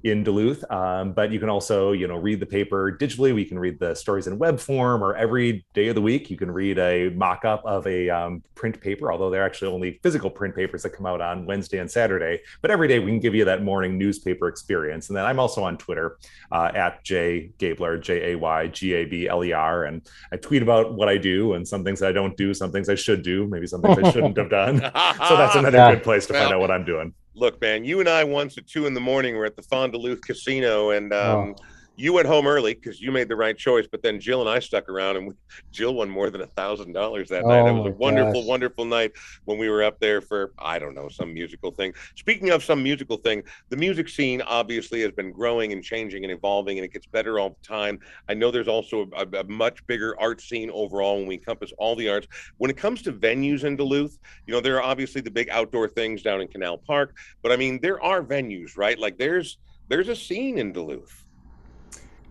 in 0.04 0.24
Duluth. 0.24 0.64
Um, 0.70 1.12
but 1.12 1.30
you 1.30 1.38
can 1.38 1.48
also, 1.48 1.92
you 1.92 2.06
know, 2.08 2.16
read 2.16 2.40
the 2.40 2.46
paper 2.46 2.96
digitally. 3.00 3.34
We 3.34 3.44
can 3.44 3.58
read 3.58 3.78
the 3.78 3.94
stories 3.94 4.26
in 4.26 4.38
web 4.38 4.58
form, 4.58 5.02
or 5.02 5.14
every 5.16 5.64
day 5.74 5.88
of 5.88 5.94
the 5.94 6.00
week 6.02 6.30
you 6.30 6.36
can 6.36 6.50
read 6.50 6.78
a 6.78 7.10
mock-up 7.10 7.64
of 7.64 7.86
a 7.86 8.10
um, 8.10 8.42
print 8.54 8.80
paper. 8.80 9.12
Although 9.12 9.30
they're 9.30 9.44
actually 9.44 9.72
only 9.72 10.00
physical 10.02 10.30
print 10.30 10.54
papers 10.54 10.82
that 10.82 10.90
come 10.90 11.06
out 11.06 11.20
on 11.20 11.46
Wednesday 11.46 11.78
and 11.78 11.90
Saturday. 11.90 12.40
But 12.60 12.70
every 12.70 12.88
day 12.88 12.98
we 12.98 13.10
can 13.10 13.20
give 13.20 13.34
you 13.34 13.44
that 13.44 13.62
morning 13.62 13.98
newspaper 13.98 14.48
experience. 14.48 15.08
And 15.08 15.16
then 15.16 15.24
I'm 15.24 15.38
also 15.38 15.62
on 15.62 15.76
Twitter 15.78 16.18
uh, 16.50 16.70
at 16.74 17.02
J 17.04 17.50
Gabler, 17.58 17.98
J 17.98 18.32
A 18.32 18.38
Y 18.38 18.66
G 18.68 18.92
A 18.94 19.04
B 19.04 19.28
L 19.28 19.44
E 19.44 19.52
R, 19.52 19.84
and 19.84 20.02
I 20.32 20.36
tweet 20.36 20.62
about 20.62 20.94
what 20.94 21.08
I 21.08 21.16
do 21.18 21.54
and 21.54 21.66
some 21.66 21.84
things 21.84 22.00
that 22.00 22.08
I 22.08 22.12
don't 22.12 22.36
do, 22.36 22.52
some 22.54 22.72
things 22.72 22.88
I 22.88 22.94
should 22.94 23.22
do, 23.22 23.46
maybe 23.46 23.66
some 23.66 23.80
things 23.82 23.98
I 23.98 24.10
shouldn't 24.10 24.36
have 24.36 24.50
done. 24.50 24.80
So 25.28 25.36
that's 25.36 25.54
another 25.54 25.78
Yeah. 25.78 25.94
good 25.94 26.02
place 26.02 26.26
to 26.26 26.32
find 26.32 26.52
out 26.52 26.60
what 26.60 26.70
I'm 26.70 26.84
doing. 26.84 27.14
Look, 27.34 27.60
man, 27.60 27.84
you 27.84 28.00
and 28.00 28.08
I 28.08 28.24
once 28.24 28.58
at 28.58 28.66
two 28.66 28.86
in 28.86 28.94
the 28.94 29.00
morning 29.00 29.36
were 29.36 29.46
at 29.46 29.56
the 29.56 29.62
Fond 29.62 29.92
du 29.92 29.98
Duluth 29.98 30.20
Casino, 30.20 30.90
and 30.90 31.12
um, 31.12 31.54
Oh. 31.58 31.64
You 31.96 32.12
went 32.12 32.26
home 32.26 32.46
early 32.46 32.74
because 32.74 33.00
you 33.00 33.12
made 33.12 33.28
the 33.28 33.36
right 33.36 33.56
choice. 33.56 33.86
But 33.90 34.02
then 34.02 34.18
Jill 34.20 34.40
and 34.40 34.48
I 34.48 34.58
stuck 34.58 34.88
around, 34.88 35.16
and 35.16 35.28
we, 35.28 35.34
Jill 35.72 35.94
won 35.94 36.08
more 36.08 36.30
than 36.30 36.40
a 36.40 36.46
thousand 36.46 36.92
dollars 36.92 37.28
that 37.28 37.46
night. 37.46 37.66
It 37.66 37.70
Oh 37.70 37.74
was 37.74 37.86
a 37.86 37.90
wonderful, 37.90 38.42
gosh. 38.42 38.48
wonderful 38.48 38.84
night 38.84 39.12
when 39.44 39.58
we 39.58 39.68
were 39.68 39.82
up 39.82 39.98
there 40.00 40.20
for 40.20 40.52
I 40.58 40.78
don't 40.78 40.94
know 40.94 41.08
some 41.08 41.32
musical 41.34 41.70
thing. 41.70 41.92
Speaking 42.16 42.50
of 42.50 42.64
some 42.64 42.82
musical 42.82 43.16
thing, 43.18 43.42
the 43.68 43.76
music 43.76 44.08
scene 44.08 44.40
obviously 44.42 45.02
has 45.02 45.12
been 45.12 45.32
growing 45.32 45.72
and 45.72 45.82
changing 45.84 46.24
and 46.24 46.32
evolving, 46.32 46.78
and 46.78 46.84
it 46.84 46.92
gets 46.92 47.06
better 47.06 47.38
all 47.38 47.50
the 47.50 47.66
time. 47.66 47.98
I 48.28 48.34
know 48.34 48.50
there's 48.50 48.68
also 48.68 49.08
a, 49.16 49.26
a 49.38 49.44
much 49.44 49.86
bigger 49.86 50.18
art 50.20 50.40
scene 50.40 50.70
overall 50.70 51.18
when 51.18 51.26
we 51.26 51.34
encompass 51.34 51.72
all 51.78 51.94
the 51.96 52.08
arts. 52.08 52.26
When 52.58 52.70
it 52.70 52.76
comes 52.76 53.02
to 53.02 53.12
venues 53.12 53.64
in 53.64 53.76
Duluth, 53.76 54.18
you 54.46 54.54
know, 54.54 54.60
there 54.60 54.76
are 54.76 54.82
obviously 54.82 55.20
the 55.20 55.30
big 55.30 55.48
outdoor 55.50 55.88
things 55.88 56.22
down 56.22 56.40
in 56.40 56.48
Canal 56.48 56.78
Park, 56.78 57.16
but 57.42 57.52
I 57.52 57.56
mean, 57.56 57.80
there 57.80 58.02
are 58.02 58.22
venues, 58.22 58.76
right? 58.76 58.98
Like 58.98 59.18
there's 59.18 59.58
there's 59.88 60.08
a 60.08 60.16
scene 60.16 60.58
in 60.58 60.72
Duluth. 60.72 61.21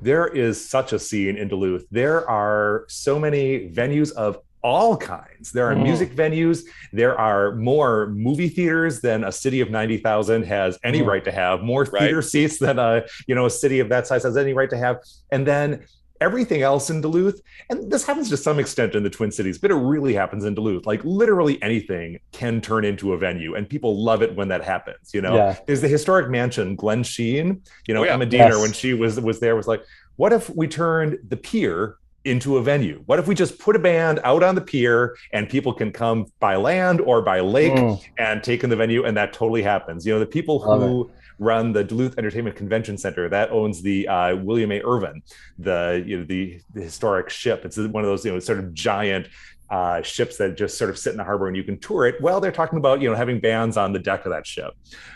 There 0.01 0.27
is 0.27 0.67
such 0.69 0.93
a 0.93 0.99
scene 0.99 1.37
in 1.37 1.47
Duluth. 1.47 1.85
There 1.91 2.27
are 2.29 2.85
so 2.87 3.19
many 3.19 3.69
venues 3.69 4.11
of 4.13 4.39
all 4.63 4.95
kinds. 4.95 5.51
There 5.51 5.65
are 5.71 5.75
Mm. 5.75 5.83
music 5.83 6.15
venues. 6.15 6.63
There 6.93 7.17
are 7.19 7.55
more 7.55 8.07
movie 8.15 8.47
theaters 8.49 9.01
than 9.01 9.23
a 9.23 9.31
city 9.31 9.59
of 9.59 9.71
90,000 9.71 10.43
has 10.45 10.77
any 10.83 11.01
Mm. 11.01 11.07
right 11.07 11.23
to 11.25 11.31
have, 11.31 11.61
more 11.61 11.83
Right. 11.83 12.01
theater 12.03 12.21
seats 12.21 12.59
than 12.59 12.77
a, 12.77 13.03
you 13.27 13.33
know, 13.33 13.47
a 13.47 13.49
city 13.49 13.79
of 13.79 13.89
that 13.89 14.05
size 14.05 14.21
has 14.23 14.37
any 14.37 14.53
right 14.53 14.69
to 14.69 14.77
have. 14.77 14.97
And 15.31 15.47
then 15.47 15.79
everything 16.21 16.61
else 16.61 16.89
in 16.89 17.01
Duluth, 17.01 17.41
and 17.69 17.91
this 17.91 18.05
happens 18.05 18.29
to 18.29 18.37
some 18.37 18.59
extent 18.59 18.95
in 18.95 19.03
the 19.03 19.09
Twin 19.09 19.31
Cities, 19.31 19.57
but 19.57 19.71
it 19.71 19.75
really 19.75 20.13
happens 20.13 20.45
in 20.45 20.53
Duluth. 20.55 20.85
Like 20.85 21.03
literally 21.03 21.61
anything 21.61 22.19
can 22.31 22.61
turn 22.61 22.85
into 22.85 23.11
a 23.13 23.17
venue, 23.17 23.55
and 23.55 23.67
people 23.67 24.01
love 24.01 24.21
it 24.21 24.35
when 24.35 24.47
that 24.49 24.63
happens. 24.63 25.13
You 25.13 25.21
know, 25.21 25.35
Yeah. 25.35 25.57
there's 25.65 25.81
the 25.81 25.87
historic 25.87 26.29
mansion, 26.29 26.77
Glensheen. 26.77 27.59
You 27.87 27.93
know, 27.95 28.01
Oh, 28.01 28.05
yeah. 28.05 28.13
Emma 28.13 28.25
Diener 28.27 28.51
Yes. 28.53 28.61
when 28.61 28.71
she 28.71 28.93
was 28.93 29.19
was 29.19 29.39
there 29.39 29.55
was 29.55 29.67
like, 29.67 29.81
what 30.15 30.31
if 30.31 30.49
we 30.55 30.67
turned 30.67 31.17
the 31.27 31.37
pier 31.37 31.95
into 32.23 32.57
a 32.57 32.61
venue? 32.61 33.01
What 33.07 33.17
if 33.17 33.27
we 33.27 33.33
just 33.33 33.57
put 33.57 33.75
a 33.75 33.79
band 33.79 34.19
out 34.23 34.43
on 34.43 34.53
the 34.53 34.61
pier 34.61 35.15
and 35.33 35.49
people 35.49 35.73
can 35.73 35.91
come 35.91 36.27
by 36.39 36.55
land 36.55 37.01
or 37.01 37.21
by 37.23 37.39
lake 37.39 37.73
Mm. 37.73 37.99
and 38.19 38.43
take 38.43 38.63
in 38.63 38.69
the 38.69 38.75
venue, 38.75 39.03
and 39.03 39.17
that 39.17 39.33
totally 39.33 39.63
happens. 39.63 40.05
You 40.05 40.13
know, 40.13 40.19
the 40.19 40.25
people 40.27 40.59
Love 40.59 40.81
who 40.81 41.09
run 41.41 41.73
the 41.73 41.83
Duluth 41.83 42.17
Entertainment 42.19 42.55
Convention 42.55 42.97
Center 42.97 43.27
that 43.27 43.49
owns 43.49 43.81
the 43.81 44.07
uh, 44.07 44.35
William 44.35 44.71
A. 44.71 44.81
Irvin, 44.85 45.23
the 45.57 46.03
you 46.05 46.19
know 46.19 46.23
the, 46.23 46.61
the 46.73 46.81
historic 46.81 47.29
ship. 47.29 47.65
It's 47.65 47.77
one 47.77 48.03
of 48.03 48.09
those 48.09 48.23
you 48.23 48.31
know 48.31 48.39
sort 48.39 48.59
of 48.59 48.73
giant. 48.73 49.27
Uh, 49.71 50.01
ships 50.01 50.35
that 50.35 50.57
just 50.57 50.77
sort 50.77 50.89
of 50.89 50.97
sit 50.97 51.11
in 51.11 51.17
the 51.17 51.23
harbor 51.23 51.47
and 51.47 51.55
you 51.55 51.63
can 51.63 51.79
tour 51.79 52.05
it. 52.05 52.19
Well, 52.19 52.41
they're 52.41 52.51
talking 52.51 52.77
about 52.77 53.01
you 53.01 53.09
know 53.09 53.15
having 53.15 53.39
bands 53.39 53.77
on 53.77 53.93
the 53.93 53.99
deck 53.99 54.25
of 54.25 54.31
that 54.33 54.45
ship, 54.45 54.73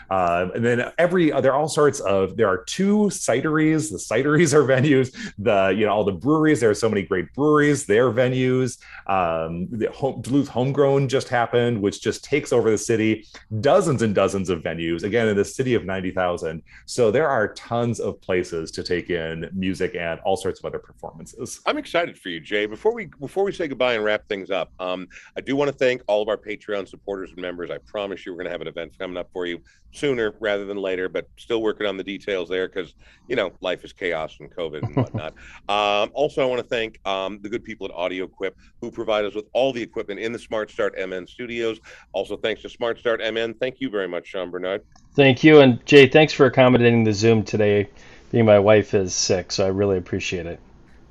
um, 0.08 0.50
and 0.52 0.64
then 0.64 0.90
every 0.96 1.30
there 1.30 1.52
are 1.52 1.58
all 1.58 1.68
sorts 1.68 2.00
of 2.00 2.38
there 2.38 2.48
are 2.48 2.64
two 2.64 3.10
cideries. 3.10 3.90
The 3.90 3.98
cideries 3.98 4.54
are 4.54 4.64
venues. 4.74 5.14
The 5.36 5.74
you 5.76 5.84
know 5.84 5.92
all 5.92 6.04
the 6.04 6.12
breweries. 6.12 6.60
There 6.60 6.70
are 6.70 6.74
so 6.74 6.88
many 6.88 7.02
great 7.02 7.34
breweries. 7.34 7.84
They're 7.84 8.10
venues. 8.10 8.78
Um, 9.06 9.68
the 9.70 9.90
home, 9.90 10.22
Duluth 10.22 10.48
Homegrown 10.48 11.08
just 11.08 11.28
happened, 11.28 11.82
which 11.82 12.00
just 12.00 12.24
takes 12.24 12.50
over 12.50 12.70
the 12.70 12.78
city. 12.78 13.26
Dozens 13.60 14.00
and 14.00 14.14
dozens 14.14 14.48
of 14.48 14.62
venues. 14.62 15.02
Again, 15.02 15.28
in 15.28 15.36
the 15.36 15.44
city 15.44 15.74
of 15.74 15.84
ninety 15.84 16.12
thousand. 16.12 16.62
So 16.86 17.10
there 17.10 17.28
are 17.28 17.52
tons 17.52 18.00
of 18.00 18.22
places 18.22 18.70
to 18.70 18.82
take 18.82 19.10
in 19.10 19.50
music 19.52 19.94
and 19.94 20.18
all 20.20 20.38
sorts 20.38 20.60
of 20.60 20.64
other 20.64 20.78
performances. 20.78 21.60
I'm 21.66 21.76
excited 21.76 22.18
for 22.18 22.30
you, 22.30 22.40
Jay. 22.40 22.64
Before 22.64 22.94
we 22.94 23.04
before 23.20 23.44
we 23.44 23.52
say 23.52 23.68
goodbye 23.68 23.94
and 23.94 24.04
wrap 24.04 24.26
things 24.30 24.45
up, 24.50 24.72
um, 24.80 25.08
I 25.36 25.40
do 25.40 25.56
want 25.56 25.70
to 25.70 25.76
thank 25.76 26.02
all 26.06 26.22
of 26.22 26.28
our 26.28 26.36
Patreon 26.36 26.88
supporters 26.88 27.30
and 27.30 27.40
members. 27.40 27.70
I 27.70 27.78
promise 27.78 28.24
you, 28.24 28.32
we're 28.32 28.38
going 28.38 28.46
to 28.46 28.52
have 28.52 28.60
an 28.60 28.68
event 28.68 28.98
coming 28.98 29.16
up 29.16 29.28
for 29.32 29.46
you 29.46 29.60
sooner 29.92 30.34
rather 30.40 30.64
than 30.64 30.76
later, 30.76 31.08
but 31.08 31.28
still 31.36 31.62
working 31.62 31.86
on 31.86 31.96
the 31.96 32.04
details 32.04 32.48
there 32.48 32.68
because 32.68 32.94
you 33.28 33.36
know 33.36 33.52
life 33.60 33.84
is 33.84 33.92
chaos 33.92 34.36
and 34.40 34.50
COVID 34.50 34.82
and 34.82 34.96
whatnot. 34.96 35.34
um, 35.68 36.10
also, 36.14 36.42
I 36.42 36.46
want 36.46 36.62
to 36.62 36.68
thank 36.68 37.00
um, 37.06 37.40
the 37.42 37.48
good 37.48 37.64
people 37.64 37.86
at 37.86 37.92
Audio 37.92 38.24
Equip 38.24 38.56
who 38.80 38.90
provide 38.90 39.24
us 39.24 39.34
with 39.34 39.46
all 39.52 39.72
the 39.72 39.82
equipment 39.82 40.20
in 40.20 40.32
the 40.32 40.38
Smart 40.38 40.70
Start 40.70 40.94
MN 40.98 41.26
studios. 41.26 41.80
Also, 42.12 42.36
thanks 42.36 42.62
to 42.62 42.68
Smart 42.68 42.98
Start 42.98 43.20
MN. 43.20 43.54
Thank 43.54 43.80
you 43.80 43.90
very 43.90 44.08
much, 44.08 44.26
Sean 44.26 44.50
Bernard. 44.50 44.82
Thank 45.14 45.42
you. 45.42 45.60
And 45.60 45.84
Jay, 45.86 46.06
thanks 46.06 46.32
for 46.32 46.46
accommodating 46.46 47.04
the 47.04 47.12
Zoom 47.12 47.42
today, 47.42 47.88
being 48.30 48.44
my 48.44 48.58
wife 48.58 48.94
is 48.94 49.14
sick. 49.14 49.50
So 49.50 49.64
I 49.64 49.68
really 49.68 49.98
appreciate 49.98 50.46
it. 50.46 50.60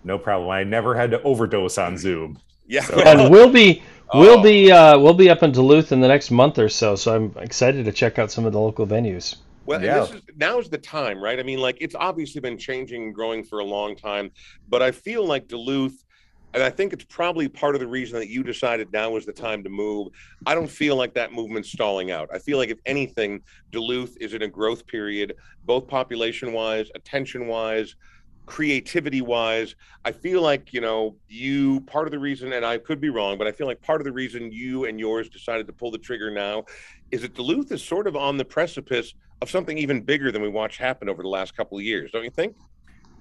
No 0.03 0.19
problem. 0.19 0.51
I 0.51 0.63
never 0.63 0.95
had 0.95 1.11
to 1.11 1.21
overdose 1.23 1.79
on 1.79 1.97
Zoom. 1.97 2.37
Yeah, 2.67 2.85
And 3.05 3.29
we'll 3.31 3.51
be 3.51 3.81
Oh. 4.13 4.19
we'll 4.19 4.41
be 4.43 4.71
uh, 4.71 4.99
we'll 4.99 5.15
be 5.15 5.29
up 5.31 5.41
in 5.41 5.51
Duluth 5.51 5.91
in 5.91 5.99
the 5.99 6.07
next 6.07 6.29
month 6.29 6.59
or 6.59 6.69
so. 6.69 6.95
So 6.95 7.15
I'm 7.15 7.33
excited 7.37 7.85
to 7.85 7.91
check 7.91 8.19
out 8.19 8.31
some 8.31 8.45
of 8.45 8.53
the 8.53 8.59
local 8.59 8.85
venues. 8.85 9.37
Well, 9.65 9.83
Yeah. 9.83 10.01
this 10.01 10.11
is 10.11 10.21
now's 10.37 10.69
the 10.69 10.77
time, 10.77 11.19
right? 11.19 11.39
I 11.39 11.43
mean, 11.43 11.57
like 11.59 11.77
it's 11.81 11.95
obviously 11.95 12.39
been 12.39 12.57
changing 12.57 13.01
and 13.03 13.15
growing 13.15 13.43
for 13.43 13.59
a 13.59 13.63
long 13.63 13.95
time, 13.95 14.29
but 14.69 14.83
I 14.83 14.91
feel 14.91 15.25
like 15.25 15.47
Duluth, 15.47 16.03
and 16.53 16.61
I 16.61 16.69
think 16.69 16.93
it's 16.93 17.03
probably 17.05 17.47
part 17.47 17.73
of 17.73 17.81
the 17.81 17.87
reason 17.87 18.19
that 18.19 18.29
you 18.29 18.43
decided 18.43 18.93
now 18.93 19.09
was 19.09 19.25
the 19.25 19.33
time 19.33 19.63
to 19.63 19.69
move. 19.69 20.09
I 20.45 20.53
don't 20.53 20.69
feel 20.69 20.95
like 20.95 21.15
that 21.15 21.33
movement's 21.33 21.71
stalling 21.71 22.11
out. 22.11 22.29
I 22.31 22.37
feel 22.37 22.59
like 22.59 22.69
if 22.69 22.79
anything, 22.85 23.41
Duluth 23.71 24.15
is 24.21 24.35
in 24.35 24.43
a 24.43 24.47
growth 24.47 24.85
period, 24.85 25.33
both 25.65 25.87
population 25.87 26.53
wise, 26.53 26.89
attention 26.93 27.47
wise, 27.47 27.95
creativity 28.45 29.21
wise. 29.21 29.75
I 30.03 30.11
feel 30.11 30.41
like, 30.41 30.73
you 30.73 30.81
know, 30.81 31.15
you 31.27 31.81
part 31.81 32.07
of 32.07 32.11
the 32.11 32.19
reason, 32.19 32.53
and 32.53 32.65
I 32.65 32.77
could 32.77 33.01
be 33.01 33.09
wrong, 33.09 33.37
but 33.37 33.47
I 33.47 33.51
feel 33.51 33.67
like 33.67 33.81
part 33.81 34.01
of 34.01 34.05
the 34.05 34.11
reason 34.11 34.51
you 34.51 34.85
and 34.85 34.99
yours 34.99 35.29
decided 35.29 35.67
to 35.67 35.73
pull 35.73 35.91
the 35.91 35.97
trigger 35.97 36.31
now 36.31 36.65
is 37.11 37.21
that 37.21 37.33
Duluth 37.33 37.71
is 37.71 37.83
sort 37.83 38.07
of 38.07 38.15
on 38.15 38.37
the 38.37 38.45
precipice 38.45 39.13
of 39.41 39.49
something 39.49 39.77
even 39.77 40.01
bigger 40.01 40.31
than 40.31 40.41
we 40.41 40.49
watched 40.49 40.79
happen 40.79 41.09
over 41.09 41.21
the 41.21 41.29
last 41.29 41.55
couple 41.55 41.77
of 41.77 41.83
years, 41.83 42.11
don't 42.11 42.23
you 42.23 42.29
think? 42.29 42.55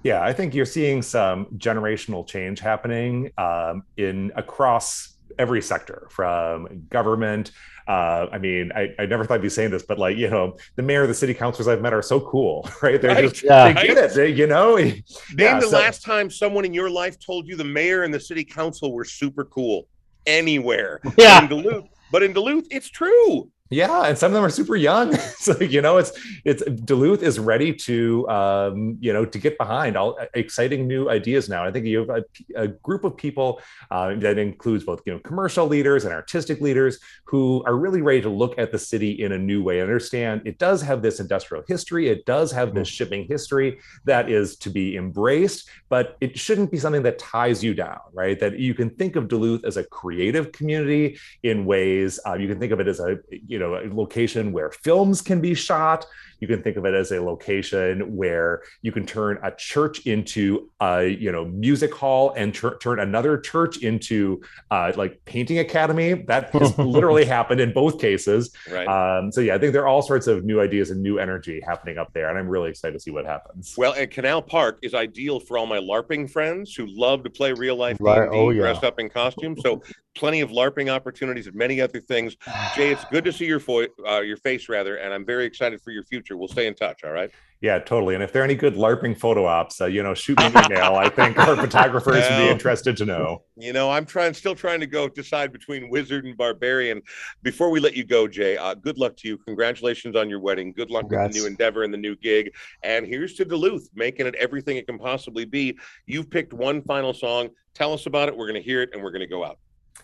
Yeah, 0.03 0.21
I 0.21 0.33
think 0.33 0.53
you're 0.53 0.65
seeing 0.65 1.01
some 1.01 1.45
generational 1.57 2.27
change 2.27 2.59
happening 2.59 3.31
um, 3.37 3.83
in 3.97 4.31
across 4.35 5.17
every 5.39 5.61
sector, 5.61 6.07
from 6.11 6.85
government. 6.89 7.51
Uh, 7.87 8.27
I 8.31 8.39
mean, 8.39 8.71
I, 8.75 8.89
I 8.97 9.05
never 9.05 9.25
thought 9.25 9.35
I'd 9.35 9.41
be 9.43 9.49
saying 9.49 9.69
this, 9.71 9.83
but 9.83 9.99
like 9.99 10.17
you 10.17 10.29
know, 10.29 10.57
the 10.75 10.81
mayor, 10.81 11.05
the 11.05 11.13
city 11.13 11.33
councilors 11.33 11.67
I've 11.67 11.81
met 11.81 11.93
are 11.93 12.01
so 12.01 12.19
cool, 12.19 12.67
right? 12.81 12.99
They're 13.01 13.11
Right. 13.13 13.29
just 13.29 13.43
Yeah. 13.43 13.73
they 13.73 13.87
get 13.87 13.97
it, 13.97 14.13
they, 14.15 14.29
you 14.29 14.47
know. 14.47 14.75
Name 14.77 15.03
Yeah, 15.37 15.59
the 15.59 15.67
so- 15.67 15.77
last 15.77 16.01
time 16.03 16.29
someone 16.31 16.65
in 16.65 16.73
your 16.73 16.89
life 16.89 17.19
told 17.19 17.47
you 17.47 17.55
the 17.55 17.63
mayor 17.63 18.03
and 18.03 18.11
the 18.13 18.19
city 18.19 18.43
council 18.43 18.91
were 18.93 19.05
super 19.05 19.45
cool 19.45 19.87
anywhere. 20.25 20.99
Yeah. 21.17 21.43
In 21.43 21.47
Duluth, 21.49 21.85
but 22.11 22.23
in 22.23 22.33
Duluth, 22.33 22.67
it's 22.71 22.89
true. 22.89 23.49
Yeah, 23.71 24.03
and 24.03 24.15
some 24.15 24.31
of 24.31 24.35
them 24.35 24.43
are 24.43 24.51
super 24.51 24.75
young. 24.75 25.15
so 25.39 25.59
you 25.59 25.81
know, 25.81 25.97
it's 25.97 26.11
it's 26.43 26.63
Duluth 26.63 27.23
is 27.23 27.39
ready 27.39 27.73
to 27.73 28.29
um, 28.29 28.97
you 28.99 29.11
know 29.11 29.25
to 29.25 29.39
get 29.39 29.57
behind 29.57 29.97
all 29.97 30.19
exciting 30.35 30.87
new 30.87 31.09
ideas 31.09 31.49
now. 31.49 31.65
I 31.65 31.71
think 31.71 31.87
you 31.87 31.99
have 31.99 32.09
a, 32.09 32.23
a 32.55 32.67
group 32.67 33.03
of 33.03 33.17
people 33.17 33.59
uh, 33.89 34.13
that 34.17 34.37
includes 34.37 34.83
both 34.83 35.01
you 35.07 35.13
know 35.13 35.19
commercial 35.19 35.65
leaders 35.65 36.05
and 36.05 36.13
artistic 36.13 36.61
leaders 36.61 36.99
who 37.23 37.63
are 37.65 37.75
really 37.75 38.03
ready 38.03 38.21
to 38.21 38.29
look 38.29 38.59
at 38.59 38.71
the 38.71 38.77
city 38.77 39.23
in 39.23 39.31
a 39.31 39.37
new 39.37 39.63
way. 39.63 39.81
Understand 39.81 40.43
it 40.45 40.59
does 40.59 40.83
have 40.83 41.01
this 41.01 41.19
industrial 41.19 41.63
history, 41.67 42.07
it 42.07 42.23
does 42.27 42.51
have 42.51 42.75
this 42.75 42.87
shipping 42.87 43.25
history 43.27 43.79
that 44.03 44.29
is 44.29 44.57
to 44.57 44.69
be 44.69 44.95
embraced, 44.95 45.67
but 45.89 46.17
it 46.21 46.37
shouldn't 46.37 46.69
be 46.69 46.77
something 46.77 47.01
that 47.01 47.17
ties 47.17 47.63
you 47.63 47.73
down, 47.73 47.99
right? 48.13 48.39
That 48.39 48.59
you 48.59 48.75
can 48.75 48.91
think 48.91 49.15
of 49.15 49.27
Duluth 49.27 49.65
as 49.65 49.77
a 49.77 49.83
creative 49.83 50.51
community 50.51 51.17
in 51.41 51.65
ways 51.65 52.19
uh, 52.27 52.35
you 52.35 52.47
can 52.47 52.59
think 52.59 52.71
of 52.71 52.79
it 52.79 52.87
as 52.87 52.99
a 52.99 53.17
you 53.55 53.59
know 53.59 53.64
a 53.73 53.93
location 53.93 54.51
where 54.51 54.71
films 54.71 55.21
can 55.21 55.41
be 55.41 55.53
shot 55.53 56.05
You 56.45 56.55
can 56.55 56.61
think 56.61 56.77
of 56.77 56.85
it 56.85 56.93
as 56.93 57.11
a 57.11 57.19
location 57.19 58.15
where 58.15 58.61
you 58.83 58.91
can 58.91 59.03
turn 59.03 59.39
a 59.41 59.51
church 59.57 60.05
into 60.05 60.69
a 60.79 61.07
you 61.07 61.31
know 61.31 61.45
music 61.45 61.91
hall 61.91 62.35
and 62.37 62.53
tur- 62.53 62.77
turn 62.77 62.99
another 62.99 63.39
church 63.39 63.77
into 63.81 64.41
uh, 64.69 64.91
like 64.95 65.19
painting 65.25 65.57
academy. 65.57 66.13
That 66.27 66.51
has 66.51 66.77
literally 66.97 67.25
happened 67.25 67.61
in 67.61 67.73
both 67.73 67.99
cases. 67.99 68.51
Right. 68.71 68.87
Um, 68.87 69.31
so 69.31 69.41
yeah, 69.41 69.55
I 69.55 69.57
think 69.57 69.73
there 69.73 69.81
are 69.81 69.87
all 69.87 70.03
sorts 70.03 70.27
of 70.27 70.45
new 70.45 70.61
ideas 70.61 70.91
and 70.91 71.01
new 71.01 71.17
energy 71.17 71.59
happening 71.65 71.97
up 71.97 72.13
there, 72.13 72.29
and 72.29 72.37
I'm 72.37 72.47
really 72.47 72.69
excited 72.69 72.93
to 72.93 72.99
see 72.99 73.09
what 73.09 73.25
happens. 73.25 73.73
Well, 73.75 73.93
and 73.93 74.11
Canal 74.11 74.43
Park 74.43 74.77
is 74.83 74.93
ideal 74.93 75.39
for 75.39 75.57
all 75.57 75.65
my 75.65 75.79
LARPing 75.79 76.29
friends 76.29 76.75
who 76.75 76.85
love 76.85 77.23
to 77.23 77.31
play 77.31 77.53
real 77.53 77.75
life 77.75 77.97
Right, 77.99 78.29
oh, 78.31 78.51
yeah. 78.51 78.61
dressed 78.61 78.83
up 78.83 78.99
in 78.99 79.09
costume. 79.09 79.57
So 79.59 79.81
plenty 80.15 80.41
of 80.41 80.49
LARPing 80.49 80.89
opportunities 80.89 81.47
and 81.47 81.55
many 81.55 81.81
other 81.81 81.99
things. 81.99 82.35
Jay, 82.75 82.91
it's 82.91 83.05
good 83.05 83.25
to 83.25 83.33
see 83.33 83.45
your 83.45 83.59
fo- 83.59 83.87
uh, 84.07 84.21
your 84.21 84.37
face 84.37 84.69
rather, 84.69 84.97
and 84.97 85.13
I'm 85.13 85.25
very 85.25 85.45
excited 85.45 85.81
for 85.81 85.91
your 85.91 86.03
future. 86.03 86.34
We'll 86.35 86.47
stay 86.47 86.67
in 86.67 86.75
touch. 86.75 87.03
All 87.03 87.11
right. 87.11 87.31
Yeah, 87.61 87.79
totally. 87.79 88.13
And 88.13 88.23
if 88.23 88.31
there 88.31 88.41
are 88.41 88.45
any 88.45 88.53
good 88.53 88.75
LARPing 88.75 89.17
photo 89.17 89.45
ops, 89.45 89.81
uh, 89.81 89.85
you 89.85 90.03
know, 90.03 90.13
shoot 90.13 90.37
me 90.37 90.45
an 90.45 90.65
email. 90.65 90.95
I 90.95 91.09
think 91.09 91.37
our 91.39 91.55
photographers 91.59 92.29
would 92.29 92.37
be 92.37 92.49
interested 92.49 92.95
to 92.97 93.05
know. 93.05 93.43
You 93.55 93.73
know, 93.73 93.89
I'm 93.89 94.05
trying, 94.05 94.33
still 94.33 94.53
trying 94.53 94.81
to 94.81 94.85
go 94.85 95.07
decide 95.07 95.51
between 95.51 95.89
wizard 95.89 96.25
and 96.25 96.37
barbarian. 96.37 97.01
Before 97.41 97.71
we 97.71 97.79
let 97.79 97.95
you 97.95 98.03
go, 98.03 98.27
Jay, 98.27 98.57
uh, 98.57 98.75
good 98.75 98.97
luck 98.99 99.15
to 99.17 99.27
you. 99.27 99.37
Congratulations 99.39 100.15
on 100.15 100.29
your 100.29 100.39
wedding. 100.41 100.73
Good 100.73 100.91
luck 100.91 101.09
with 101.09 101.31
the 101.31 101.39
new 101.39 101.47
endeavor 101.47 101.83
and 101.83 101.93
the 101.93 101.97
new 101.97 102.15
gig. 102.17 102.53
And 102.83 103.07
here's 103.07 103.33
to 103.35 103.45
Duluth, 103.45 103.89
making 103.95 104.27
it 104.27 104.35
everything 104.35 104.77
it 104.77 104.85
can 104.85 104.99
possibly 104.99 105.45
be. 105.45 105.77
You've 106.05 106.29
picked 106.29 106.53
one 106.53 106.81
final 106.83 107.13
song. 107.13 107.49
Tell 107.73 107.93
us 107.93 108.05
about 108.05 108.27
it. 108.29 108.37
We're 108.37 108.47
going 108.47 108.61
to 108.61 108.67
hear 108.67 108.81
it 108.81 108.91
and 108.93 109.01
we're 109.01 109.11
going 109.11 109.21
to 109.21 109.27
go 109.27 109.43
out. 109.43 109.57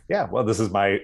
Yeah, 0.09 0.27
well, 0.29 0.43
this 0.43 0.59
is 0.59 0.69
my 0.69 0.99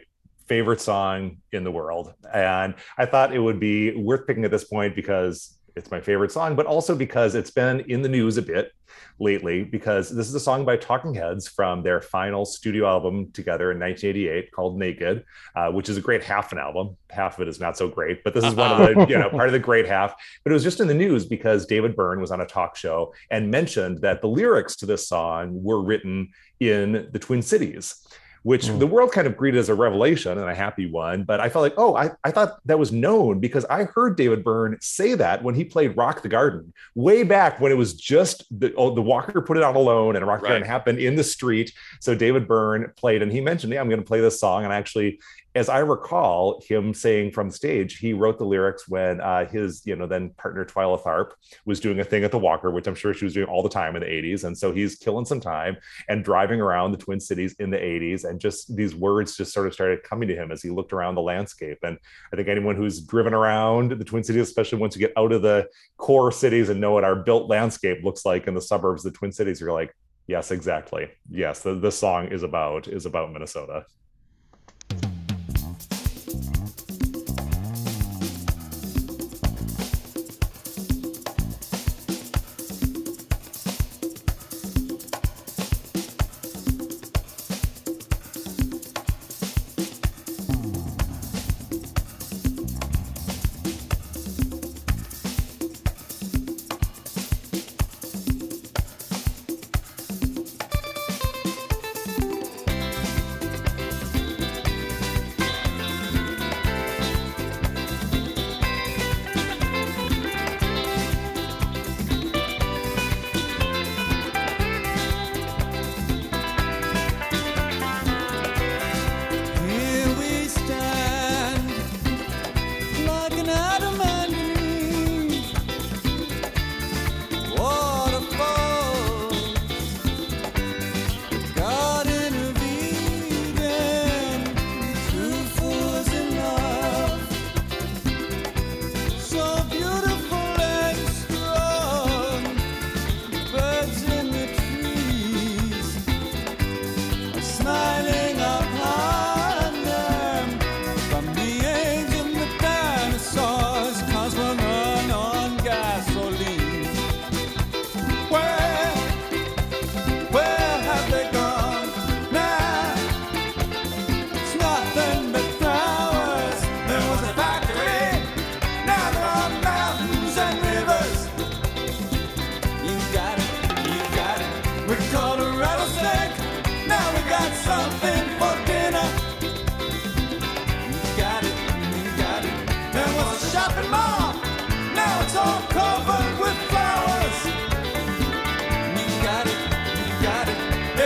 favorite 0.48 0.82
song 0.82 1.38
in 1.52 1.64
the 1.64 1.72
world. 1.72 2.14
And 2.34 2.76
I 2.98 3.06
thought 3.06 3.34
it 3.34 3.40
would 3.40 3.60
be 3.60 3.96
worth 3.96 4.26
picking 4.28 4.46
at 4.46 4.52
this 4.52 4.64
point 4.64 4.96
because 4.96 5.58
it's 5.76 5.92
my 5.92 6.02
favorite 6.02 6.32
song, 6.32 6.56
but 6.56 6.66
also 6.66 6.96
because 6.96 7.36
it's 7.36 7.52
been 7.52 7.82
in 7.82 8.02
the 8.02 8.10
news 8.10 8.38
a 8.38 8.42
bit 8.42 8.72
lately. 9.20 9.64
Because 9.64 10.10
this 10.10 10.28
is 10.28 10.34
a 10.34 10.40
song 10.40 10.66
by 10.66 10.78
Talking 10.78 11.14
Heads 11.14 11.48
from 11.48 11.84
their 11.84 12.02
final 12.02 12.46
studio 12.46 12.88
album 12.88 13.32
together 13.32 13.72
in 13.72 13.80
1988 13.80 14.52
called 14.52 14.80
Naked, 14.80 15.24
uh, 15.56 15.72
which 15.72 15.90
is 15.90 15.98
a 15.98 16.02
great 16.02 16.24
half 16.24 16.52
an 16.52 16.58
album. 16.58 16.98
Half 17.10 17.38
of 17.38 17.48
it 17.48 17.50
is 17.50 17.60
not 17.60 17.78
so 17.78 17.88
great, 17.88 18.24
but 18.24 18.34
this 18.34 18.44
is 18.44 18.56
one 18.56 18.72
of 18.72 18.78
the, 18.80 19.06
you 19.10 19.18
know, 19.18 19.30
part 19.30 19.48
of 19.48 19.54
the 19.54 19.60
great 19.60 19.88
half. 19.88 20.16
But 20.44 20.52
it 20.52 20.54
was 20.54 20.64
just 20.64 20.80
in 20.80 20.88
the 20.88 20.94
news 20.94 21.26
because 21.26 21.66
David 21.66 21.96
Byrne 21.96 22.22
was 22.22 22.32
on 22.32 22.42
a 22.42 22.46
talk 22.46 22.76
show 22.76 23.14
and 23.30 23.52
mentioned 23.52 24.02
that 24.02 24.22
the 24.22 24.28
lyrics 24.28 24.76
to 24.78 24.86
this 24.86 25.08
song 25.08 25.62
were 25.64 25.82
written 25.82 26.30
in 26.60 27.10
the 27.12 27.20
Twin 27.20 27.42
Cities 27.42 28.08
which 28.48 28.68
Mm. 28.68 28.80
the 28.80 28.88
world 28.88 29.12
kind 29.12 29.28
of 29.28 29.36
greeted 29.36 29.60
as 29.60 29.68
a 29.68 29.76
revelation 29.76 30.38
and 30.38 30.50
a 30.50 30.56
happy 30.56 30.90
one. 30.90 31.24
But 31.24 31.42
I 31.42 31.50
felt 31.50 31.64
like, 31.64 31.74
oh, 31.76 31.98
I, 31.98 32.12
I 32.24 32.32
thought 32.32 32.60
that 32.64 32.80
was 32.80 32.94
known 32.94 33.42
because 33.42 33.66
I 33.66 33.84
heard 33.84 34.16
David 34.16 34.42
Byrne 34.42 34.78
say 34.80 35.16
that 35.16 35.44
when 35.44 35.54
he 35.54 35.66
played 35.66 35.98
Rock 35.98 36.22
the 36.22 36.30
Garden 36.30 36.72
way 36.96 37.24
back 37.24 37.60
when 37.60 37.74
it 37.74 37.76
was 37.76 37.94
just 37.94 38.46
the, 38.58 38.74
oh, 38.76 38.96
the 38.96 39.02
Walker 39.02 39.42
put 39.42 39.58
it 39.58 39.64
out 39.64 39.76
alone 39.76 40.16
and 40.16 40.26
Rock 40.26 40.40
the 40.40 40.44
Right. 40.46 40.52
Garden 40.52 40.66
happened 40.68 41.00
in 41.00 41.18
the 41.18 41.26
street. 41.26 41.74
So 42.00 42.16
David 42.16 42.48
Byrne 42.48 42.94
played 42.96 43.22
and 43.22 43.34
he 43.34 43.42
mentioned, 43.42 43.74
yeah, 43.74 43.82
I'm 43.82 43.90
going 43.90 44.00
to 44.00 44.08
play 44.08 44.22
this 44.22 44.40
song. 44.40 44.64
And 44.64 44.72
actually, 44.72 45.20
as 45.58 45.70
I 45.70 45.80
recall 45.80 46.62
him 46.68 46.94
saying 46.94 47.32
from 47.32 47.50
stage, 47.50 47.98
he 47.98 48.14
wrote 48.14 48.38
the 48.38 48.46
lyrics 48.46 48.88
when 48.88 49.20
uh, 49.20 49.48
his, 49.48 49.82
you 49.86 49.96
know, 49.96 50.06
then 50.06 50.30
partner 50.38 50.64
Twyla 50.64 51.02
Tharp 51.02 51.32
was 51.66 51.80
doing 51.80 52.00
a 52.00 52.04
thing 52.04 52.24
at 52.24 52.32
the 52.32 52.38
Walker, 52.38 52.70
which 52.70 52.86
I'm 52.86 52.94
sure 52.94 53.12
she 53.12 53.26
was 53.26 53.34
doing 53.34 53.48
all 53.48 53.64
the 53.64 53.70
time 53.70 53.96
in 53.96 54.02
the 54.02 54.08
80s. 54.08 54.44
And 54.44 54.56
so 54.56 54.72
he's 54.72 54.98
killing 54.98 55.26
some 55.26 55.40
time 55.40 55.78
and 56.10 56.24
driving 56.24 56.62
around 56.62 56.92
the 56.92 57.00
Twin 57.00 57.20
Cities 57.20 57.56
in 57.58 57.72
the 57.72 57.78
80s. 57.78 58.24
And 58.24 58.40
just 58.40 58.76
these 58.76 58.94
words 58.94 59.36
just 59.36 59.52
sort 59.52 59.66
of 59.66 59.74
started 59.74 60.04
coming 60.04 60.28
to 60.28 60.36
him 60.36 60.52
as 60.52 60.62
he 60.62 60.70
looked 60.70 60.94
around 60.94 61.16
the 61.16 61.22
landscape. 61.22 61.80
And 61.82 61.98
I 62.32 62.36
think 62.36 62.48
anyone 62.48 62.76
who's 62.76 63.02
driven 63.02 63.34
around 63.34 63.94
the 63.94 64.06
Twin 64.06 64.24
Cities, 64.24 64.44
especially 64.44 64.78
once 64.78 64.96
you 64.96 65.00
get 65.00 65.18
out 65.18 65.32
of 65.32 65.42
the 65.42 65.68
core 65.98 66.32
cities 66.32 66.70
and 66.70 66.80
know 66.80 66.92
what 66.92 67.04
our 67.04 67.16
built 67.16 67.50
landscape 67.50 68.04
looks 68.04 68.26
like 68.26 68.46
in 68.46 68.54
the 68.54 68.62
suburbs 68.62 69.04
of 69.04 69.12
the 69.12 69.18
Twin 69.18 69.32
Cities, 69.32 69.60
you're 69.60 69.74
like, 69.74 69.96
yes, 70.28 70.52
exactly. 70.52 71.10
Yes, 71.32 71.62
the, 71.62 71.74
the 71.74 71.92
song 71.92 72.28
is 72.28 72.44
about 72.44 72.88
is 72.88 73.08
about 73.08 73.34
Minnesota. 73.34 73.86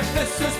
It. 0.01 0.50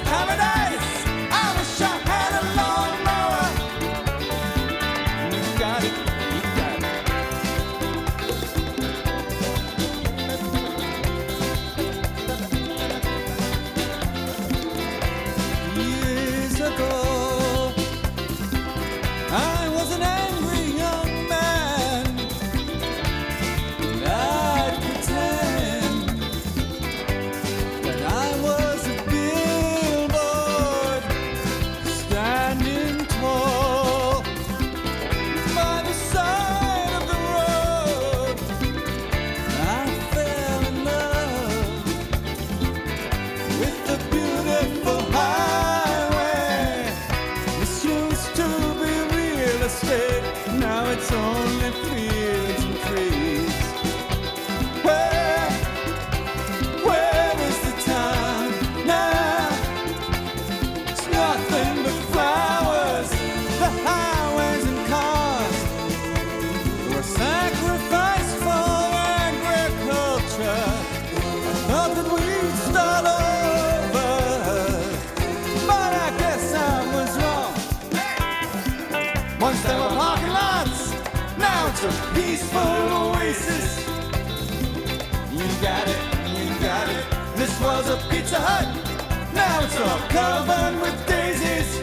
Was 88.31 88.39
a 88.39 88.43
Hut, 88.43 89.33
now 89.33 89.63
it's 89.63 89.77
all 89.79 89.99
covered 90.09 90.81
with 90.81 90.95
daisies. 91.05 91.77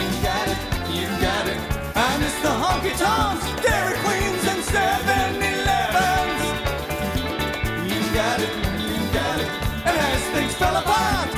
You 0.00 0.08
got 0.22 0.48
it, 0.48 0.60
you 0.96 1.06
got 1.20 1.46
it. 1.46 1.60
I 1.94 2.18
miss 2.18 2.34
the 2.40 2.48
honky 2.48 2.96
tonks, 2.96 3.44
Dairy 3.62 3.96
Queens, 4.04 4.44
and 4.52 4.62
7 4.64 5.42
Elevens. 5.52 6.42
You 7.90 8.00
got 8.14 8.40
it, 8.40 8.52
you 8.80 8.96
got 9.12 9.40
it. 9.40 9.50
And 9.86 9.96
as 9.96 10.22
things 10.34 10.54
fell 10.54 10.76
apart, 10.76 11.28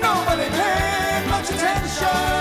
nobody 0.00 0.48
paid 0.48 1.26
much 1.28 1.50
attention. 1.50 2.31